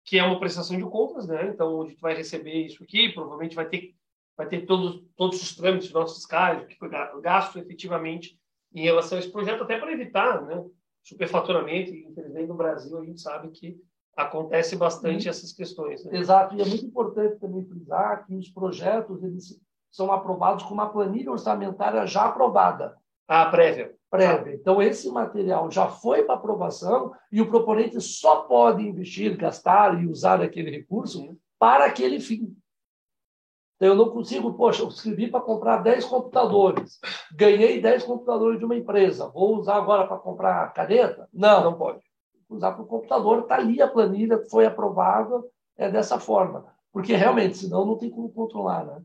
que 0.03 0.19
é 0.19 0.23
uma 0.23 0.39
prestação 0.39 0.77
de 0.77 0.83
contas, 0.83 1.27
né? 1.27 1.47
Então, 1.47 1.79
onde 1.79 1.95
tu 1.95 2.01
vai 2.01 2.15
receber 2.15 2.65
isso 2.65 2.83
aqui, 2.83 3.09
provavelmente 3.09 3.55
vai 3.55 3.67
ter 3.67 3.95
vai 4.37 4.47
ter 4.47 4.65
todos 4.65 5.01
todos 5.15 5.41
os 5.41 5.55
trâmites 5.55 5.91
nossos 5.93 6.17
fiscais, 6.17 6.61
o 6.61 6.67
que 6.67 6.77
foi 6.77 6.89
gasto 7.21 7.57
efetivamente 7.57 8.37
em 8.73 8.81
relação 8.81 9.17
a 9.17 9.21
esse 9.21 9.31
projeto, 9.31 9.63
até 9.63 9.79
para 9.79 9.93
evitar, 9.93 10.41
né? 10.41 10.63
Superfaturamento, 11.01 11.95
infelizmente 11.95 12.47
no 12.47 12.55
Brasil 12.55 12.97
a 12.99 13.05
gente 13.05 13.21
sabe 13.21 13.49
que 13.49 13.79
acontece 14.15 14.75
bastante 14.75 15.29
essas 15.29 15.53
questões. 15.53 16.03
Né? 16.03 16.17
Exato, 16.17 16.55
e 16.55 16.61
é 16.61 16.65
muito 16.65 16.85
importante 16.85 17.39
também 17.39 17.65
frisar 17.65 18.25
que 18.25 18.35
os 18.35 18.49
projetos 18.49 19.23
eles 19.23 19.59
são 19.91 20.11
aprovados 20.11 20.63
com 20.63 20.73
uma 20.73 20.89
planilha 20.89 21.31
orçamentária 21.31 22.05
já 22.05 22.25
aprovada. 22.25 22.97
Ah, 23.27 23.45
prévia. 23.45 23.94
Prévia. 24.09 24.53
Então, 24.53 24.81
esse 24.81 25.09
material 25.09 25.69
já 25.69 25.87
foi 25.87 26.23
para 26.23 26.35
aprovação 26.35 27.13
e 27.31 27.41
o 27.41 27.49
proponente 27.49 27.99
só 27.99 28.41
pode 28.41 28.87
investir, 28.87 29.35
gastar 29.35 30.01
e 30.01 30.07
usar 30.07 30.41
aquele 30.41 30.71
recurso 30.71 31.37
para 31.59 31.85
aquele 31.85 32.19
fim. 32.19 32.55
Então, 33.75 33.89
eu 33.89 33.95
não 33.95 34.09
consigo, 34.09 34.53
poxa, 34.53 34.83
eu 34.83 34.87
escrevi 34.87 35.29
para 35.29 35.41
comprar 35.41 35.77
10 35.79 36.05
computadores, 36.05 36.97
ganhei 37.33 37.81
10 37.81 38.03
computadores 38.03 38.57
de 38.57 38.65
uma 38.65 38.75
empresa, 38.75 39.27
vou 39.27 39.57
usar 39.57 39.75
agora 39.75 40.07
para 40.07 40.17
comprar 40.17 40.71
caneta? 40.71 41.27
Não, 41.33 41.63
não 41.63 41.77
pode. 41.77 41.99
Usar 42.49 42.71
para 42.71 42.83
o 42.83 42.87
computador, 42.87 43.39
está 43.39 43.55
ali 43.55 43.81
a 43.81 43.87
planilha, 43.87 44.41
foi 44.49 44.65
aprovada, 44.65 45.43
é 45.75 45.91
dessa 45.91 46.19
forma. 46.19 46.65
Porque 46.93 47.13
realmente, 47.13 47.57
senão 47.57 47.85
não 47.85 47.97
tem 47.97 48.09
como 48.09 48.31
controlar, 48.31 48.85
né? 48.85 49.01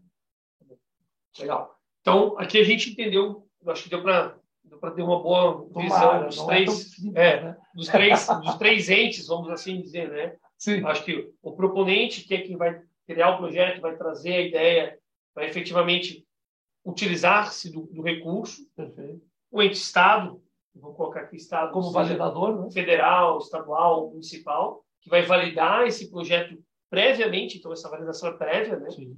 Legal. 1.38 1.74
Então, 2.00 2.38
aqui 2.38 2.58
a 2.58 2.64
gente 2.64 2.90
entendeu, 2.90 3.46
acho 3.66 3.84
que 3.84 3.90
deu 3.90 4.02
para 4.02 4.36
para 4.80 4.92
ter 4.92 5.02
uma 5.02 5.22
boa 5.22 5.66
visão 5.76 6.26
dos 6.26 6.38
é 6.38 6.46
três, 6.46 6.92
é, 7.14 7.42
né? 7.42 7.56
dos 7.74 7.88
três, 7.88 8.26
dos 8.26 8.54
três 8.56 8.88
entes, 8.88 9.26
vamos 9.26 9.50
assim 9.50 9.80
dizer, 9.80 10.10
né? 10.10 10.36
Sim. 10.56 10.84
Acho 10.84 11.04
que 11.04 11.30
o 11.42 11.52
proponente, 11.52 12.22
que 12.24 12.34
é 12.34 12.42
quem 12.42 12.56
vai 12.56 12.82
criar 13.06 13.30
o 13.30 13.38
projeto, 13.38 13.80
vai 13.80 13.96
trazer 13.96 14.34
a 14.34 14.40
ideia, 14.40 14.98
vai 15.34 15.46
efetivamente 15.46 16.26
utilizar-se 16.84 17.70
do, 17.72 17.82
do 17.86 18.02
recurso. 18.02 18.62
Perfeito. 18.76 19.22
O 19.50 19.62
ente 19.62 19.74
Estado, 19.74 20.42
vou 20.74 20.94
colocar 20.94 21.20
aqui 21.20 21.36
Estado, 21.36 21.72
Como 21.72 21.90
validador, 21.90 22.62
né? 22.62 22.70
federal, 22.70 23.38
estadual, 23.38 24.10
municipal, 24.10 24.84
que 25.00 25.10
vai 25.10 25.22
validar 25.22 25.86
esse 25.86 26.10
projeto 26.10 26.58
previamente, 26.88 27.58
então 27.58 27.72
essa 27.72 27.88
validação 27.88 28.30
é 28.30 28.36
prévia, 28.36 28.78
né? 28.78 28.90
Sim. 28.90 29.16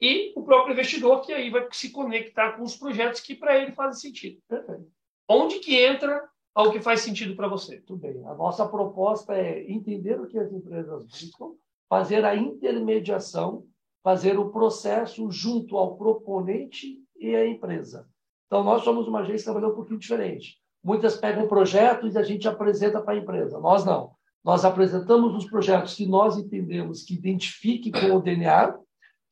E 0.00 0.32
o 0.36 0.42
próprio 0.42 0.72
investidor, 0.72 1.22
que 1.22 1.32
aí 1.32 1.50
vai 1.50 1.66
se 1.72 1.90
conectar 1.90 2.52
com 2.52 2.62
os 2.62 2.76
projetos 2.76 3.20
que 3.20 3.34
para 3.34 3.56
ele 3.56 3.72
fazem 3.72 4.10
sentido. 4.10 4.40
Perfeito. 4.48 4.86
Onde 5.28 5.58
que 5.60 5.76
entra 5.76 6.22
ao 6.54 6.70
que 6.70 6.80
faz 6.80 7.00
sentido 7.00 7.34
para 7.34 7.48
você? 7.48 7.76
Muito 7.76 7.96
bem. 7.96 8.22
A 8.26 8.34
nossa 8.34 8.66
proposta 8.68 9.34
é 9.34 9.64
entender 9.70 10.20
o 10.20 10.26
que 10.26 10.38
as 10.38 10.52
empresas 10.52 11.02
buscam, 11.04 11.52
fazer 11.88 12.24
a 12.24 12.36
intermediação, 12.36 13.64
fazer 14.02 14.38
o 14.38 14.50
processo 14.50 15.30
junto 15.30 15.78
ao 15.78 15.96
proponente 15.96 16.98
e 17.16 17.34
à 17.34 17.46
empresa. 17.46 18.06
Então, 18.46 18.62
nós 18.62 18.82
somos 18.82 19.08
uma 19.08 19.20
agência 19.20 19.38
que 19.38 19.44
trabalhou 19.44 19.72
um 19.72 19.74
pouquinho 19.74 19.98
diferente. 19.98 20.58
Muitas 20.82 21.16
pegam 21.16 21.48
projetos 21.48 22.14
e 22.14 22.18
a 22.18 22.22
gente 22.22 22.46
apresenta 22.46 23.00
para 23.00 23.14
a 23.14 23.16
empresa. 23.16 23.58
Nós 23.58 23.84
não. 23.84 24.12
Nós 24.44 24.64
apresentamos 24.64 25.34
os 25.34 25.48
projetos 25.48 25.94
que 25.94 26.06
nós 26.06 26.36
entendemos 26.36 27.02
que 27.02 27.14
identifique 27.14 27.90
com 27.90 28.14
o 28.14 28.20
DNA. 28.20 28.78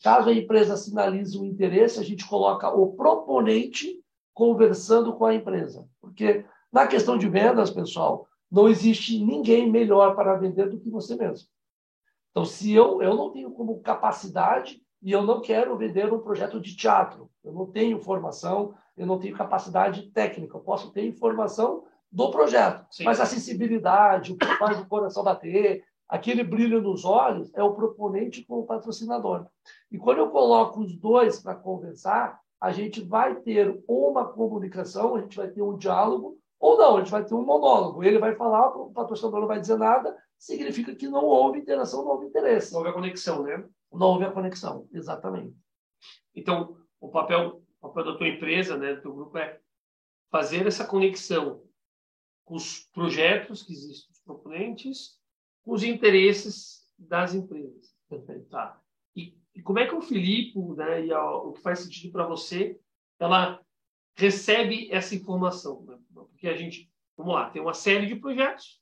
Caso 0.02 0.28
a 0.28 0.34
empresa 0.34 0.76
sinalize 0.76 1.38
o 1.38 1.44
interesse, 1.44 2.00
a 2.00 2.02
gente 2.02 2.26
coloca 2.26 2.68
o 2.68 2.92
proponente 2.92 4.02
conversando 4.34 5.12
com 5.12 5.24
a 5.24 5.34
empresa. 5.34 5.86
Porque 6.00 6.44
na 6.72 6.86
questão 6.86 7.16
de 7.16 7.28
vendas, 7.28 7.70
pessoal, 7.70 8.26
não 8.50 8.68
existe 8.68 9.22
ninguém 9.24 9.70
melhor 9.70 10.16
para 10.16 10.36
vender 10.36 10.68
do 10.68 10.78
que 10.78 10.90
você 10.90 11.14
mesmo. 11.14 11.48
Então, 12.30 12.44
se 12.44 12.72
eu, 12.72 13.02
eu 13.02 13.14
não 13.14 13.30
tenho 13.30 13.50
como 13.52 13.80
capacidade 13.80 14.82
e 15.02 15.12
eu 15.12 15.22
não 15.22 15.40
quero 15.40 15.76
vender 15.76 16.12
um 16.12 16.18
projeto 16.18 16.60
de 16.60 16.74
teatro, 16.74 17.30
eu 17.44 17.52
não 17.52 17.66
tenho 17.66 18.00
formação, 18.00 18.74
eu 18.96 19.06
não 19.06 19.18
tenho 19.18 19.36
capacidade 19.36 20.10
técnica, 20.10 20.56
eu 20.56 20.60
posso 20.60 20.90
ter 20.90 21.06
informação 21.06 21.84
do 22.10 22.30
projeto, 22.30 22.86
Sim. 22.90 23.04
mas 23.04 23.20
a 23.20 23.26
sensibilidade, 23.26 24.32
o 24.32 24.36
que 24.36 24.46
faz 24.56 24.78
o 24.78 24.86
coração 24.86 25.24
bater, 25.24 25.82
aquele 26.12 26.44
brilho 26.44 26.82
nos 26.82 27.06
olhos, 27.06 27.50
é 27.54 27.62
o 27.62 27.72
proponente 27.72 28.44
com 28.44 28.58
o 28.58 28.66
patrocinador. 28.66 29.46
E 29.90 29.96
quando 29.96 30.18
eu 30.18 30.28
coloco 30.28 30.80
os 30.80 30.94
dois 30.94 31.40
para 31.40 31.54
conversar, 31.54 32.38
a 32.60 32.70
gente 32.70 33.00
vai 33.00 33.34
ter 33.36 33.82
uma 33.88 34.28
comunicação, 34.28 35.16
a 35.16 35.22
gente 35.22 35.38
vai 35.38 35.48
ter 35.48 35.62
um 35.62 35.74
diálogo, 35.74 36.38
ou 36.60 36.76
não, 36.76 36.96
a 36.96 37.00
gente 37.00 37.10
vai 37.10 37.24
ter 37.24 37.32
um 37.32 37.42
monólogo. 37.42 38.04
Ele 38.04 38.18
vai 38.18 38.34
falar, 38.34 38.76
o 38.76 38.92
patrocinador 38.92 39.40
não 39.40 39.48
vai 39.48 39.58
dizer 39.58 39.78
nada, 39.78 40.14
significa 40.36 40.94
que 40.94 41.08
não 41.08 41.24
houve 41.24 41.60
interação, 41.60 42.04
não 42.04 42.10
houve 42.10 42.26
interesse. 42.26 42.72
Não 42.72 42.80
houve 42.80 42.90
a 42.90 42.94
conexão, 42.94 43.42
né? 43.44 43.64
Não 43.90 44.06
houve 44.08 44.26
a 44.26 44.32
conexão, 44.32 44.86
exatamente. 44.92 45.56
Então, 46.34 46.76
o 47.00 47.08
papel, 47.08 47.62
o 47.80 47.88
papel 47.88 48.04
da 48.04 48.18
tua 48.18 48.28
empresa, 48.28 48.76
né, 48.76 48.96
do 48.96 49.00
teu 49.00 49.14
grupo 49.14 49.38
é 49.38 49.58
fazer 50.30 50.66
essa 50.66 50.84
conexão 50.84 51.62
com 52.44 52.54
os 52.54 52.80
projetos 52.92 53.62
que 53.62 53.72
existem, 53.72 54.10
os 54.12 54.20
proponentes, 54.20 55.21
com 55.64 55.72
os 55.72 55.82
interesses 55.82 56.86
das 56.98 57.34
empresas. 57.34 57.92
Tá. 58.50 58.80
E, 59.16 59.34
e 59.54 59.62
como 59.62 59.78
é 59.78 59.86
que 59.86 59.94
o 59.94 60.02
Filipe, 60.02 60.58
né, 60.76 61.06
e 61.06 61.12
a, 61.12 61.24
o 61.24 61.52
que 61.52 61.62
faz 61.62 61.80
sentido 61.80 62.12
para 62.12 62.26
você, 62.26 62.78
ela 63.18 63.60
recebe 64.14 64.88
essa 64.90 65.14
informação? 65.14 65.82
Né? 65.84 65.98
Porque 66.12 66.48
a 66.48 66.56
gente, 66.56 66.90
vamos 67.16 67.34
lá, 67.34 67.50
tem 67.50 67.62
uma 67.62 67.74
série 67.74 68.06
de 68.06 68.16
projetos 68.16 68.80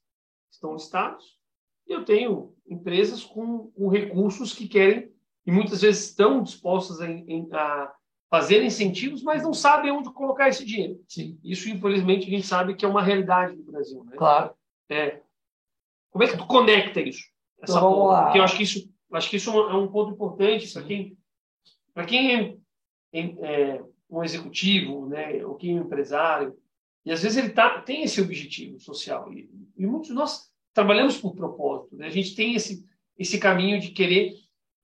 que 0.49 0.55
estão 0.55 0.75
listados 0.75 1.39
e 1.87 1.93
eu 1.93 2.05
tenho 2.05 2.55
empresas 2.67 3.25
com, 3.25 3.71
com 3.71 3.89
recursos 3.89 4.53
que 4.53 4.69
querem 4.69 5.13
e 5.47 5.53
muitas 5.53 5.81
vezes 5.83 6.09
estão 6.09 6.43
dispostas 6.43 7.01
em, 7.01 7.49
a 7.53 7.93
fazer 8.31 8.63
incentivos, 8.63 9.23
mas 9.23 9.43
não 9.43 9.53
sabem 9.53 9.91
onde 9.91 10.13
colocar 10.13 10.49
esse 10.49 10.65
dinheiro. 10.65 11.03
Sim, 11.09 11.39
Isso, 11.43 11.69
infelizmente, 11.69 12.27
a 12.27 12.31
gente 12.31 12.47
sabe 12.47 12.77
que 12.77 12.85
é 12.85 12.89
uma 12.89 13.03
realidade 13.03 13.57
no 13.57 13.65
Brasil. 13.65 14.05
Né? 14.05 14.17
claro. 14.17 14.55
É. 14.89 15.21
Como 16.11 16.25
é 16.25 16.29
que 16.29 16.37
tu 16.37 16.47
conecta 16.47 17.01
isso? 17.01 17.25
Essa 17.63 17.79
Então, 17.79 17.91
vamos 17.91 18.09
lá. 18.09 18.25
Porque 18.25 18.39
eu 18.39 18.45
acho 18.45 18.57
que 18.57 18.63
isso, 18.63 18.93
acho 19.13 19.31
que 19.31 19.37
isso 19.37 19.51
é 19.51 19.75
um 19.77 19.89
ponto 19.89 20.13
importante 20.13 20.73
para 20.73 20.83
quem, 20.83 21.19
para 21.95 22.05
quem 22.05 22.35
é, 22.35 22.57
é, 23.13 23.21
é 23.23 23.85
um 24.09 24.25
executivo, 24.25 25.07
né, 25.07 25.45
ou 25.45 25.55
quem 25.55 25.77
é 25.77 25.81
um 25.81 25.85
empresário, 25.85 26.57
e 27.05 27.13
às 27.13 27.23
vezes 27.23 27.39
ele 27.39 27.51
tá, 27.51 27.81
tem 27.81 28.03
esse 28.03 28.21
objetivo 28.21 28.79
social. 28.79 29.33
E, 29.33 29.49
e 29.77 29.87
muitos 29.87 30.09
de 30.09 30.15
nós 30.15 30.51
trabalhamos 30.75 31.17
por 31.17 31.35
propósito. 31.35 31.97
Né? 31.97 32.07
A 32.07 32.11
gente 32.11 32.35
tem 32.35 32.55
esse, 32.55 32.85
esse 33.17 33.39
caminho 33.39 33.81
de 33.81 33.91
querer 33.91 34.35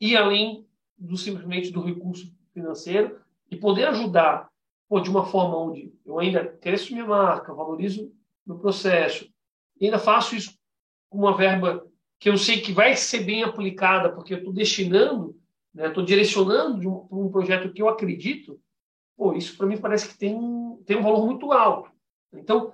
ir 0.01 0.17
além 0.17 0.67
do 0.97 1.17
simplesmente 1.17 1.71
do 1.71 1.83
recurso 1.83 2.33
financeiro 2.55 3.21
e 3.51 3.57
poder 3.57 3.89
ajudar 3.89 4.49
pô, 4.89 5.01
de 5.01 5.11
uma 5.11 5.27
forma 5.27 5.59
onde 5.59 5.93
eu 6.05 6.19
ainda 6.19 6.47
cresço 6.47 6.93
minha 6.93 7.07
marca, 7.07 7.53
valorizo 7.53 8.13
meu 8.47 8.59
processo, 8.59 9.29
e 9.81 9.87
ainda 9.87 9.99
faço 9.99 10.37
isso 10.37 10.56
uma 11.11 11.37
verba 11.37 11.87
que 12.19 12.29
eu 12.29 12.37
sei 12.37 12.61
que 12.61 12.73
vai 12.73 12.97
ser 12.97 13.25
bem 13.25 13.43
aplicada, 13.43 14.13
porque 14.13 14.35
eu 14.35 14.39
estou 14.39 14.53
destinando, 14.53 15.37
né, 15.75 15.89
estou 15.89 16.05
direcionando 16.05 16.81
de 16.81 16.89
um, 16.89 17.07
para 17.07 17.19
um 17.19 17.31
projeto 17.31 17.73
que 17.73 17.83
eu 17.83 17.89
acredito, 17.89 18.59
pô, 19.17 19.35
isso 19.35 19.57
para 19.57 19.67
mim 19.67 19.79
parece 19.79 20.09
que 20.09 20.19
tem, 20.19 20.37
tem 20.87 20.97
um 20.97 21.03
valor 21.03 21.27
muito 21.27 21.53
alto. 21.53 21.91
Então, 22.33 22.73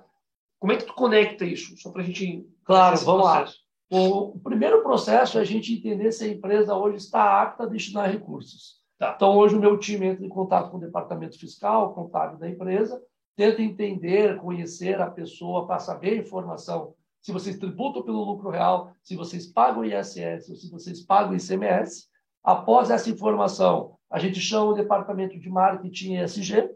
como 0.59 0.71
é 0.71 0.77
que 0.77 0.85
tu 0.85 0.93
conecta 0.93 1.45
isso? 1.45 1.75
Só 1.77 1.91
para 1.91 2.01
a 2.01 2.05
gente. 2.05 2.47
Claro, 2.63 2.97
vamos 2.99 3.25
lá. 3.25 3.41
processo. 3.41 3.63
O 3.91 4.39
primeiro 4.39 4.81
processo 4.81 5.37
é 5.37 5.41
a 5.41 5.45
gente 5.45 5.73
entender 5.73 6.11
se 6.11 6.23
a 6.23 6.27
empresa 6.27 6.75
hoje 6.75 6.97
está 6.97 7.41
apta 7.41 7.63
a 7.63 7.67
destinar 7.67 8.09
recursos. 8.09 8.81
Tá. 8.97 9.13
Então, 9.15 9.37
hoje 9.37 9.55
o 9.55 9.59
meu 9.59 9.77
time 9.77 10.07
entra 10.07 10.25
em 10.25 10.29
contato 10.29 10.71
com 10.71 10.77
o 10.77 10.79
departamento 10.79 11.37
fiscal, 11.37 11.93
contábil 11.93 12.39
da 12.39 12.49
empresa, 12.49 12.99
tenta 13.35 13.61
entender, 13.61 14.37
conhecer 14.37 14.99
a 15.01 15.11
pessoa 15.11 15.67
para 15.67 15.79
saber 15.79 16.13
a 16.13 16.21
informação 16.21 16.95
se 17.23 17.31
vocês 17.31 17.57
tributam 17.57 18.03
pelo 18.03 18.21
lucro 18.21 18.49
real, 18.49 18.93
se 19.01 19.15
vocês 19.15 19.47
pagam 19.47 19.85
ISS 19.85 20.49
ou 20.49 20.55
se 20.57 20.69
vocês 20.69 21.01
pagam 21.01 21.33
ICMS. 21.33 22.09
Após 22.43 22.91
essa 22.91 23.09
informação, 23.09 23.95
a 24.11 24.19
gente 24.19 24.41
chama 24.41 24.71
o 24.71 24.73
departamento 24.73 25.39
de 25.39 25.49
marketing 25.49 26.17
ESG 26.17 26.69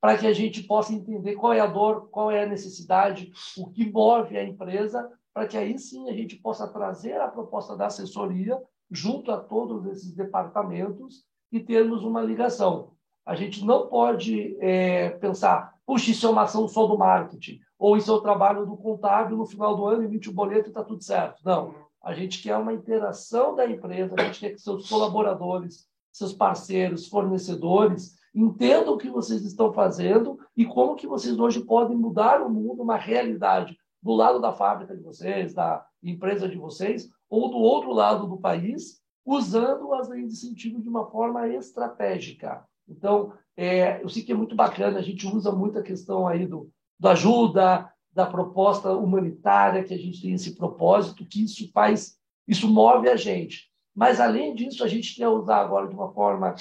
para 0.00 0.16
que 0.16 0.26
a 0.26 0.32
gente 0.32 0.62
possa 0.62 0.94
entender 0.94 1.34
qual 1.34 1.52
é 1.52 1.60
a 1.60 1.66
dor, 1.66 2.08
qual 2.08 2.30
é 2.30 2.44
a 2.44 2.48
necessidade, 2.48 3.30
o 3.58 3.70
que 3.70 3.90
move 3.90 4.38
a 4.38 4.44
empresa, 4.44 5.10
para 5.34 5.46
que 5.46 5.58
aí 5.58 5.78
sim 5.78 6.08
a 6.08 6.12
gente 6.14 6.36
possa 6.36 6.66
trazer 6.66 7.20
a 7.20 7.28
proposta 7.28 7.76
da 7.76 7.86
assessoria 7.86 8.58
junto 8.90 9.30
a 9.30 9.36
todos 9.36 9.84
esses 9.86 10.14
departamentos 10.14 11.26
e 11.52 11.60
termos 11.60 12.02
uma 12.02 12.22
ligação. 12.22 12.92
A 13.26 13.34
gente 13.34 13.62
não 13.62 13.88
pode 13.88 14.56
é, 14.58 15.10
pensar, 15.10 15.74
puxa, 15.84 16.12
isso 16.12 16.26
é 16.26 16.30
uma 16.30 16.42
ação 16.42 16.66
só 16.66 16.86
do 16.86 16.96
marketing, 16.96 17.60
ou 17.78 17.96
isso 17.96 18.10
é 18.10 18.14
o 18.14 18.20
trabalho 18.20 18.64
do 18.64 18.76
contábil 18.76 19.36
no 19.36 19.46
final 19.46 19.76
do 19.76 19.86
ano, 19.86 20.04
emite 20.04 20.30
o 20.30 20.32
boleto 20.32 20.68
e 20.68 20.70
está 20.70 20.82
tudo 20.82 21.02
certo. 21.02 21.40
Não. 21.44 21.74
A 22.02 22.14
gente 22.14 22.42
quer 22.42 22.56
uma 22.56 22.72
interação 22.72 23.54
da 23.54 23.66
empresa, 23.66 24.14
a 24.16 24.24
gente 24.24 24.40
quer 24.40 24.50
que 24.50 24.60
seus 24.60 24.88
colaboradores, 24.88 25.86
seus 26.12 26.32
parceiros, 26.32 27.08
fornecedores, 27.08 28.16
entendam 28.34 28.94
o 28.94 28.98
que 28.98 29.10
vocês 29.10 29.44
estão 29.44 29.72
fazendo 29.72 30.38
e 30.56 30.64
como 30.64 30.94
que 30.94 31.06
vocês 31.06 31.38
hoje 31.38 31.64
podem 31.64 31.96
mudar 31.96 32.42
o 32.42 32.50
mundo, 32.50 32.82
uma 32.82 32.96
realidade 32.96 33.76
do 34.02 34.12
lado 34.12 34.40
da 34.40 34.52
fábrica 34.52 34.96
de 34.96 35.02
vocês, 35.02 35.52
da 35.52 35.84
empresa 36.02 36.48
de 36.48 36.56
vocês, 36.56 37.08
ou 37.28 37.50
do 37.50 37.56
outro 37.56 37.92
lado 37.92 38.26
do 38.26 38.38
país, 38.38 39.00
usando 39.24 39.92
as 39.94 40.08
leis 40.08 40.28
de 40.28 40.32
incentivo 40.32 40.80
de 40.80 40.88
uma 40.88 41.06
forma 41.10 41.48
estratégica. 41.48 42.64
Então, 42.88 43.32
é, 43.56 44.02
eu 44.02 44.08
sei 44.08 44.22
que 44.22 44.30
é 44.30 44.34
muito 44.34 44.54
bacana, 44.54 44.98
a 44.98 45.02
gente 45.02 45.26
usa 45.26 45.50
muito 45.50 45.78
a 45.78 45.82
questão 45.82 46.28
aí 46.28 46.46
do, 46.46 46.70
do 46.98 47.08
ajuda, 47.08 47.90
da 48.12 48.26
proposta 48.26 48.92
humanitária, 48.92 49.84
que 49.84 49.92
a 49.92 49.98
gente 49.98 50.22
tem 50.22 50.32
esse 50.32 50.56
propósito, 50.56 51.26
que 51.26 51.44
isso 51.44 51.70
faz, 51.72 52.18
isso 52.48 52.68
move 52.68 53.08
a 53.08 53.16
gente. 53.16 53.70
Mas, 53.94 54.20
além 54.20 54.54
disso, 54.54 54.84
a 54.84 54.88
gente 54.88 55.14
quer 55.14 55.28
usar 55.28 55.60
agora 55.60 55.88
de 55.88 55.94
uma 55.94 56.12
forma 56.12 56.54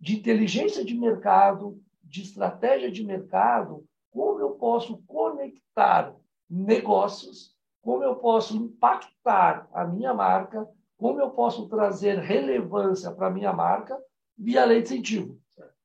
de 0.00 0.16
inteligência 0.16 0.84
de 0.84 0.94
mercado, 0.94 1.80
de 2.02 2.22
estratégia 2.22 2.90
de 2.90 3.04
mercado, 3.04 3.84
como 4.10 4.40
eu 4.40 4.50
posso 4.50 4.98
conectar 5.06 6.14
negócios, 6.48 7.56
como 7.80 8.04
eu 8.04 8.16
posso 8.16 8.56
impactar 8.56 9.68
a 9.72 9.84
minha 9.86 10.14
marca, 10.14 10.68
como 10.96 11.20
eu 11.20 11.30
posso 11.30 11.68
trazer 11.68 12.18
relevância 12.18 13.10
para 13.10 13.26
a 13.26 13.30
minha 13.30 13.52
marca 13.52 13.98
via 14.36 14.64
lei 14.64 14.82
de 14.82 14.94
incentivo. 14.94 15.41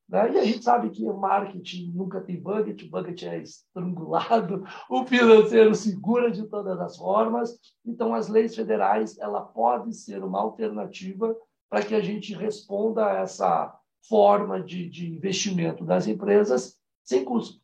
Né? 0.08 0.34
E 0.34 0.38
a 0.38 0.43
gente 0.43 0.64
sabe 0.64 0.89
que 0.89 1.03
o 1.03 1.18
marketing 1.18 1.91
nunca 1.91 2.22
tem 2.22 2.41
budget, 2.41 2.86
o 2.86 2.89
budget 2.89 3.28
é 3.28 3.41
estrangulado, 3.41 4.64
o 4.89 5.05
financeiro 5.05 5.76
segura 5.76 6.32
de 6.32 6.47
todas 6.47 6.80
as 6.80 6.97
formas. 6.97 7.58
Então, 7.86 8.14
as 8.14 8.28
leis 8.28 8.55
federais 8.55 9.18
ela 9.20 9.41
pode 9.41 9.93
ser 9.93 10.24
uma 10.24 10.39
alternativa 10.39 11.36
para 11.70 11.84
que 11.84 11.93
a 11.93 12.01
gente 12.01 12.34
responda 12.34 13.05
a 13.05 13.18
essa 13.20 13.78
forma 14.08 14.62
de, 14.62 14.89
de 14.89 15.12
investimento 15.14 15.84
das 15.84 16.08
empresas 16.08 16.80
sem 17.03 17.26
custo. 17.26 17.62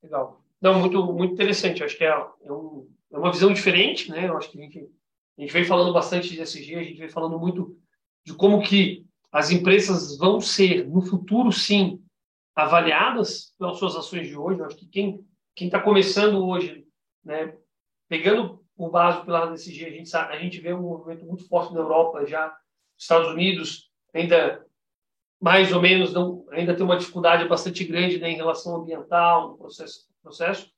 Legal. 0.00 0.40
Não, 0.60 0.78
muito, 0.78 1.12
muito 1.12 1.34
interessante. 1.34 1.82
acho 1.82 1.96
que 1.96 2.04
é, 2.04 2.08
é, 2.08 2.52
um, 2.52 2.88
é, 3.10 3.18
uma 3.18 3.32
visão 3.32 3.52
diferente, 3.52 4.10
né? 4.10 4.30
Acho 4.30 4.50
que 4.50 4.58
a 4.58 4.62
gente, 4.62 4.88
a 5.36 5.40
gente 5.40 5.52
vem 5.52 5.64
falando 5.64 5.92
bastante 5.92 6.28
de 6.28 6.40
ESG, 6.40 6.76
a 6.76 6.82
gente 6.82 6.98
vem 6.98 7.08
falando 7.08 7.38
muito 7.38 7.76
de 8.24 8.34
como 8.34 8.62
que 8.62 9.07
as 9.30 9.50
empresas 9.50 10.16
vão 10.16 10.40
ser, 10.40 10.88
no 10.88 11.02
futuro, 11.02 11.52
sim, 11.52 12.02
avaliadas 12.54 13.54
pelas 13.58 13.78
suas 13.78 13.94
ações 13.94 14.26
de 14.26 14.36
hoje. 14.36 14.60
Eu 14.60 14.66
acho 14.66 14.76
que 14.76 14.86
quem 14.86 15.26
está 15.60 15.80
começando 15.80 16.44
hoje, 16.46 16.86
né, 17.24 17.54
pegando 18.08 18.64
o 18.76 18.88
básico 18.88 19.26
pela 19.26 19.52
ESG, 19.52 19.86
a 19.86 19.90
gente, 19.90 20.08
sabe, 20.08 20.32
a 20.34 20.38
gente 20.38 20.60
vê 20.60 20.72
um 20.72 20.82
movimento 20.82 21.24
muito 21.26 21.46
forte 21.48 21.74
na 21.74 21.80
Europa 21.80 22.24
já, 22.26 22.56
Estados 22.96 23.28
Unidos 23.28 23.88
ainda 24.14 24.64
mais 25.40 25.72
ou 25.72 25.80
menos 25.80 26.12
não, 26.12 26.44
ainda 26.50 26.74
tem 26.74 26.84
uma 26.84 26.96
dificuldade 26.96 27.46
bastante 27.46 27.84
grande 27.84 28.18
né, 28.18 28.30
em 28.30 28.36
relação 28.36 28.76
ambiental, 28.76 29.50
no 29.50 29.58
processo, 29.58 30.08
processo, 30.20 30.70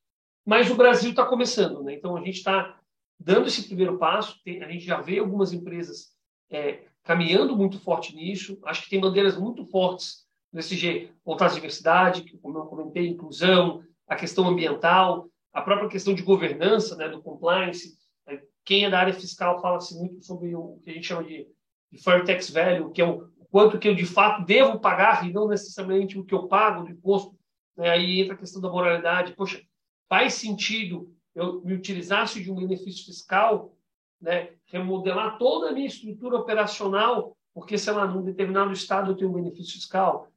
mas 0.44 0.70
o 0.70 0.74
Brasil 0.74 1.10
está 1.10 1.24
começando, 1.24 1.82
né? 1.82 1.94
Então 1.94 2.16
a 2.16 2.20
gente 2.20 2.36
está 2.36 2.78
dando 3.18 3.46
esse 3.46 3.66
primeiro 3.66 3.98
passo. 3.98 4.42
Tem, 4.42 4.62
a 4.62 4.68
gente 4.68 4.84
já 4.84 5.00
vê 5.00 5.18
algumas 5.18 5.52
empresas 5.52 6.14
é, 6.50 6.84
caminhando 7.10 7.56
muito 7.56 7.80
forte 7.80 8.14
nisso. 8.14 8.56
Acho 8.64 8.84
que 8.84 8.90
tem 8.90 9.00
bandeiras 9.00 9.36
muito 9.36 9.64
fortes 9.64 10.24
nesse 10.52 10.76
G, 10.76 11.10
voltar 11.24 11.46
à 11.46 11.48
diversidade, 11.48 12.38
como 12.38 12.56
eu 12.56 12.66
comentei, 12.66 13.08
inclusão, 13.08 13.82
a 14.06 14.14
questão 14.14 14.46
ambiental, 14.46 15.28
a 15.52 15.60
própria 15.60 15.88
questão 15.88 16.14
de 16.14 16.22
governança, 16.22 16.94
né, 16.94 17.08
do 17.08 17.20
compliance. 17.20 17.98
É, 18.28 18.40
quem 18.64 18.84
é 18.84 18.90
da 18.90 19.00
área 19.00 19.12
fiscal 19.12 19.60
fala-se 19.60 19.98
muito 19.98 20.24
sobre 20.24 20.54
o 20.54 20.78
que 20.84 20.90
a 20.90 20.92
gente 20.92 21.08
chama 21.08 21.24
de, 21.24 21.48
de 21.90 22.00
fair 22.00 22.24
tax 22.24 22.48
value, 22.48 22.92
que 22.92 23.02
é 23.02 23.04
o 23.04 23.28
quanto 23.50 23.76
que 23.76 23.88
eu 23.88 23.94
de 23.96 24.06
fato 24.06 24.44
devo 24.44 24.78
pagar 24.78 25.28
e 25.28 25.32
não 25.32 25.48
necessariamente 25.48 26.16
o 26.16 26.24
que 26.24 26.34
eu 26.34 26.46
pago 26.46 26.84
do 26.84 26.92
imposto. 26.92 27.36
Né? 27.76 27.90
Aí 27.90 28.20
entra 28.20 28.34
a 28.34 28.38
questão 28.38 28.62
da 28.62 28.70
moralidade. 28.70 29.34
Poxa, 29.34 29.60
faz 30.08 30.34
sentido 30.34 31.12
eu 31.34 31.60
me 31.62 31.74
utilizasse 31.74 32.40
de 32.40 32.52
um 32.52 32.54
benefício 32.54 33.06
fiscal, 33.06 33.74
né? 34.20 34.50
remodelar 34.66 35.38
toda 35.38 35.70
a 35.70 35.72
minha 35.72 35.86
estrutura 35.86 36.36
operacional, 36.36 37.36
porque, 37.54 37.76
sei 37.76 37.92
lá, 37.92 38.06
num 38.06 38.22
determinado 38.22 38.72
estado 38.72 39.10
eu 39.10 39.16
tenho 39.16 39.30
um 39.30 39.34
benefício 39.34 39.74
fiscal. 39.74 40.28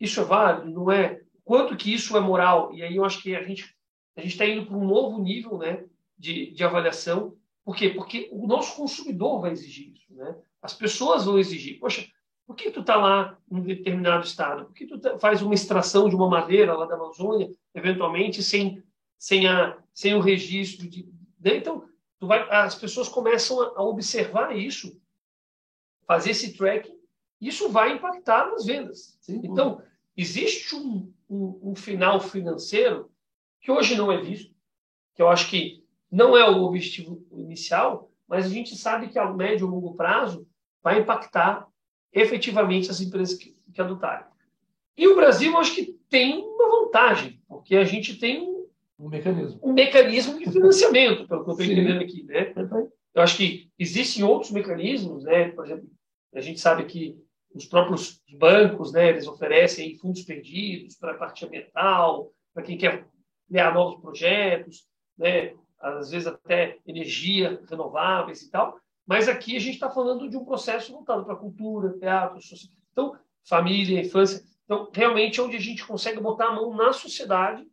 Isso 0.00 0.20
é 0.20 0.24
válido? 0.24 0.70
Não 0.70 0.90
é? 0.90 1.20
Quanto 1.44 1.76
que 1.76 1.92
isso 1.92 2.16
é 2.16 2.20
moral? 2.20 2.72
E 2.74 2.82
aí 2.82 2.96
eu 2.96 3.04
acho 3.04 3.22
que 3.22 3.36
a 3.36 3.42
gente 3.42 3.74
a 4.16 4.22
está 4.22 4.46
indo 4.46 4.66
para 4.66 4.76
um 4.76 4.86
novo 4.86 5.20
nível 5.20 5.58
né, 5.58 5.84
de, 6.16 6.52
de 6.52 6.64
avaliação. 6.64 7.36
Por 7.64 7.74
quê? 7.74 7.90
Porque 7.90 8.28
o 8.32 8.46
nosso 8.46 8.76
consumidor 8.76 9.40
vai 9.40 9.52
exigir 9.52 9.92
isso. 9.92 10.14
Né? 10.14 10.36
As 10.62 10.72
pessoas 10.72 11.24
vão 11.24 11.38
exigir. 11.38 11.78
Poxa, 11.78 12.06
por 12.46 12.54
que 12.54 12.70
tu 12.70 12.80
está 12.80 12.96
lá 12.96 13.38
em 13.50 13.60
determinado 13.62 14.24
estado? 14.24 14.66
Por 14.66 14.74
que 14.74 14.86
tu 14.86 14.98
tá, 14.98 15.18
faz 15.18 15.42
uma 15.42 15.54
extração 15.54 16.08
de 16.08 16.14
uma 16.14 16.28
madeira 16.28 16.76
lá 16.76 16.86
da 16.86 16.94
Amazônia, 16.94 17.50
eventualmente, 17.74 18.42
sem, 18.42 18.82
sem, 19.18 19.48
a, 19.48 19.76
sem 19.92 20.14
o 20.14 20.20
registro? 20.20 20.88
De... 20.88 21.08
Né? 21.40 21.56
Então, 21.56 21.84
vai, 22.26 22.48
as 22.50 22.74
pessoas 22.74 23.08
começam 23.08 23.60
a, 23.60 23.82
observar 23.82 24.56
isso, 24.56 25.00
fazer 26.06 26.30
esse 26.30 26.56
tracking, 26.56 26.98
isso 27.40 27.68
vai 27.68 27.92
impactar 27.92 28.50
nas 28.50 28.64
vendas. 28.64 29.18
Sim, 29.20 29.40
então, 29.44 29.82
existe 30.16 30.74
um, 30.74 31.12
um, 31.28 31.70
um 31.70 31.74
final 31.74 32.20
financeiro 32.20 33.10
que 33.60 33.70
hoje 33.70 33.96
não 33.96 34.12
é 34.12 34.20
visto, 34.20 34.54
que 35.14 35.22
eu 35.22 35.28
acho 35.28 35.48
que 35.48 35.84
não 36.10 36.36
é 36.36 36.48
o 36.48 36.62
objetivo 36.62 37.26
inicial, 37.32 38.10
mas 38.28 38.46
a 38.46 38.48
gente 38.48 38.76
sabe 38.76 39.08
que 39.08 39.18
a 39.18 39.32
médio 39.32 39.66
e 39.66 39.70
longo 39.70 39.94
prazo 39.94 40.46
vai 40.82 41.00
impactar 41.00 41.66
efetivamente 42.12 42.90
as 42.90 43.00
empresas 43.00 43.36
que, 43.36 43.56
que 43.72 43.80
adotarem. 43.80 44.26
E 44.96 45.08
o 45.08 45.16
Brasil, 45.16 45.56
acho 45.58 45.74
que 45.74 45.98
tem 46.08 46.40
uma 46.40 46.68
vantagem, 46.68 47.42
porque 47.48 47.76
a 47.76 47.84
gente 47.84 48.16
tem 48.16 48.53
um, 48.98 49.08
mecanismo. 49.08 49.60
um 49.62 49.72
mecanismo 49.72 50.38
de 50.38 50.50
financiamento, 50.50 51.26
pelo 51.26 51.44
que 51.44 51.50
eu 51.50 51.52
estou 51.52 51.66
entendendo 51.66 52.02
aqui. 52.02 52.22
Né? 52.24 52.52
Eu 53.14 53.22
acho 53.22 53.36
que 53.36 53.70
existem 53.78 54.24
outros 54.24 54.50
mecanismos, 54.50 55.24
né? 55.24 55.50
por 55.50 55.64
exemplo, 55.64 55.88
a 56.34 56.40
gente 56.40 56.60
sabe 56.60 56.84
que 56.84 57.16
os 57.54 57.66
próprios 57.66 58.20
bancos, 58.36 58.92
né, 58.92 59.10
eles 59.10 59.28
oferecem 59.28 59.96
fundos 59.98 60.22
perdidos 60.22 60.96
para 60.96 61.12
a 61.12 61.16
parte 61.16 61.44
ambiental, 61.46 62.32
para 62.52 62.64
quem 62.64 62.76
quer 62.76 63.06
criar 63.48 63.72
novos 63.72 64.00
projetos, 64.00 64.88
né, 65.16 65.54
às 65.80 66.10
vezes 66.10 66.26
até 66.26 66.78
energia 66.84 67.62
renováveis 67.70 68.42
e 68.42 68.50
tal. 68.50 68.76
Mas 69.06 69.28
aqui 69.28 69.54
a 69.56 69.60
gente 69.60 69.74
está 69.74 69.88
falando 69.88 70.28
de 70.28 70.36
um 70.36 70.44
processo 70.44 70.92
voltado 70.92 71.24
para 71.24 71.36
cultura, 71.36 71.96
teatro, 71.98 72.42
social. 72.42 72.72
então 72.90 73.16
família, 73.46 74.00
infância. 74.00 74.42
Então, 74.64 74.90
realmente, 74.92 75.38
é 75.38 75.42
onde 75.42 75.56
a 75.56 75.60
gente 75.60 75.86
consegue 75.86 76.20
botar 76.20 76.46
a 76.46 76.52
mão 76.54 76.74
na 76.74 76.92
sociedade, 76.92 77.64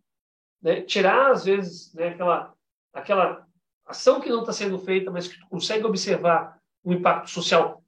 né? 0.61 0.81
tirar, 0.81 1.31
às 1.31 1.45
vezes, 1.45 1.93
né, 1.93 2.09
aquela, 2.09 2.53
aquela 2.93 3.47
ação 3.85 4.21
que 4.21 4.29
não 4.29 4.41
está 4.41 4.53
sendo 4.53 4.77
feita, 4.79 5.09
mas 5.09 5.27
que 5.27 5.39
tu 5.39 5.47
consegue 5.49 5.85
observar 5.85 6.59
o 6.83 6.93
impacto 6.93 7.29
social. 7.29 7.83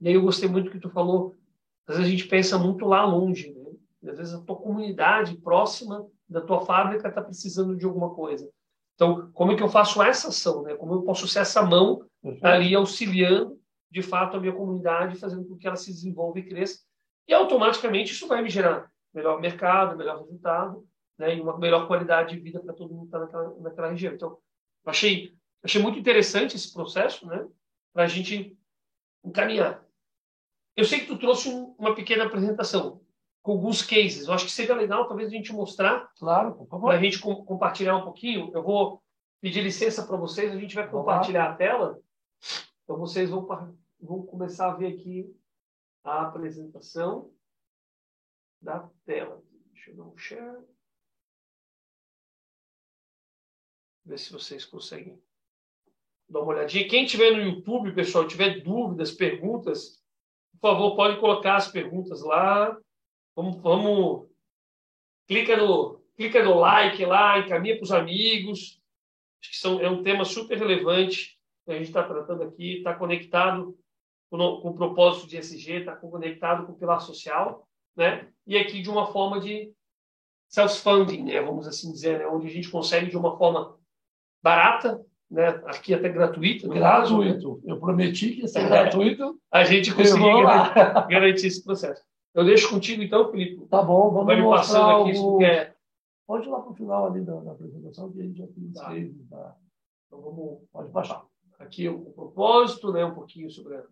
E 0.00 0.08
aí 0.08 0.14
eu 0.14 0.22
gostei 0.22 0.48
muito 0.48 0.66
do 0.66 0.70
que 0.70 0.80
tu 0.80 0.90
falou. 0.90 1.36
Às 1.86 1.96
vezes 1.96 2.08
a 2.08 2.16
gente 2.16 2.28
pensa 2.28 2.58
muito 2.58 2.86
lá 2.86 3.04
longe. 3.04 3.52
Né? 3.52 4.10
Às 4.10 4.18
vezes 4.18 4.34
a 4.34 4.40
tua 4.40 4.56
comunidade 4.56 5.36
próxima 5.36 6.06
da 6.28 6.40
tua 6.40 6.60
fábrica 6.64 7.08
está 7.08 7.22
precisando 7.22 7.76
de 7.76 7.84
alguma 7.84 8.14
coisa. 8.14 8.48
Então, 8.94 9.30
como 9.32 9.52
é 9.52 9.56
que 9.56 9.62
eu 9.62 9.68
faço 9.68 10.02
essa 10.02 10.28
ação? 10.28 10.62
Né? 10.62 10.74
Como 10.74 10.94
eu 10.94 11.02
posso 11.02 11.26
ser 11.28 11.40
essa 11.40 11.62
mão 11.62 12.04
ali 12.42 12.74
auxiliando, 12.74 13.58
de 13.90 14.02
fato, 14.02 14.36
a 14.36 14.40
minha 14.40 14.52
comunidade, 14.52 15.18
fazendo 15.18 15.46
com 15.46 15.56
que 15.56 15.66
ela 15.66 15.76
se 15.76 15.92
desenvolva 15.92 16.38
e 16.38 16.48
cresça. 16.48 16.80
E 17.28 17.34
automaticamente 17.34 18.12
isso 18.12 18.26
vai 18.26 18.42
me 18.42 18.48
gerar 18.48 18.90
melhor 19.12 19.40
mercado, 19.40 19.96
melhor 19.96 20.18
resultado 20.18 20.86
né? 21.18 21.36
e 21.36 21.40
uma 21.40 21.58
melhor 21.58 21.86
qualidade 21.86 22.34
de 22.34 22.40
vida 22.40 22.60
para 22.60 22.74
todo 22.74 22.92
mundo 22.92 23.02
que 23.02 23.06
está 23.06 23.18
naquela, 23.18 23.60
naquela 23.60 23.90
região. 23.90 24.14
Então, 24.14 24.38
achei, 24.84 25.34
achei 25.62 25.80
muito 25.80 25.98
interessante 25.98 26.56
esse 26.56 26.72
processo 26.72 27.26
né? 27.26 27.46
para 27.92 28.04
a 28.04 28.08
gente 28.08 28.56
encaminhar. 29.24 29.84
Eu 30.76 30.84
sei 30.84 31.00
que 31.00 31.06
tu 31.06 31.18
trouxe 31.18 31.48
um, 31.48 31.74
uma 31.78 31.94
pequena 31.94 32.24
apresentação 32.24 33.00
com 33.42 33.52
alguns 33.52 33.82
cases. 33.82 34.26
Eu 34.26 34.34
acho 34.34 34.46
que 34.46 34.52
seria 34.52 34.74
legal, 34.74 35.06
talvez, 35.06 35.28
a 35.28 35.32
gente 35.32 35.52
mostrar. 35.52 36.10
Claro. 36.16 36.66
Para 36.66 36.94
a 36.94 36.98
gente 36.98 37.18
com, 37.18 37.44
compartilhar 37.44 37.96
um 37.96 38.04
pouquinho. 38.04 38.50
Eu 38.54 38.62
vou 38.62 39.02
pedir 39.40 39.60
licença 39.60 40.06
para 40.06 40.16
vocês, 40.16 40.52
a 40.52 40.58
gente 40.58 40.74
vai 40.74 40.88
compartilhar 40.88 41.50
a 41.50 41.54
tela. 41.54 42.00
Então, 42.84 42.96
vocês 42.96 43.28
vão, 43.28 43.46
vão 44.00 44.22
começar 44.22 44.70
a 44.70 44.74
ver 44.74 44.94
aqui 44.94 45.34
a 46.04 46.22
apresentação 46.22 47.30
da 48.60 48.88
tela. 49.04 49.42
Deixa 49.72 49.90
eu 49.90 49.96
dar 49.96 50.04
um 50.04 50.16
share. 50.16 50.64
Ver 54.04 54.18
se 54.18 54.32
vocês 54.32 54.64
conseguem 54.64 55.20
dar 56.28 56.40
uma 56.40 56.54
olhadinha. 56.54 56.88
Quem 56.88 57.06
tiver 57.06 57.30
no 57.30 57.42
YouTube, 57.42 57.94
pessoal, 57.94 58.26
tiver 58.26 58.60
dúvidas, 58.60 59.12
perguntas, 59.12 60.02
por 60.52 60.70
favor, 60.70 60.96
pode 60.96 61.20
colocar 61.20 61.56
as 61.56 61.68
perguntas 61.68 62.22
lá. 62.22 62.76
Vamos, 63.34 63.60
vamos 63.60 64.28
clica 65.26 65.56
no 65.56 66.00
clica 66.16 66.42
no 66.42 66.58
like 66.58 67.04
lá, 67.04 67.38
encaminha 67.38 67.76
para 67.76 67.84
os 67.84 67.92
amigos. 67.92 68.80
Acho 69.40 69.50
que 69.50 69.56
são, 69.56 69.80
é 69.80 69.88
um 69.88 70.02
tema 70.02 70.24
super 70.24 70.56
relevante 70.56 71.38
que 71.64 71.72
a 71.72 71.74
gente 71.74 71.88
está 71.88 72.02
tratando 72.02 72.42
aqui, 72.42 72.78
está 72.78 72.94
conectado 72.94 73.76
com, 74.30 74.38
com, 74.60 74.68
o 74.68 74.74
propósito 74.74 75.26
de 75.26 75.36
SG, 75.36 75.80
está 75.80 75.96
conectado 75.96 76.66
com 76.66 76.72
o 76.72 76.76
pilar 76.76 77.00
social, 77.00 77.68
né? 77.96 78.28
E 78.46 78.56
aqui 78.56 78.82
de 78.82 78.90
uma 78.90 79.06
forma 79.12 79.40
de 79.40 79.72
self-funding, 80.48 81.24
né? 81.24 81.40
Vamos 81.40 81.66
assim 81.66 81.90
dizer, 81.90 82.18
né? 82.18 82.26
onde 82.26 82.46
a 82.46 82.50
gente 82.50 82.70
consegue 82.70 83.10
de 83.10 83.16
uma 83.16 83.36
forma 83.36 83.76
barata, 84.42 85.00
né? 85.30 85.48
Aqui 85.66 85.94
até 85.94 86.08
gratuita. 86.08 86.68
Gratuito. 86.68 87.60
Né? 87.64 87.72
Eu 87.72 87.80
prometi 87.80 88.32
que 88.32 88.40
ia 88.42 88.48
ser 88.48 88.68
gratuito. 88.68 89.38
A 89.50 89.64
gente 89.64 89.94
conseguiu 89.94 90.42
garantir 91.08 91.46
esse 91.46 91.64
processo. 91.64 92.02
Eu 92.34 92.44
deixo 92.44 92.70
contigo 92.70 93.02
então, 93.02 93.30
Felipe. 93.30 93.66
Tá 93.66 93.82
bom, 93.82 94.10
vamos 94.10 94.26
Vai 94.26 94.36
me 94.36 94.48
passando 94.48 95.08
aqui 95.08 95.18
o... 95.18 95.38
quer. 95.38 95.76
Pode 96.26 96.46
ir 96.46 96.50
lá 96.50 96.60
para 96.60 96.70
o 96.70 96.74
final 96.74 97.06
ali 97.06 97.20
da, 97.20 97.34
da, 97.40 97.52
apresentação 97.52 98.10
que 98.10 98.20
a 98.20 98.22
gente 98.22 98.38
já 98.38 98.46
tem 98.46 98.72
tá. 98.72 99.36
tá. 99.36 99.56
Então 100.06 100.20
vamos, 100.22 100.60
pode 100.72 100.90
baixar. 100.90 101.24
Aqui 101.58 101.88
o, 101.88 102.08
o 102.08 102.12
propósito, 102.12 102.92
né, 102.92 103.04
um 103.04 103.14
pouquinho 103.14 103.50
sobre 103.50 103.76
a... 103.76 103.82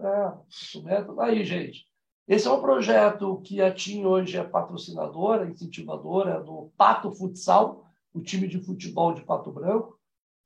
É, 0.00 0.32
o 0.76 0.82
método. 0.82 1.20
Aí, 1.20 1.44
gente. 1.44 1.86
Esse 2.26 2.46
é 2.46 2.50
um 2.50 2.60
projeto 2.60 3.40
que 3.42 3.62
a 3.62 3.72
TIM 3.72 4.04
hoje 4.04 4.36
é 4.36 4.44
patrocinadora, 4.44 5.48
incentivadora 5.48 6.42
do 6.42 6.70
Pato 6.76 7.10
Futsal, 7.12 7.87
o 8.18 8.22
time 8.22 8.48
de 8.48 8.60
futebol 8.60 9.14
de 9.14 9.22
Pato 9.22 9.50
Branco. 9.50 9.98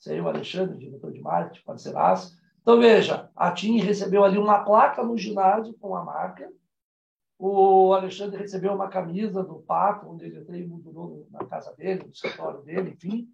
Aí 0.07 0.21
o 0.21 0.29
Alexandre, 0.29 0.79
diretor 0.79 1.13
de 1.13 1.21
marketing, 1.21 1.65
parceiraço. 1.65 2.37
Então, 2.61 2.79
veja, 2.79 3.31
a 3.35 3.51
TIM 3.53 3.79
recebeu 3.79 4.25
ali 4.25 4.39
uma 4.39 4.65
placa 4.65 5.03
no 5.03 5.17
ginásio 5.17 5.75
com 5.81 5.97
a 5.97 6.05
marca, 6.05 6.49
o 7.39 7.93
Alexandre 7.93 8.41
recebeu 8.41 8.73
uma 8.73 8.89
camisa 8.89 9.43
do 9.43 9.57
Pato, 9.57 10.09
onde 10.09 10.27
ele 10.27 10.39
até 10.39 10.65
mudou 10.65 11.27
na 11.29 11.45
casa 11.45 11.75
dele, 11.75 12.05
no 12.05 12.13
escritório 12.13 12.63
dele, 12.63 12.91
enfim, 12.91 13.29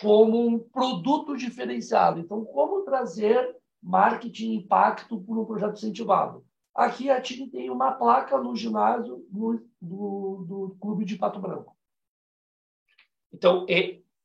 como 0.00 0.44
um 0.44 0.58
produto 0.58 1.36
diferenciado. 1.36 2.18
Então, 2.18 2.44
como 2.44 2.82
trazer 2.82 3.56
marketing 3.80 4.54
impacto 4.54 5.20
por 5.20 5.38
um 5.38 5.44
projeto 5.44 5.74
incentivado? 5.74 6.44
Aqui 6.74 7.08
a 7.08 7.20
TIM 7.20 7.48
tem 7.50 7.70
uma 7.70 7.92
placa 7.92 8.36
no 8.38 8.56
ginásio 8.56 9.24
do, 9.30 9.64
do 9.80 10.76
Clube 10.80 11.04
de 11.04 11.16
Pato 11.16 11.38
Branco. 11.38 11.76
Então, 13.32 13.66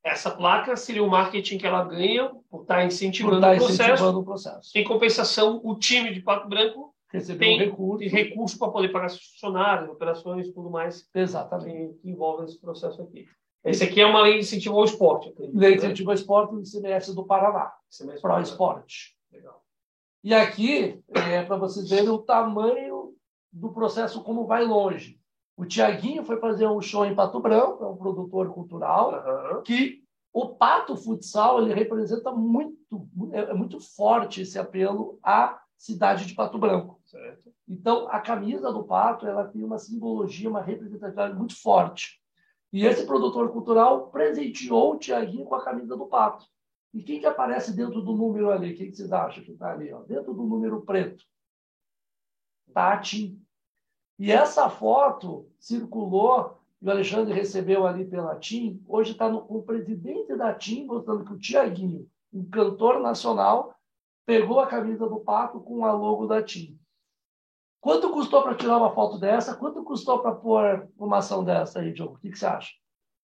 essa 0.03 0.32
placa 0.32 0.76
seria 0.76 1.03
o 1.03 1.10
marketing 1.10 1.58
que 1.58 1.68
ela 1.68 1.84
ganha 1.84 2.32
por 2.49 2.62
estar 2.62 2.86
incentivando, 2.86 3.41
por 3.41 3.51
estar 3.51 3.55
o, 3.55 3.58
processo. 3.58 3.84
incentivando 3.84 4.20
o 4.20 4.24
processo. 4.24 4.72
Em 4.76 4.84
compensação, 4.84 5.62
o 5.64 5.76
time 5.76 6.14
de 6.14 6.22
Pato 6.22 6.47
Branco 6.47 6.93
Recebeu 7.12 7.39
tem, 7.39 7.58
recurso. 7.58 7.99
tem 7.99 8.10
recurso 8.10 8.58
para 8.60 8.72
poder 8.72 8.89
pagar 8.89 9.10
funcionários, 9.10 9.89
operações 9.89 10.47
e 10.47 10.53
tudo 10.53 10.70
mais 10.70 11.08
Exatamente. 11.14 11.93
que, 11.93 12.01
que 12.01 12.10
envolve 12.10 12.45
esse 12.45 12.60
processo 12.60 13.01
aqui. 13.01 13.26
Esse 13.64 13.84
aqui 13.84 13.99
é 13.99 14.05
uma 14.05 14.22
lei 14.22 14.34
de 14.34 14.39
incentivo 14.39 14.78
ao 14.78 14.86
esporte. 14.86 15.30
Acredito, 15.30 15.58
Lei 15.58 15.72
de 15.72 15.78
né? 15.78 15.86
incentivo 15.86 16.10
ao 16.10 16.16
esporte 16.16 16.53
do 16.53 16.62
ICMS 16.62 17.14
do 17.14 17.26
Paraná, 17.26 17.74
mais 18.05 18.22
Pro 18.22 18.39
Esporte. 18.39 19.18
Legal. 19.32 19.62
E 20.24 20.34
aqui, 20.34 21.01
é, 21.10 21.43
para 21.43 21.58
vocês 21.58 21.89
verem 21.89 22.10
o 22.10 22.20
tamanho 22.20 23.14
do 23.51 23.72
processo, 23.72 24.24
como 24.24 24.45
vai 24.45 24.64
longe. 24.64 25.16
O 25.58 25.66
Tiaguinho 25.66 26.24
foi 26.24 26.38
fazer 26.38 26.68
um 26.68 26.80
show 26.80 27.03
em 27.03 27.16
Pato 27.16 27.39
Branco, 27.39 27.84
é 27.84 27.88
um 27.88 27.97
produtor 27.97 28.53
cultural, 28.53 29.16
Aham. 29.16 29.62
que 29.64 30.03
o 30.32 30.49
Pato 30.49 30.95
Futsal 30.95 31.64
ele 31.64 31.74
representa 31.74 32.32
muito, 32.32 32.78
é 33.32 33.39
é 33.39 33.53
muito 33.55 33.80
forte 33.80 34.41
esse 34.41 34.60
apelo 34.60 35.20
à 35.24 35.60
cidade 35.76 36.28
de 36.28 36.36
Pato 36.36 36.60
Branco. 36.60 37.01
Certo. 37.05 37.51
Então, 37.68 38.08
a 38.10 38.20
camisa 38.20 38.72
do 38.72 38.84
Pato 38.84 39.26
ela 39.26 39.47
tem 39.47 39.64
uma 39.64 39.80
simbologia, 39.80 40.47
uma 40.47 40.62
representatividade 40.62 41.36
muito 41.36 41.60
forte. 41.60 42.22
E 42.72 42.86
esse 42.86 43.05
produtor 43.05 43.51
cultural 43.51 44.12
presenteou 44.12 44.93
o 44.93 44.97
Tiaguinho 44.99 45.45
com 45.45 45.55
a 45.55 45.64
camisa 45.64 45.97
do 45.97 46.05
Pato. 46.05 46.45
E 46.93 47.01
quem 47.01 47.20
que 47.20 47.26
aparece 47.26 47.76
dentro 47.76 48.01
do 48.01 48.14
número 48.14 48.51
ali? 48.51 48.74
Quem 48.76 48.89
que 48.89 48.95
vocês 48.95 49.12
acham 49.12 49.43
que 49.43 49.51
está 49.51 49.72
ali? 49.72 49.91
Ó? 49.91 50.03
Dentro 50.03 50.34
do 50.34 50.43
número 50.43 50.82
preto. 50.82 51.24
A 52.76 52.97
TIM. 52.97 53.41
E 54.20 54.32
essa 54.32 54.70
foto 54.70 55.47
circulou 55.59 56.57
e 56.82 56.88
o 56.88 56.91
Alexandre 56.91 57.34
recebeu 57.34 57.86
ali 57.86 58.05
pela 58.05 58.36
TIM. 58.36 58.84
Hoje 58.88 59.11
está 59.11 59.30
com 59.30 59.57
o 59.57 59.63
presidente 59.63 60.36
da 60.36 60.53
TIM, 60.53 60.86
mostrando 60.86 61.24
que 61.24 61.34
o 61.34 61.39
Tiaguinho, 61.39 62.09
um 62.34 62.47
cantor 62.49 62.99
nacional, 62.99 63.76
pegou 64.26 64.59
a 64.59 64.68
camisa 64.68 65.07
do 65.07 65.20
Pato 65.20 65.59
com 65.59 65.86
a 65.86 65.91
logo 65.91 66.26
da 66.28 66.41
TIM. 66.41 66.78
Quanto 67.80 68.09
custou 68.09 68.41
para 68.41 68.55
tirar 68.55 68.78
uma 68.78 68.93
foto 68.93 69.20
dessa? 69.20 69.55
Quanto 69.55 69.84
custou 69.84 70.20
para 70.20 70.34
pôr 70.34 70.88
uma 70.97 71.18
ação 71.18 71.43
dessa 71.43 71.80
aí, 71.80 71.93
Diogo? 71.93 72.15
O 72.15 72.20
que, 72.20 72.32
que 72.32 72.38
você 72.38 72.45
acha? 72.45 72.74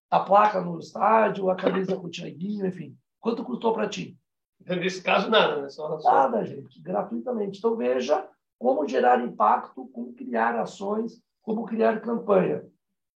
A 0.10 0.20
placa 0.20 0.62
no 0.62 0.80
estádio, 0.80 1.50
a 1.50 1.56
camisa 1.56 1.96
com 1.96 2.08
o 2.08 2.10
Tiaguinho, 2.10 2.66
enfim. 2.66 2.96
Quanto 3.20 3.44
custou 3.44 3.74
para 3.74 3.90
ti? 3.90 4.18
Nesse 4.66 5.02
caso, 5.02 5.30
nada, 5.30 5.62
né? 5.62 5.70
Só, 5.70 6.00
só... 6.00 6.12
Nada, 6.12 6.46
gente. 6.46 6.80
Gratuitamente. 6.80 7.58
Então, 7.58 7.76
veja 7.76 8.28
como 8.64 8.88
gerar 8.88 9.20
impacto, 9.20 9.88
como 9.88 10.14
criar 10.14 10.58
ações, 10.58 11.22
como 11.42 11.66
criar 11.66 12.00
campanha. 12.00 12.64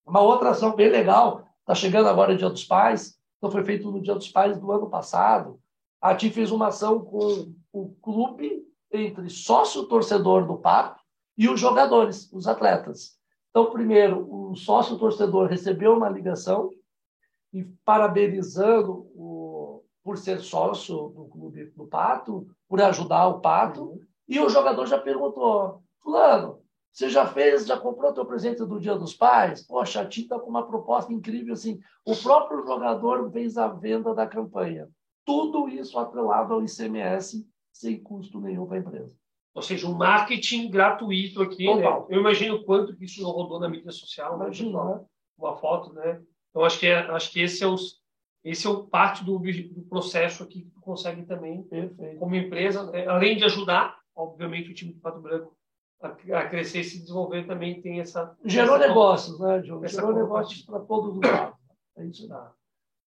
Uma 0.07 0.22
outra 0.22 0.49
ação 0.49 0.74
bem 0.74 0.88
legal, 0.88 1.47
está 1.61 1.74
chegando 1.74 2.09
agora 2.09 2.32
o 2.32 2.36
Dia 2.38 2.49
dos 2.49 2.64
Pais, 2.64 3.18
então 3.36 3.51
foi 3.51 3.62
feito 3.62 3.90
no 3.90 4.01
Dia 4.01 4.14
dos 4.14 4.30
Pais 4.30 4.59
do 4.59 4.72
ano 4.72 4.88
passado. 4.88 5.61
A 6.01 6.14
TIM 6.14 6.30
fez 6.30 6.51
uma 6.51 6.68
ação 6.68 7.05
com 7.05 7.53
o 7.74 7.90
clube 8.01 8.66
entre 8.90 9.28
sócio-torcedor 9.28 10.47
do 10.47 10.57
Pato 10.57 10.99
e 11.36 11.47
os 11.47 11.61
jogadores, 11.61 12.32
os 12.32 12.49
atletas. 12.49 13.18
Então, 13.51 13.70
primeiro, 13.70 14.26
o 14.26 14.57
sócio-torcedor 14.57 15.47
recebeu 15.47 15.95
uma 15.95 16.09
ligação 16.09 16.70
e 17.53 17.64
parabenizando 17.84 19.11
o, 19.14 19.82
por 20.03 20.16
ser 20.16 20.40
sócio 20.40 21.11
do 21.11 21.26
clube 21.26 21.66
do 21.76 21.86
Pato, 21.86 22.49
por 22.66 22.80
ajudar 22.80 23.28
o 23.28 23.40
Pato. 23.40 23.82
Uhum. 23.82 24.14
E 24.29 24.41
o 24.41 24.49
jogador 24.49 24.87
já 24.87 24.99
perguntou, 24.99 25.83
fulano, 26.03 26.62
você 26.93 27.09
já 27.09 27.27
fez, 27.27 27.66
já 27.66 27.77
comprou 27.77 28.12
teu 28.12 28.25
presente 28.25 28.64
do 28.64 28.79
Dia 28.79 28.95
dos 28.95 29.14
Pais? 29.14 29.66
Poxa, 29.66 30.01
a 30.01 30.07
TIM 30.07 30.22
está 30.22 30.39
com 30.39 30.49
uma 30.49 30.66
proposta 30.66 31.12
incrível 31.12 31.53
assim. 31.53 31.81
O 32.05 32.14
próprio 32.14 32.64
jogador 32.64 33.31
fez 33.33 33.59
a 33.59 33.66
venda 33.66 34.14
da 34.14 34.27
campanha. 34.27 34.89
Tudo 35.25 35.68
isso 35.68 35.99
atrelado 35.99 36.55
ao 36.55 36.62
ICMS, 36.62 37.45
sem 37.72 38.01
custo 38.01 38.41
nenhum 38.41 38.66
para 38.66 38.77
a 38.77 38.81
empresa. 38.81 39.16
Ou 39.55 39.62
seja, 39.62 39.89
um 39.89 39.95
marketing 39.95 40.70
gratuito 40.70 41.43
aqui, 41.43 41.72
né? 41.75 41.87
Eu 42.09 42.20
imagino 42.20 42.64
quanto 42.64 42.95
que 42.97 43.05
isso 43.05 43.22
não 43.22 43.31
rodou 43.31 43.59
na 43.59 43.68
mídia 43.68 43.91
social, 43.91 44.39
né, 44.39 44.45
Imagina, 44.47 44.85
né? 44.85 45.01
Uma 45.37 45.57
foto, 45.57 45.93
né? 45.93 46.20
Então, 46.51 46.64
acho 46.64 46.79
que, 46.79 46.87
é, 46.87 46.99
acho 47.11 47.33
que 47.33 47.41
esse 47.41 47.64
é, 47.64 47.66
os, 47.66 48.01
esse 48.45 48.66
é 48.66 48.70
o 48.70 48.85
parte 48.85 49.25
do, 49.25 49.39
do 49.39 49.83
processo 49.89 50.45
aqui 50.45 50.62
que 50.62 50.70
tu 50.70 50.81
consegue 50.81 51.25
também, 51.25 51.62
Perfeito. 51.64 52.18
como 52.18 52.37
empresa, 52.37 52.89
né? 52.91 53.07
além 53.07 53.37
de 53.37 53.45
ajudar, 53.45 53.97
obviamente, 54.15 54.71
o 54.71 54.75
time 54.75 54.93
do 54.93 55.01
Pato 55.01 55.21
Branco 55.21 55.57
a, 56.01 56.49
crescer 56.49 56.81
e 56.81 56.85
se 56.85 57.01
desenvolver, 57.01 57.47
também 57.47 57.81
tem 57.81 58.01
essa... 58.01 58.37
Gerou 58.45 58.77
essa- 58.77 58.89
negócios, 58.89 59.41
né, 59.41 59.59
Diogo? 59.61 59.87
Gerou 59.89 60.12
negócios 60.15 60.62
para 60.62 60.81
todos 60.81 61.17
os 61.17 61.23
lados. 61.23 61.57
É 61.97 62.05
isso. 62.05 62.29
Tá. 62.29 62.53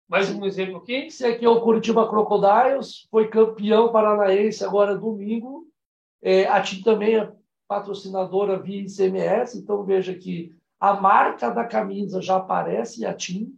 Mais 0.09 0.29
um 0.31 0.43
exemplo 0.45 0.77
aqui. 0.77 0.93
Esse 1.07 1.25
aqui 1.25 1.45
é 1.45 1.49
o 1.49 1.61
Curitiba 1.61 2.07
Crocodiles, 2.09 3.07
foi 3.11 3.27
campeão 3.27 3.91
paranaense 3.91 4.63
agora 4.63 4.97
domingo. 4.97 5.67
É, 6.23 6.47
a 6.47 6.61
TIM 6.61 6.81
também 6.81 7.17
é 7.19 7.31
patrocinadora 7.67 8.57
via 8.57 8.81
ICMS, 8.81 9.59
então 9.59 9.83
veja 9.83 10.15
que 10.15 10.55
a 10.79 10.93
marca 10.99 11.49
da 11.51 11.65
camisa 11.65 12.21
já 12.21 12.37
aparece, 12.37 13.05
a 13.05 13.13
TIM. 13.13 13.53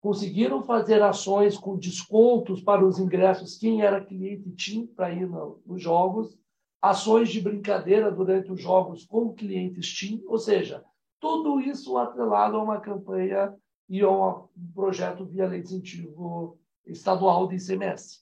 Conseguiram 0.00 0.62
fazer 0.62 1.02
ações 1.02 1.58
com 1.58 1.76
descontos 1.76 2.60
para 2.62 2.84
os 2.84 2.98
ingressos, 3.00 3.56
quem 3.56 3.82
era 3.82 4.04
cliente 4.04 4.48
TIM 4.52 4.86
para 4.86 5.10
ir 5.12 5.26
no- 5.28 5.60
nos 5.66 5.82
jogos, 5.82 6.38
ações 6.80 7.28
de 7.28 7.40
brincadeira 7.40 8.10
durante 8.10 8.52
os 8.52 8.60
jogos 8.60 9.04
com 9.04 9.34
clientes 9.34 9.88
TIM, 9.88 10.22
ou 10.26 10.38
seja, 10.38 10.84
tudo 11.20 11.60
isso 11.60 11.96
atrelado 11.98 12.56
a 12.56 12.62
uma 12.62 12.80
campanha 12.80 13.54
e 13.88 14.00
a 14.00 14.10
um 14.10 14.48
projeto 14.74 15.24
via 15.24 15.46
lei 15.46 15.60
de 15.60 15.66
incentivo 15.66 16.58
estadual 16.86 17.48
de 17.48 17.56
ICMS. 17.56 18.20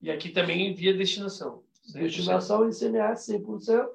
E 0.00 0.10
aqui 0.10 0.30
também 0.30 0.74
via 0.74 0.96
destinação. 0.96 1.62
100%. 1.94 2.00
Destinação 2.00 2.68
ICMS 2.68 3.32
100%. 3.38 3.88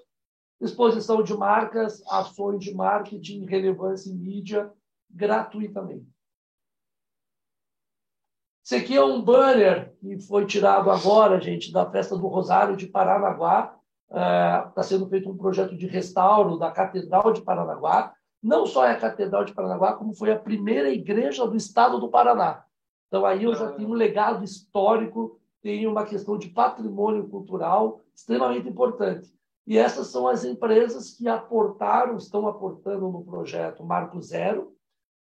Exposição 0.62 1.24
de 1.24 1.34
marcas, 1.36 2.04
ações 2.08 2.64
de 2.64 2.74
marketing, 2.74 3.46
relevância 3.46 4.12
em 4.12 4.16
mídia, 4.16 4.72
gratuitamente. 5.10 6.06
Esse 8.64 8.76
aqui 8.76 8.96
é 8.96 9.04
um 9.04 9.22
banner 9.22 9.96
que 10.00 10.20
foi 10.20 10.46
tirado 10.46 10.92
agora, 10.92 11.42
gente, 11.42 11.72
da 11.72 11.90
festa 11.90 12.16
do 12.16 12.28
Rosário 12.28 12.76
de 12.76 12.88
Paranaguá. 12.88 13.79
Está 14.10 14.84
sendo 14.84 15.08
feito 15.08 15.30
um 15.30 15.38
projeto 15.38 15.76
de 15.76 15.86
restauro 15.86 16.58
da 16.58 16.72
Catedral 16.72 17.32
de 17.32 17.42
Paranaguá. 17.42 18.14
Não 18.42 18.66
só 18.66 18.86
é 18.86 18.92
a 18.92 19.00
Catedral 19.00 19.44
de 19.44 19.54
Paranaguá, 19.54 19.94
como 19.94 20.14
foi 20.16 20.32
a 20.32 20.40
primeira 20.40 20.90
igreja 20.90 21.46
do 21.46 21.56
estado 21.56 22.00
do 22.00 22.10
Paraná. 22.10 22.64
Então, 23.08 23.26
aí 23.26 23.44
eu 23.44 23.54
já 23.54 23.70
Ah. 23.70 23.72
tenho 23.74 23.90
um 23.90 23.94
legado 23.94 24.44
histórico, 24.44 25.40
tenho 25.62 25.92
uma 25.92 26.06
questão 26.06 26.38
de 26.38 26.50
patrimônio 26.50 27.28
cultural 27.28 28.02
extremamente 28.16 28.68
importante. 28.70 29.30
E 29.68 29.78
essas 29.78 30.08
são 30.08 30.28
as 30.28 30.44
empresas 30.44 31.12
que 31.12 31.28
aportaram, 31.28 32.18
estão 32.18 32.48
aportando 32.48 33.10
no 33.10 33.24
projeto 33.24 33.84
Marco 33.84 34.20
Zero, 34.22 34.74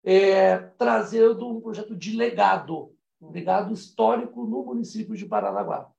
é, 0.04 0.58
trazendo 0.58 1.48
um 1.48 1.60
projeto 1.60 1.96
de 1.96 2.14
legado, 2.16 2.92
um 3.20 3.30
legado 3.30 3.72
histórico 3.72 4.44
no 4.44 4.62
município 4.64 5.14
de 5.16 5.24
Paranaguá. 5.26 5.90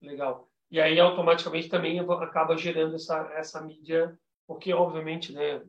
Legal. 0.00 0.48
E 0.72 0.80
aí, 0.80 0.98
automaticamente, 0.98 1.68
também 1.68 2.00
acaba 2.00 2.56
gerando 2.56 2.94
essa, 2.94 3.30
essa 3.34 3.60
mídia, 3.60 4.18
porque, 4.46 4.72
obviamente, 4.72 5.30
né, 5.30 5.62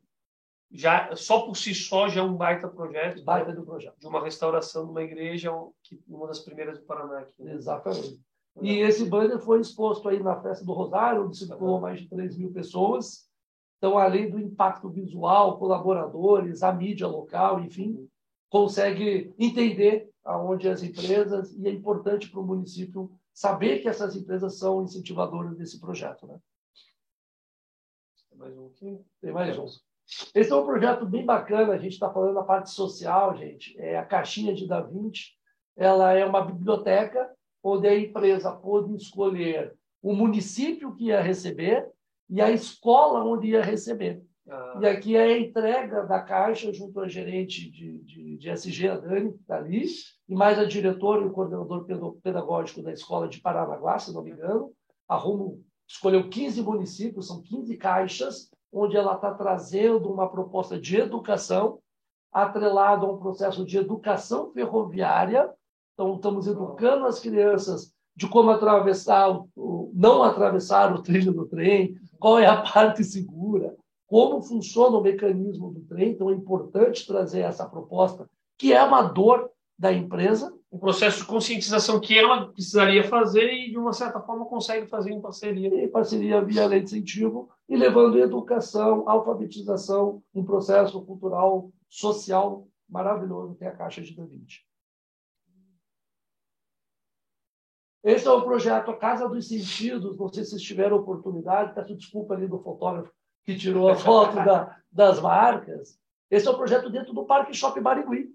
já, 0.72 1.14
só 1.14 1.41
por 1.41 1.58
si 1.58 1.76
só 1.76 2.08
já 2.08 2.22
é 2.22 2.24
um 2.24 2.34
baita 2.34 2.70
projeto 2.70 3.18
né, 3.18 3.24
Baita 3.24 3.51
do 3.51 3.66
projeto. 3.66 3.99
de 3.99 4.08
uma 4.08 4.24
restauração 4.24 4.86
de 4.86 4.91
uma 4.91 5.04
igreja, 5.04 5.51
que, 5.84 6.01
uma 6.08 6.26
das 6.26 6.39
primeiras 6.39 6.80
do 6.80 6.86
Paraná. 6.86 7.20
Aqui, 7.20 7.43
né? 7.43 7.54
Exatamente. 7.54 8.18
E 8.62 8.80
esse 8.80 9.04
banner 9.04 9.39
foi 9.39 9.60
exposto 9.60 10.08
aí 10.08 10.24
na 10.24 10.41
festa 10.41 10.64
do 10.64 10.72
Rosário, 10.72 11.26
onde 11.26 11.38
circulou 11.38 11.82
mais 11.82 11.99
de 11.99 12.08
3 12.08 12.38
mil 12.38 12.54
pessoas. 12.54 13.28
Então, 13.80 13.97
além 13.97 14.30
do 14.30 14.39
impacto 14.39 14.89
visual, 14.89 15.60
colaboradores, 15.60 16.64
a 16.64 16.72
mídia 16.72 17.08
local, 17.08 17.60
enfim, 17.60 18.08
consegue 18.49 19.34
entender 19.38 20.10
aonde 20.24 20.70
as 20.70 20.82
empresas 20.82 21.54
e 21.58 21.68
é 21.68 21.72
importante 21.72 22.30
para 22.30 22.39
o 22.39 22.45
município 22.45 23.12
saber 23.34 23.80
que 23.80 23.88
essas 23.88 24.16
empresas 24.16 24.58
são 24.58 24.84
incentivadoras 24.84 25.58
desse 25.58 25.80
projeto, 25.80 26.28
né? 26.28 26.40
Tem 28.30 28.38
mais 28.38 28.58
um 28.58 28.68
aqui. 28.68 29.00
Tem 29.22 29.32
mais 29.32 29.58
um. 29.58 29.66
Esse 30.36 30.52
é 30.52 30.56
um 30.56 30.66
projeto 30.66 31.06
bem 31.06 31.26
bacana. 31.26 31.74
A 31.74 31.78
gente 31.78 31.94
está 31.94 32.12
falando 32.12 32.36
da 32.36 32.44
parte 32.44 32.70
social, 32.70 33.36
gente. 33.38 33.78
É 33.80 33.98
a 33.98 34.06
caixinha 34.06 34.54
de 34.54 34.68
Da 34.68 34.82
Vinci. 34.82 35.32
Ela 35.76 36.14
é 36.14 36.26
uma 36.26 36.42
biblioteca 36.42 37.32
onde 37.64 37.88
a 37.88 37.98
empresa 37.98 38.52
pode 38.52 38.94
escolher 38.96 39.74
o 40.02 40.14
município 40.14 40.94
que 40.96 41.06
ia 41.06 41.22
receber 41.22 41.90
e 42.30 42.42
a 42.42 42.52
escola 42.52 43.24
onde 43.24 43.48
ia 43.48 43.64
receber. 43.64 44.22
Ah. 44.50 44.80
E 44.82 44.86
aqui 44.86 45.16
é 45.16 45.24
a 45.24 45.40
entrega 45.40 46.04
da 46.04 46.22
caixa 46.22 46.74
junto 46.74 47.00
ao 47.00 47.08
gerente 47.08 47.72
de, 47.72 48.00
de, 48.00 48.38
de 48.38 48.50
SG, 48.50 48.90
a 48.90 48.98
Dani, 48.98 49.32
que 49.32 49.40
está 49.40 49.58
ali, 49.58 49.86
e 50.28 50.36
mais 50.36 50.57
a 50.57 50.65
diretora 50.65 51.21
e 51.21 51.26
o 51.26 51.32
coordenador 51.32 51.86
pedagógico 52.21 52.82
da 52.82 52.93
escola 52.93 53.28
de 53.28 53.41
Paranaguá, 53.41 53.99
se 53.99 54.13
não 54.13 54.24
me 54.24 54.32
engano. 54.32 54.71
A 55.07 55.15
Rumo 55.15 55.61
escolheu 55.88 56.30
15 56.30 56.61
municípios, 56.61 57.28
são 57.28 57.41
15 57.41 57.76
caixas, 57.78 58.49
onde 58.71 58.95
ela 58.95 59.15
está 59.15 59.34
trazendo 59.34 60.11
uma 60.11 60.30
proposta 60.30 60.80
de 60.80 60.97
educação 60.97 61.80
atrelado 62.32 63.05
a 63.05 63.11
um 63.11 63.19
processo 63.19 63.63
de 63.65 63.78
educação 63.78 64.51
ferroviária. 64.51 65.51
Então, 65.93 66.15
estamos 66.15 66.47
educando 66.47 67.05
as 67.05 67.19
crianças 67.19 67.93
de 68.15 68.28
como 68.28 68.49
atravessar, 68.49 69.30
o, 69.55 69.91
não 69.93 70.24
atravessar 70.24 70.93
o 70.93 71.01
trilho 71.01 71.34
do 71.34 71.45
trem, 71.45 71.95
qual 72.19 72.39
é 72.39 72.47
a 72.47 72.61
parte 72.63 73.03
segura, 73.03 73.76
como 74.07 74.41
funciona 74.41 74.97
o 74.97 75.01
mecanismo 75.01 75.71
do 75.71 75.82
trem. 75.82 76.11
Então, 76.11 76.30
é 76.30 76.34
importante 76.34 77.05
trazer 77.05 77.41
essa 77.41 77.67
proposta, 77.67 78.28
que 78.57 78.74
é 78.74 78.84
uma 78.84 79.03
dor 79.03 79.51
da 79.84 79.92
empresa. 79.92 80.58
O 80.72 80.80
processo 80.80 81.20
de 81.20 81.26
conscientização 81.26 82.00
que 82.00 82.18
ela 82.18 82.48
precisaria 82.54 83.04
fazer 83.04 83.52
e, 83.52 83.70
de 83.70 83.78
uma 83.78 83.92
certa 83.92 84.22
forma, 84.22 84.46
consegue 84.46 84.88
fazer 84.88 85.12
em 85.12 85.20
parceria. 85.20 85.84
Em 85.84 85.90
parceria 85.90 86.42
via 86.42 86.66
lei 86.66 86.80
de 86.80 86.86
incentivo 86.86 87.50
e 87.68 87.76
levando 87.76 88.18
educação, 88.18 89.04
alfabetização, 89.10 90.24
um 90.34 90.42
processo 90.46 91.04
cultural, 91.06 91.70
social 91.90 92.66
maravilhoso 92.90 93.56
que 93.56 93.66
é 93.66 93.68
a 93.68 93.76
Caixa 93.76 94.02
de 94.02 94.16
Da 94.16 94.24
Vinci. 94.24 94.62
Esse 98.02 98.26
é 98.26 98.32
o 98.32 98.42
projeto 98.42 98.98
Casa 98.98 99.28
dos 99.28 99.50
Sentidos. 99.50 100.18
Não 100.18 100.30
sei 100.30 100.46
se 100.46 100.52
vocês 100.52 100.62
tiveram 100.62 100.96
oportunidade, 100.96 101.76
peço 101.76 101.94
desculpa 101.94 102.34
ali 102.34 102.48
do 102.48 102.60
fotógrafo 102.60 103.12
que 103.44 103.58
tirou 103.58 103.90
a 103.90 103.96
foto 103.96 104.36
da, 104.36 104.78
das 104.90 105.20
marcas. 105.20 106.00
Esse 106.32 106.48
é 106.48 106.52
o 106.52 106.58
projeto 106.58 106.90
dentro 106.90 107.14
do 107.14 107.26
Parque 107.26 107.54
Shopping 107.54 107.82
Barigui. 107.82 108.34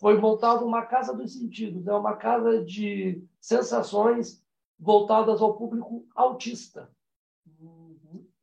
Foi 0.00 0.18
montado 0.18 0.64
uma 0.64 0.86
casa 0.86 1.14
dos 1.14 1.34
sentidos, 1.34 1.86
é 1.86 1.94
uma 1.94 2.16
casa 2.16 2.64
de 2.64 3.22
sensações 3.38 4.42
voltadas 4.78 5.42
ao 5.42 5.54
público 5.54 6.06
autista. 6.14 6.90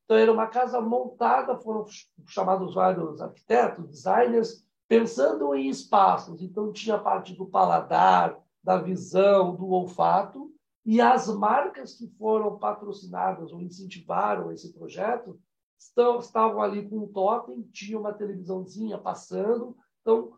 Então, 0.06 0.16
era 0.16 0.32
uma 0.32 0.46
casa 0.46 0.80
montada, 0.80 1.58
foram 1.58 1.84
chamados 2.28 2.76
vários 2.76 3.20
arquitetos, 3.20 3.90
designers, 3.90 4.64
pensando 4.88 5.54
em 5.56 5.68
espaços. 5.68 6.44
Então, 6.44 6.72
tinha 6.72 6.96
a 6.96 7.00
parte 7.00 7.36
do 7.36 7.48
paladar, 7.48 8.40
da 8.64 8.78
visão, 8.78 9.56
do 9.56 9.68
olfato, 9.70 10.54
e 10.86 11.02
as 11.02 11.28
marcas 11.28 11.96
que 11.96 12.08
foram 12.20 12.60
patrocinadas 12.60 13.52
ou 13.52 13.60
incentivaram 13.62 14.52
esse 14.52 14.72
projeto 14.72 15.40
estão, 15.78 16.20
estavam 16.20 16.62
ali 16.62 16.88
com 16.88 17.00
um 17.00 17.08
totem, 17.08 17.64
tinha 17.74 18.00
uma 18.00 18.14
televisãozinha 18.14 18.98
passando. 18.98 19.76
Então, 20.02 20.34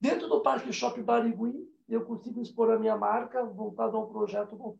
dentro 0.00 0.28
do 0.28 0.40
Parque 0.40 0.72
Shopping 0.72 1.02
Barigui, 1.02 1.68
eu 1.88 2.04
consigo 2.04 2.40
expor 2.40 2.70
a 2.70 2.78
minha 2.78 2.96
marca 2.96 3.44
voltada 3.44 3.96
a 3.96 4.00
um 4.00 4.06
projeto 4.06 4.78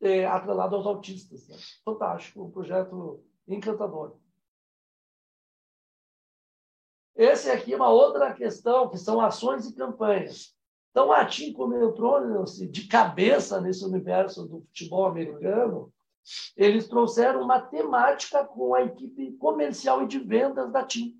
é, 0.00 0.26
atrelado 0.26 0.76
aos 0.76 0.86
autistas. 0.86 1.48
Né? 1.48 1.56
Fantástico, 1.84 2.42
um 2.42 2.50
projeto 2.50 3.24
encantador. 3.46 4.16
Esse 7.14 7.50
aqui 7.50 7.72
é 7.72 7.76
uma 7.76 7.90
outra 7.90 8.32
questão, 8.32 8.88
que 8.88 8.98
são 8.98 9.20
ações 9.20 9.66
e 9.66 9.74
campanhas. 9.74 10.56
Então, 10.90 11.10
a 11.10 11.24
TIM, 11.24 11.50
entrou 11.50 12.44
de 12.70 12.86
cabeça 12.86 13.60
nesse 13.60 13.84
universo 13.84 14.46
do 14.46 14.60
futebol 14.60 15.06
americano, 15.06 15.92
eles 16.56 16.86
trouxeram 16.86 17.42
uma 17.42 17.60
temática 17.60 18.44
com 18.44 18.74
a 18.74 18.82
equipe 18.82 19.32
comercial 19.32 20.02
e 20.02 20.06
de 20.06 20.18
vendas 20.18 20.70
da 20.70 20.84
TIM, 20.84 21.18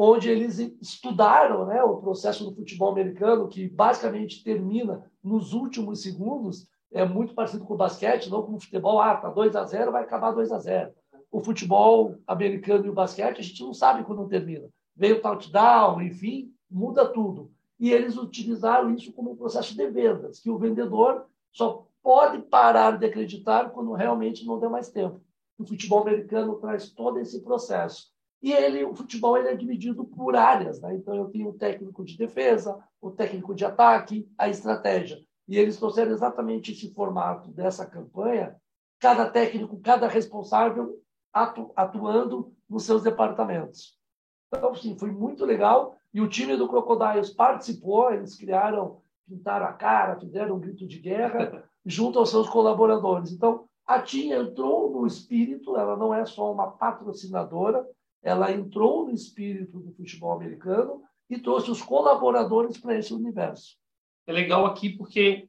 onde 0.00 0.30
eles 0.30 0.60
estudaram 0.80 1.66
né, 1.66 1.82
o 1.82 1.96
processo 1.96 2.44
do 2.44 2.54
futebol 2.54 2.92
americano, 2.92 3.48
que 3.48 3.68
basicamente 3.68 4.44
termina 4.44 5.04
nos 5.20 5.52
últimos 5.52 6.02
segundos, 6.02 6.68
é 6.92 7.04
muito 7.04 7.34
parecido 7.34 7.64
com 7.64 7.74
o 7.74 7.76
basquete, 7.76 8.30
não 8.30 8.44
com 8.44 8.54
o 8.54 8.60
futebol, 8.60 9.00
ah, 9.00 9.16
tá 9.16 9.28
2 9.28 9.56
a 9.56 9.64
0 9.64 9.90
vai 9.90 10.04
acabar 10.04 10.30
2 10.30 10.52
a 10.52 10.58
0 10.60 10.92
O 11.32 11.40
futebol 11.40 12.14
americano 12.28 12.86
e 12.86 12.88
o 12.88 12.94
basquete, 12.94 13.40
a 13.40 13.42
gente 13.42 13.60
não 13.60 13.74
sabe 13.74 14.04
quando 14.04 14.28
termina. 14.28 14.68
Veio 14.94 15.16
o 15.16 15.20
touchdown, 15.20 16.00
enfim, 16.00 16.52
muda 16.70 17.04
tudo. 17.04 17.50
E 17.80 17.90
eles 17.90 18.16
utilizaram 18.16 18.94
isso 18.94 19.12
como 19.12 19.32
um 19.32 19.36
processo 19.36 19.76
de 19.76 19.90
vendas, 19.90 20.38
que 20.38 20.48
o 20.48 20.58
vendedor 20.58 21.26
só 21.50 21.84
pode 22.04 22.40
parar 22.42 22.98
de 22.98 23.04
acreditar 23.04 23.70
quando 23.70 23.92
realmente 23.94 24.46
não 24.46 24.60
der 24.60 24.70
mais 24.70 24.90
tempo. 24.90 25.20
O 25.58 25.66
futebol 25.66 26.02
americano 26.02 26.54
traz 26.54 26.88
todo 26.88 27.18
esse 27.18 27.42
processo. 27.42 28.16
E 28.40 28.52
ele, 28.52 28.84
o 28.84 28.94
futebol 28.94 29.36
ele 29.36 29.48
é 29.48 29.56
dividido 29.56 30.04
por 30.04 30.36
áreas. 30.36 30.80
Né? 30.80 30.94
Então, 30.94 31.14
eu 31.14 31.26
tenho 31.26 31.48
o 31.48 31.54
técnico 31.54 32.04
de 32.04 32.16
defesa, 32.16 32.78
o 33.00 33.10
técnico 33.10 33.54
de 33.54 33.64
ataque, 33.64 34.28
a 34.38 34.48
estratégia. 34.48 35.18
E 35.48 35.56
eles 35.56 35.76
trouxeram 35.76 36.12
exatamente 36.12 36.72
esse 36.72 36.92
formato 36.92 37.50
dessa 37.50 37.86
campanha, 37.86 38.54
cada 39.00 39.28
técnico, 39.28 39.80
cada 39.80 40.06
responsável 40.06 41.00
atu, 41.32 41.72
atuando 41.74 42.52
nos 42.68 42.84
seus 42.84 43.02
departamentos. 43.02 43.96
Então, 44.54 44.74
sim, 44.74 44.96
foi 44.98 45.10
muito 45.10 45.44
legal. 45.44 45.96
E 46.12 46.20
o 46.20 46.28
time 46.28 46.56
do 46.56 46.68
Crocodiles 46.68 47.30
participou, 47.30 48.12
eles 48.12 48.34
criaram, 48.34 49.00
pintaram 49.26 49.66
a 49.66 49.72
cara, 49.72 50.18
fizeram 50.18 50.56
um 50.56 50.60
grito 50.60 50.86
de 50.86 50.98
guerra 50.98 51.64
junto 51.84 52.18
aos 52.18 52.30
seus 52.30 52.48
colaboradores. 52.48 53.32
Então, 53.32 53.66
a 53.86 54.00
TIM 54.00 54.32
entrou 54.32 54.90
no 54.90 55.06
espírito, 55.06 55.76
ela 55.76 55.96
não 55.96 56.12
é 56.12 56.24
só 56.26 56.52
uma 56.52 56.70
patrocinadora, 56.70 57.86
ela 58.22 58.52
entrou 58.52 59.06
no 59.06 59.12
espírito 59.12 59.78
do 59.78 59.92
futebol 59.92 60.32
americano 60.32 61.02
e 61.30 61.38
trouxe 61.38 61.70
os 61.70 61.82
colaboradores 61.82 62.78
para 62.78 62.98
esse 62.98 63.12
universo. 63.12 63.76
É 64.26 64.32
legal 64.32 64.66
aqui 64.66 64.90
porque 64.90 65.48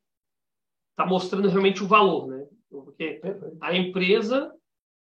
está 0.91 1.05
mostrando 1.05 1.49
realmente 1.49 1.83
o 1.83 1.87
valor, 1.87 2.27
né? 2.27 2.45
Porque 2.69 3.21
a 3.61 3.75
empresa 3.75 4.53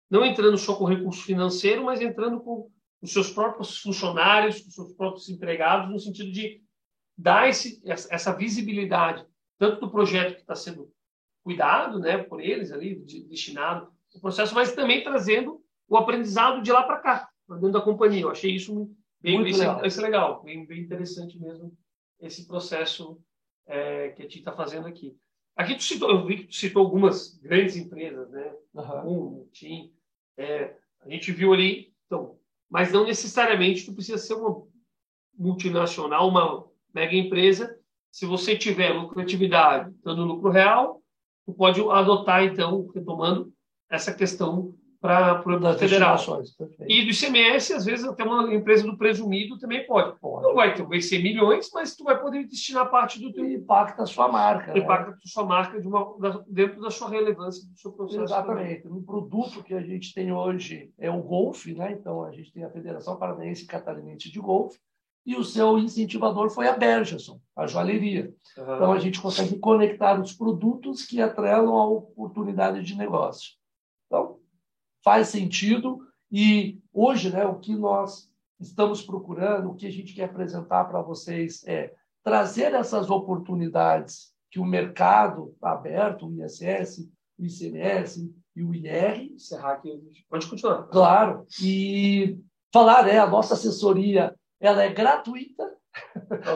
não 0.09 0.25
entrando 0.25 0.57
só 0.57 0.75
com 0.75 0.85
recurso 0.85 1.23
financeiro, 1.23 1.83
mas 1.83 2.01
entrando 2.01 2.39
com 2.41 2.69
os 3.01 3.13
seus 3.13 3.31
próprios 3.31 3.77
funcionários, 3.77 4.61
com 4.61 4.69
os 4.69 4.75
seus 4.75 4.93
próprios 4.93 5.29
empregados, 5.29 5.91
no 5.91 5.99
sentido 5.99 6.31
de 6.31 6.61
dar 7.17 7.47
esse, 7.47 7.81
essa 7.85 8.33
visibilidade, 8.33 9.25
tanto 9.57 9.81
do 9.81 9.91
projeto 9.91 10.35
que 10.35 10.41
está 10.41 10.55
sendo 10.55 10.91
cuidado 11.43 11.99
né, 11.99 12.17
por 12.17 12.41
eles 12.41 12.71
ali, 12.71 12.95
destinado 12.95 13.91
o 14.13 14.19
processo, 14.19 14.55
mas 14.55 14.73
também 14.73 15.03
trazendo 15.03 15.61
o 15.87 15.97
aprendizado 15.97 16.61
de 16.61 16.71
lá 16.71 16.83
para 16.83 16.99
cá, 16.99 17.29
dentro 17.55 17.71
da 17.71 17.81
companhia. 17.81 18.21
Eu 18.21 18.31
achei 18.31 18.55
isso 18.55 18.91
bem, 19.21 19.35
Muito 19.35 19.51
bem 19.51 19.59
legal, 19.59 19.85
esse 19.85 20.01
legal 20.01 20.43
bem, 20.43 20.65
bem 20.65 20.81
interessante 20.81 21.39
mesmo, 21.39 21.75
esse 22.19 22.47
processo 22.47 23.19
é, 23.65 24.09
que 24.09 24.21
a 24.21 24.25
gente 24.25 24.39
está 24.39 24.51
fazendo 24.51 24.87
aqui. 24.87 25.15
Aqui 25.55 25.75
tu 25.75 25.83
citou, 25.83 26.09
eu 26.09 26.25
vi 26.25 26.37
que 26.37 26.47
tu 26.47 26.55
citou 26.55 26.85
algumas 26.85 27.37
grandes 27.39 27.75
empresas, 27.75 28.29
né? 28.29 28.55
Uhum. 28.73 29.41
Um, 29.41 29.47
TIM, 29.51 29.93
é, 30.37 30.75
a 31.01 31.09
gente 31.09 31.31
viu 31.31 31.53
ali, 31.53 31.93
então, 32.05 32.39
mas 32.69 32.91
não 32.91 33.05
necessariamente 33.05 33.85
tu 33.85 33.93
precisa 33.93 34.17
ser 34.17 34.35
uma 34.35 34.65
multinacional, 35.37 36.29
uma 36.29 36.65
mega 36.93 37.15
empresa. 37.15 37.77
Se 38.11 38.25
você 38.25 38.57
tiver 38.57 38.93
lucratividade, 38.93 39.93
dando 40.03 40.23
lucro 40.23 40.49
real, 40.49 41.01
tu 41.45 41.53
pode 41.53 41.81
adotar, 41.81 42.43
então, 42.43 42.87
retomando 42.93 43.53
essa 43.89 44.13
questão 44.13 44.75
para 45.01 45.41
o 45.45 45.77
federal. 45.77 46.17
E 46.87 47.05
do 47.05 47.11
ICMS, 47.11 47.73
às 47.73 47.85
vezes, 47.85 48.05
até 48.05 48.23
uma 48.23 48.53
empresa 48.53 48.83
do 48.83 48.97
presumido 48.97 49.57
também 49.57 49.85
pode. 49.87 50.19
pode. 50.19 50.43
Não 50.43 50.53
vai, 50.53 50.73
ter, 50.73 50.83
vai 50.83 51.01
ser 51.01 51.23
milhões, 51.23 51.69
mas 51.73 51.95
tu 51.95 52.03
vai 52.03 52.19
poder 52.19 52.45
destinar 52.45 52.89
parte 52.89 53.19
do 53.19 53.31
teu... 53.31 53.49
Impacta 53.49 54.03
a 54.03 54.05
sua 54.05 54.27
marca. 54.27 54.73
Né? 54.73 54.79
Impacta 54.79 55.11
né? 55.11 55.17
a 55.23 55.27
sua 55.27 55.45
marca 55.45 55.79
de 55.79 55.87
uma, 55.87 56.15
dentro 56.47 56.81
da 56.81 56.91
sua 56.91 57.09
relevância, 57.09 57.65
do 57.65 57.77
seu 57.77 57.91
processo. 57.93 58.23
Exatamente. 58.23 58.83
Também. 58.83 58.97
Um 58.97 59.03
produto 59.03 59.63
que 59.63 59.73
a 59.73 59.81
gente 59.81 60.13
tem 60.13 60.33
hoje 60.33 60.91
é 60.97 61.09
o 61.09 61.21
golfe, 61.21 61.73
né? 61.73 61.93
então 61.93 62.23
a 62.23 62.31
gente 62.31 62.51
tem 62.51 62.65
a 62.65 62.69
Federação 62.69 63.15
Paranaense 63.15 63.65
Catarinense 63.65 64.29
de 64.29 64.39
Golfe, 64.39 64.77
e 65.25 65.35
o 65.35 65.43
seu 65.43 65.77
incentivador 65.77 66.49
foi 66.49 66.67
a 66.67 66.75
Bergerson, 66.75 67.39
a 67.55 67.67
joalheria. 67.67 68.33
Uhum. 68.57 68.63
Então, 68.75 68.91
a 68.91 68.99
gente 68.99 69.21
consegue 69.21 69.59
conectar 69.59 70.19
os 70.19 70.33
produtos 70.33 71.05
que 71.05 71.21
atrelam 71.21 71.75
a 71.75 71.85
oportunidade 71.85 72.81
de 72.81 72.95
negócio. 72.95 73.58
Então, 75.09 75.13
faz 75.13 75.29
sentido 75.29 75.99
e 76.31 76.79
hoje, 76.93 77.31
né, 77.31 77.45
o 77.45 77.55
que 77.55 77.75
nós 77.75 78.29
estamos 78.59 79.01
procurando, 79.01 79.69
o 79.71 79.75
que 79.75 79.87
a 79.87 79.91
gente 79.91 80.13
quer 80.13 80.25
apresentar 80.25 80.85
para 80.85 81.01
vocês 81.01 81.65
é 81.67 81.93
trazer 82.23 82.73
essas 82.73 83.09
oportunidades 83.09 84.31
que 84.51 84.59
o 84.59 84.65
mercado 84.65 85.51
está 85.55 85.71
aberto, 85.71 86.27
o 86.27 86.33
ISS, 86.43 87.09
o 87.39 87.45
ICMS 87.45 88.31
e 88.55 88.63
o 88.63 88.73
IR. 88.73 89.33
Encerrar 89.33 89.73
aqui. 89.73 89.99
Pode 90.29 90.47
continuar. 90.47 90.83
Claro. 90.87 91.45
E 91.61 92.37
falar, 92.71 93.07
é, 93.07 93.17
a 93.17 93.27
nossa 93.27 93.53
assessoria 93.55 94.35
ela 94.59 94.83
é 94.83 94.93
gratuita. 94.93 95.63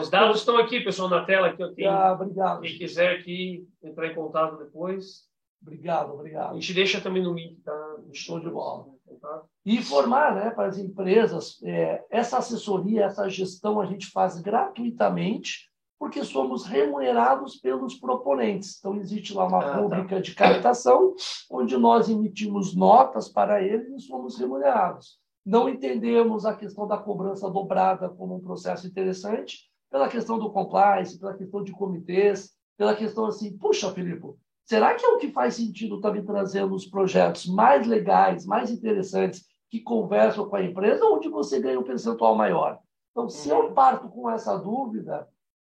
Os 0.00 0.10
dados 0.10 0.38
estão 0.38 0.58
aqui, 0.58 0.80
pessoal, 0.80 1.08
na 1.08 1.24
tela. 1.24 1.54
Que 1.56 1.62
eu 1.62 1.74
tenho. 1.74 1.90
Ah, 1.90 2.12
obrigado. 2.12 2.60
Quem 2.60 2.78
quiser 2.78 3.18
aqui 3.18 3.66
entrar 3.82 4.08
em 4.08 4.14
contato 4.14 4.58
depois. 4.58 5.28
Obrigado, 5.66 6.12
obrigado. 6.12 6.50
A 6.50 6.54
gente 6.54 6.74
deixa 6.74 7.00
também 7.00 7.22
no 7.22 7.32
link, 7.32 7.60
tá? 7.62 7.96
Show 8.12 8.38
de 8.38 8.50
bola. 8.50 8.86
Tá? 9.20 9.42
E 9.64 9.76
informar 9.76 10.34
né, 10.34 10.50
para 10.50 10.68
as 10.68 10.78
empresas, 10.78 11.58
é, 11.62 12.04
essa 12.10 12.36
assessoria, 12.36 13.04
essa 13.04 13.28
gestão 13.30 13.80
a 13.80 13.86
gente 13.86 14.10
faz 14.10 14.38
gratuitamente, 14.38 15.70
porque 15.98 16.22
somos 16.22 16.66
remunerados 16.66 17.56
pelos 17.56 17.94
proponentes. 17.94 18.76
Então, 18.78 18.96
existe 18.96 19.32
lá 19.32 19.46
uma 19.46 19.64
ah, 19.64 19.76
rubrica 19.76 20.16
tá. 20.16 20.20
de 20.20 20.34
captação, 20.34 21.14
onde 21.50 21.78
nós 21.78 22.10
emitimos 22.10 22.76
notas 22.76 23.30
para 23.30 23.62
eles 23.62 23.88
e 23.88 24.06
somos 24.06 24.38
remunerados. 24.38 25.18
Não 25.46 25.66
entendemos 25.66 26.44
a 26.44 26.54
questão 26.54 26.86
da 26.86 26.98
cobrança 26.98 27.48
dobrada 27.50 28.10
como 28.10 28.36
um 28.36 28.40
processo 28.40 28.86
interessante, 28.86 29.70
pela 29.90 30.08
questão 30.08 30.38
do 30.38 30.50
compliance, 30.50 31.18
pela 31.18 31.34
questão 31.34 31.62
de 31.62 31.72
comitês, 31.72 32.50
pela 32.76 32.94
questão 32.94 33.26
assim, 33.26 33.56
puxa, 33.56 33.90
Filipe, 33.92 34.34
será 34.64 34.94
que 34.94 35.04
é 35.04 35.08
o 35.08 35.18
que 35.18 35.30
faz 35.30 35.54
sentido 35.54 35.96
estar 35.96 36.12
me 36.12 36.22
trazendo 36.22 36.74
os 36.74 36.86
projetos 36.86 37.46
mais 37.46 37.86
legais, 37.86 38.46
mais 38.46 38.70
interessantes, 38.70 39.44
que 39.70 39.80
conversam 39.80 40.48
com 40.48 40.56
a 40.56 40.62
empresa, 40.62 41.04
onde 41.04 41.28
você 41.28 41.60
ganha 41.60 41.80
um 41.80 41.84
percentual 41.84 42.34
maior? 42.34 42.78
Então, 43.10 43.28
se 43.28 43.48
eu 43.48 43.66
uhum. 43.66 43.74
parto 43.74 44.08
com 44.08 44.30
essa 44.30 44.56
dúvida, 44.56 45.28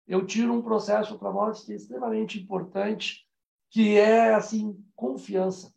eu 0.08 0.26
tiro 0.26 0.54
um 0.54 0.62
processo 0.62 1.18
para 1.18 1.32
nós 1.32 1.64
que 1.64 1.74
é 1.74 1.76
extremamente 1.76 2.40
importante, 2.40 3.26
que 3.70 3.98
é 3.98 4.34
assim 4.34 4.78
confiança. 4.96 5.74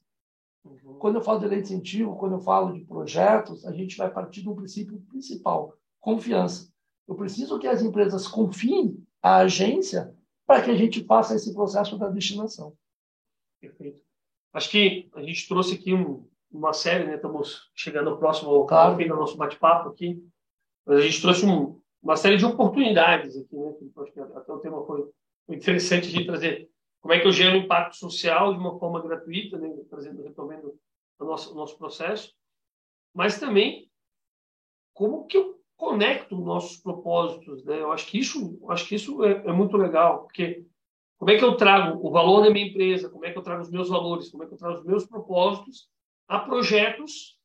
Uhum. 0.64 0.94
Quando 0.98 1.16
eu 1.16 1.22
falo 1.22 1.40
de 1.40 1.46
lei 1.46 1.62
de 1.62 1.66
incentivo, 1.66 2.16
quando 2.16 2.32
eu 2.32 2.40
falo 2.40 2.72
de 2.72 2.84
projetos, 2.84 3.64
a 3.64 3.72
gente 3.72 3.96
vai 3.96 4.10
partir 4.10 4.42
de 4.42 4.48
um 4.48 4.54
princípio 4.54 5.00
principal: 5.08 5.74
confiança. 6.00 6.72
Eu 7.06 7.14
preciso 7.14 7.58
que 7.58 7.68
as 7.68 7.82
empresas 7.82 8.26
confiem 8.26 9.00
a 9.22 9.36
agência 9.36 10.14
para 10.46 10.62
que 10.62 10.70
a 10.70 10.76
gente 10.76 11.04
faça 11.04 11.34
esse 11.34 11.52
processo 11.54 11.96
da 11.96 12.08
destinação. 12.08 12.72
Perfeito. 13.60 14.00
Acho 14.52 14.70
que 14.70 15.10
a 15.14 15.22
gente 15.22 15.48
trouxe 15.48 15.74
aqui 15.74 15.94
um, 15.94 16.28
uma 16.50 16.72
série, 16.72 17.04
né? 17.04 17.16
Estamos 17.16 17.70
chegando 17.74 18.10
ao 18.10 18.18
próximo 18.18 18.64
claro. 18.66 18.96
fim 18.96 19.08
do 19.08 19.16
nosso 19.16 19.36
bate-papo 19.36 19.90
aqui. 19.90 20.22
Mas 20.84 20.98
a 20.98 21.02
gente 21.02 21.20
trouxe 21.20 21.44
um, 21.44 21.80
uma 22.02 22.16
série 22.16 22.36
de 22.36 22.44
oportunidades 22.44 23.36
aqui, 23.36 23.56
né? 23.56 23.74
Acho 23.96 24.12
que 24.12 24.20
até 24.20 24.52
o 24.52 24.58
tema 24.58 24.84
foi, 24.86 25.08
foi 25.46 25.56
interessante 25.56 26.10
de 26.10 26.24
trazer 26.24 26.70
como 27.00 27.14
é 27.14 27.20
que 27.20 27.26
eu 27.26 27.32
gero 27.32 27.56
impacto 27.56 27.96
social 27.96 28.52
de 28.52 28.58
uma 28.58 28.78
forma 28.78 29.00
gratuita, 29.00 29.58
né? 29.58 29.72
trazendo, 29.88 30.22
retomando 30.22 30.76
o 31.20 31.24
nosso, 31.24 31.52
o 31.52 31.54
nosso 31.54 31.78
processo, 31.78 32.34
mas 33.14 33.38
também 33.38 33.88
como 34.92 35.26
que 35.26 35.36
eu 35.36 35.60
conecto 35.76 36.36
nossos 36.36 36.78
propósitos, 36.78 37.62
né? 37.64 37.80
Eu 37.80 37.92
acho 37.92 38.06
que 38.06 38.18
isso, 38.18 38.58
acho 38.68 38.88
que 38.88 38.94
isso 38.94 39.22
é, 39.24 39.32
é, 39.46 39.52
muito 39.52 39.76
legal, 39.76 40.24
porque 40.24 40.64
como 41.18 41.30
é 41.30 41.38
que 41.38 41.44
eu 41.44 41.56
trago 41.56 42.06
o 42.06 42.10
valor 42.10 42.42
da 42.42 42.50
minha 42.50 42.66
empresa, 42.66 43.08
como 43.08 43.24
é 43.24 43.32
que 43.32 43.38
eu 43.38 43.42
trago 43.42 43.62
os 43.62 43.70
meus 43.70 43.88
valores, 43.88 44.28
como 44.30 44.44
é 44.44 44.46
que 44.46 44.54
eu 44.54 44.58
trago 44.58 44.78
os 44.78 44.84
meus 44.84 45.06
propósitos 45.06 45.88
a 46.28 46.38
projetos 46.38 47.36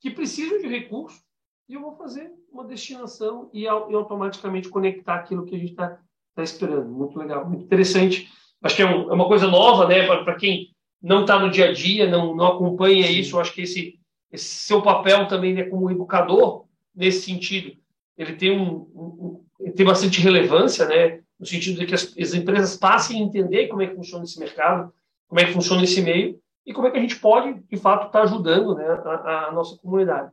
que 0.00 0.10
precisam 0.10 0.58
de 0.58 0.68
recursos 0.68 1.22
e 1.68 1.74
eu 1.74 1.80
vou 1.80 1.96
fazer 1.96 2.30
uma 2.52 2.64
destinação 2.64 3.50
e, 3.52 3.66
automaticamente 3.66 4.68
conectar 4.68 5.16
aquilo 5.16 5.44
que 5.44 5.54
a 5.54 5.58
gente 5.58 5.70
está 5.70 5.98
tá 6.34 6.42
esperando. 6.42 6.90
Muito 6.90 7.18
legal, 7.18 7.48
muito 7.48 7.64
interessante. 7.64 8.30
Acho 8.62 8.76
que 8.76 8.82
é, 8.82 8.86
um, 8.86 9.10
é 9.10 9.14
uma 9.14 9.26
coisa 9.26 9.46
nova, 9.46 9.86
né, 9.86 10.06
para 10.06 10.34
quem 10.36 10.74
não 11.02 11.22
está 11.22 11.38
no 11.38 11.50
dia 11.50 11.70
a 11.70 11.72
dia, 11.72 12.08
não, 12.08 12.34
não 12.34 12.46
acompanha 12.46 13.10
isso. 13.10 13.36
Eu 13.36 13.40
acho 13.40 13.54
que 13.54 13.62
esse, 13.62 13.98
esse 14.30 14.44
seu 14.44 14.82
papel 14.82 15.26
também 15.26 15.54
né, 15.54 15.64
como 15.64 15.90
educador 15.90 16.66
nesse 16.94 17.22
sentido, 17.22 17.76
ele 18.16 18.36
tem 18.36 18.50
um, 18.50 18.88
um 18.94 19.44
ele 19.60 19.72
tem 19.72 19.86
bastante 19.86 20.20
relevância, 20.20 20.86
né, 20.86 21.22
no 21.38 21.46
sentido 21.46 21.80
de 21.80 21.86
que 21.86 21.94
as, 21.94 22.14
as 22.16 22.34
empresas 22.34 22.76
passem 22.76 23.20
a 23.20 23.24
entender 23.24 23.68
como 23.68 23.82
é 23.82 23.86
que 23.86 23.96
funciona 23.96 24.24
esse 24.24 24.38
mercado, 24.38 24.92
como 25.28 25.40
é 25.40 25.44
que 25.44 25.52
funciona 25.52 25.82
esse 25.84 26.00
meio 26.00 26.38
e 26.66 26.72
como 26.72 26.86
é 26.86 26.90
que 26.90 26.98
a 26.98 27.00
gente 27.00 27.16
pode, 27.16 27.60
de 27.60 27.76
fato, 27.76 28.06
estar 28.06 28.20
tá 28.20 28.24
ajudando 28.24 28.74
né, 28.74 28.86
a, 28.86 29.46
a 29.48 29.52
nossa 29.52 29.76
comunidade. 29.76 30.30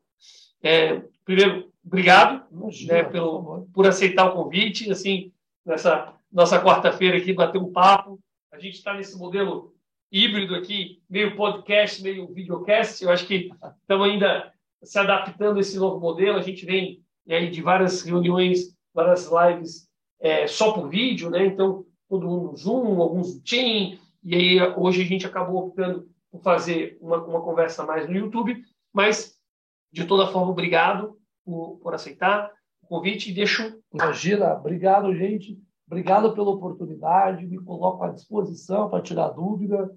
É, 0.63 1.01
primeiro, 1.25 1.71
obrigado 1.85 2.45
Imagina, 2.51 2.93
né, 2.93 3.03
pelo, 3.03 3.43
por, 3.43 3.67
por 3.73 3.87
aceitar 3.87 4.25
o 4.25 4.33
convite. 4.33 4.91
Assim, 4.91 5.31
nessa 5.65 6.13
nossa 6.31 6.61
quarta-feira 6.61 7.17
aqui, 7.17 7.33
bater 7.33 7.57
um 7.57 7.71
papo. 7.71 8.19
A 8.51 8.59
gente 8.59 8.75
está 8.75 8.93
nesse 8.93 9.17
modelo 9.17 9.73
híbrido 10.11 10.55
aqui, 10.55 11.01
meio 11.09 11.35
podcast, 11.35 12.01
meio 12.03 12.27
videocast. 12.33 13.01
Eu 13.01 13.11
acho 13.11 13.25
que 13.25 13.49
estamos 13.81 14.07
ainda 14.07 14.53
se 14.83 14.99
adaptando 14.99 15.57
a 15.57 15.61
esse 15.61 15.77
novo 15.77 15.99
modelo. 15.99 16.37
A 16.37 16.41
gente 16.41 16.65
vem 16.65 17.03
aí 17.27 17.49
de 17.49 17.61
várias 17.61 18.01
reuniões, 18.01 18.75
várias 18.93 19.29
lives 19.31 19.89
é, 20.22 20.47
só 20.47 20.72
por 20.72 20.88
vídeo, 20.88 21.30
né? 21.30 21.45
Então, 21.45 21.84
todo 22.07 22.28
mundo 22.28 22.51
no 22.51 22.57
Zoom, 22.57 23.01
alguns 23.01 23.36
no 23.36 23.41
Team. 23.41 23.97
E 24.24 24.36
aí, 24.36 24.74
hoje 24.78 25.01
a 25.01 25.05
gente 25.05 25.26
acabou 25.26 25.67
optando 25.67 26.07
por 26.32 26.41
fazer 26.41 26.97
uma, 27.01 27.17
uma 27.24 27.41
conversa 27.41 27.84
mais 27.84 28.07
no 28.07 28.15
YouTube. 28.15 28.63
Mas, 28.93 29.36
de 29.91 30.05
toda 30.05 30.32
forma, 30.32 30.51
obrigado 30.51 31.17
por, 31.43 31.80
por 31.82 31.93
aceitar 31.93 32.51
o 32.84 32.88
convite 32.88 33.32
e 33.32 33.34
deixo. 33.34 33.80
Imagina, 33.93 34.53
obrigado, 34.53 35.13
gente. 35.15 35.59
Obrigado 35.88 36.34
pela 36.34 36.51
oportunidade. 36.51 37.47
Me 37.47 37.57
coloco 37.57 38.03
à 38.03 38.09
disposição 38.09 38.89
para 38.89 39.01
tirar 39.01 39.30
dúvida. 39.30 39.89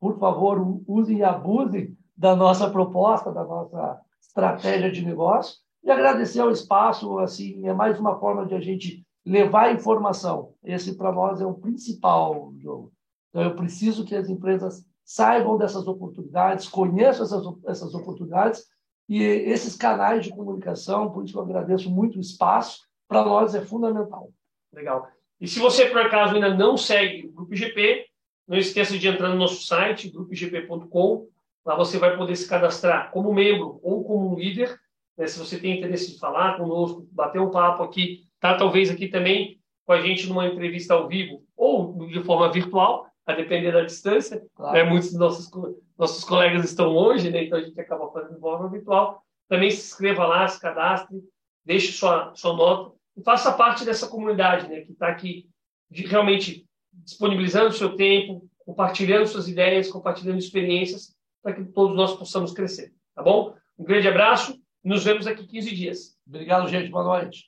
Por 0.00 0.18
favor, 0.18 0.82
usem 0.86 1.18
e 1.18 1.24
abusem 1.24 1.96
da 2.16 2.34
nossa 2.34 2.68
proposta, 2.68 3.32
da 3.32 3.44
nossa 3.44 4.00
estratégia 4.20 4.90
de 4.90 5.04
negócio. 5.04 5.56
E 5.82 5.90
agradecer 5.90 6.40
ao 6.40 6.50
espaço, 6.50 7.18
assim, 7.18 7.66
é 7.66 7.72
mais 7.72 7.98
uma 7.98 8.18
forma 8.18 8.44
de 8.44 8.54
a 8.54 8.60
gente 8.60 9.06
levar 9.28 9.74
informação. 9.74 10.54
Esse, 10.64 10.96
para 10.96 11.12
nós, 11.12 11.40
é 11.40 11.46
o 11.46 11.54
principal 11.54 12.52
jogo. 12.58 12.92
Então, 13.28 13.42
eu 13.42 13.54
preciso 13.54 14.04
que 14.04 14.14
as 14.14 14.28
empresas 14.28 14.84
saibam 15.04 15.58
dessas 15.58 15.86
oportunidades, 15.86 16.68
conheçam 16.68 17.24
essas, 17.24 17.44
essas 17.66 17.94
oportunidades 17.94 18.64
e 19.08 19.22
esses 19.22 19.76
canais 19.76 20.24
de 20.24 20.30
comunicação, 20.30 21.10
por 21.10 21.24
isso 21.24 21.38
eu 21.38 21.42
agradeço 21.42 21.90
muito 21.90 22.18
o 22.18 22.20
espaço, 22.20 22.80
para 23.06 23.24
nós 23.24 23.54
é 23.54 23.60
fundamental. 23.60 24.30
Legal. 24.72 25.08
E 25.40 25.46
se 25.46 25.58
você, 25.58 25.86
por 25.86 25.98
acaso, 25.98 26.34
ainda 26.34 26.54
não 26.54 26.76
segue 26.76 27.26
o 27.26 27.32
Grupo 27.32 27.54
GP, 27.54 28.06
não 28.46 28.56
esqueça 28.56 28.98
de 28.98 29.08
entrar 29.08 29.28
no 29.28 29.36
nosso 29.36 29.66
site, 29.66 30.10
grupogp.com. 30.10 31.28
Lá 31.64 31.76
você 31.76 31.98
vai 31.98 32.16
poder 32.16 32.34
se 32.34 32.48
cadastrar 32.48 33.10
como 33.10 33.32
membro 33.32 33.78
ou 33.82 34.04
como 34.04 34.38
líder. 34.38 34.78
Né? 35.16 35.26
Se 35.26 35.38
você 35.38 35.58
tem 35.58 35.78
interesse 35.78 36.12
de 36.12 36.18
falar 36.18 36.56
conosco, 36.56 37.06
bater 37.12 37.40
um 37.40 37.50
papo 37.50 37.82
aqui, 37.82 38.27
tá 38.40 38.56
talvez 38.56 38.90
aqui 38.90 39.08
também 39.08 39.60
com 39.84 39.92
a 39.92 40.00
gente 40.00 40.28
numa 40.28 40.46
entrevista 40.46 40.94
ao 40.94 41.08
vivo 41.08 41.42
ou 41.56 42.06
de 42.06 42.22
forma 42.22 42.52
virtual, 42.52 43.08
a 43.26 43.32
depender 43.32 43.72
da 43.72 43.84
distância. 43.84 44.42
Claro. 44.54 44.74
Né? 44.74 44.84
Muitos 44.84 45.10
dos 45.10 45.18
nossos 45.18 45.50
nossos 45.98 46.24
colegas 46.24 46.64
estão 46.64 46.88
longe, 46.88 47.28
né? 47.28 47.44
então 47.44 47.58
a 47.58 47.62
gente 47.62 47.78
acaba 47.80 48.10
fazendo 48.12 48.34
de 48.34 48.40
forma 48.40 48.68
virtual. 48.68 49.22
Também 49.48 49.70
se 49.70 49.78
inscreva 49.78 50.26
lá, 50.26 50.46
se 50.46 50.60
cadastre, 50.60 51.18
deixe 51.64 51.92
sua, 51.92 52.32
sua 52.34 52.54
nota 52.54 52.94
e 53.16 53.22
faça 53.22 53.52
parte 53.52 53.84
dessa 53.84 54.06
comunidade 54.06 54.68
né? 54.68 54.82
que 54.82 54.92
está 54.92 55.08
aqui 55.08 55.48
de, 55.90 56.06
realmente 56.06 56.66
disponibilizando 56.92 57.68
o 57.68 57.72
seu 57.72 57.96
tempo, 57.96 58.48
compartilhando 58.64 59.26
suas 59.26 59.48
ideias, 59.48 59.90
compartilhando 59.90 60.38
experiências, 60.38 61.14
para 61.42 61.54
que 61.54 61.64
todos 61.64 61.96
nós 61.96 62.14
possamos 62.16 62.52
crescer. 62.52 62.92
Tá 63.14 63.22
bom? 63.22 63.54
Um 63.78 63.84
grande 63.84 64.06
abraço 64.06 64.60
e 64.84 64.88
nos 64.88 65.04
vemos 65.04 65.26
aqui 65.26 65.46
15 65.46 65.74
dias. 65.74 66.18
Obrigado, 66.26 66.68
gente. 66.68 66.90
Boa 66.90 67.04
noite. 67.04 67.47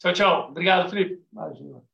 Tchau, 0.00 0.12
tchau. 0.12 0.48
Obrigado, 0.50 0.88
Felipe. 0.88 1.22
Imagina. 1.32 1.89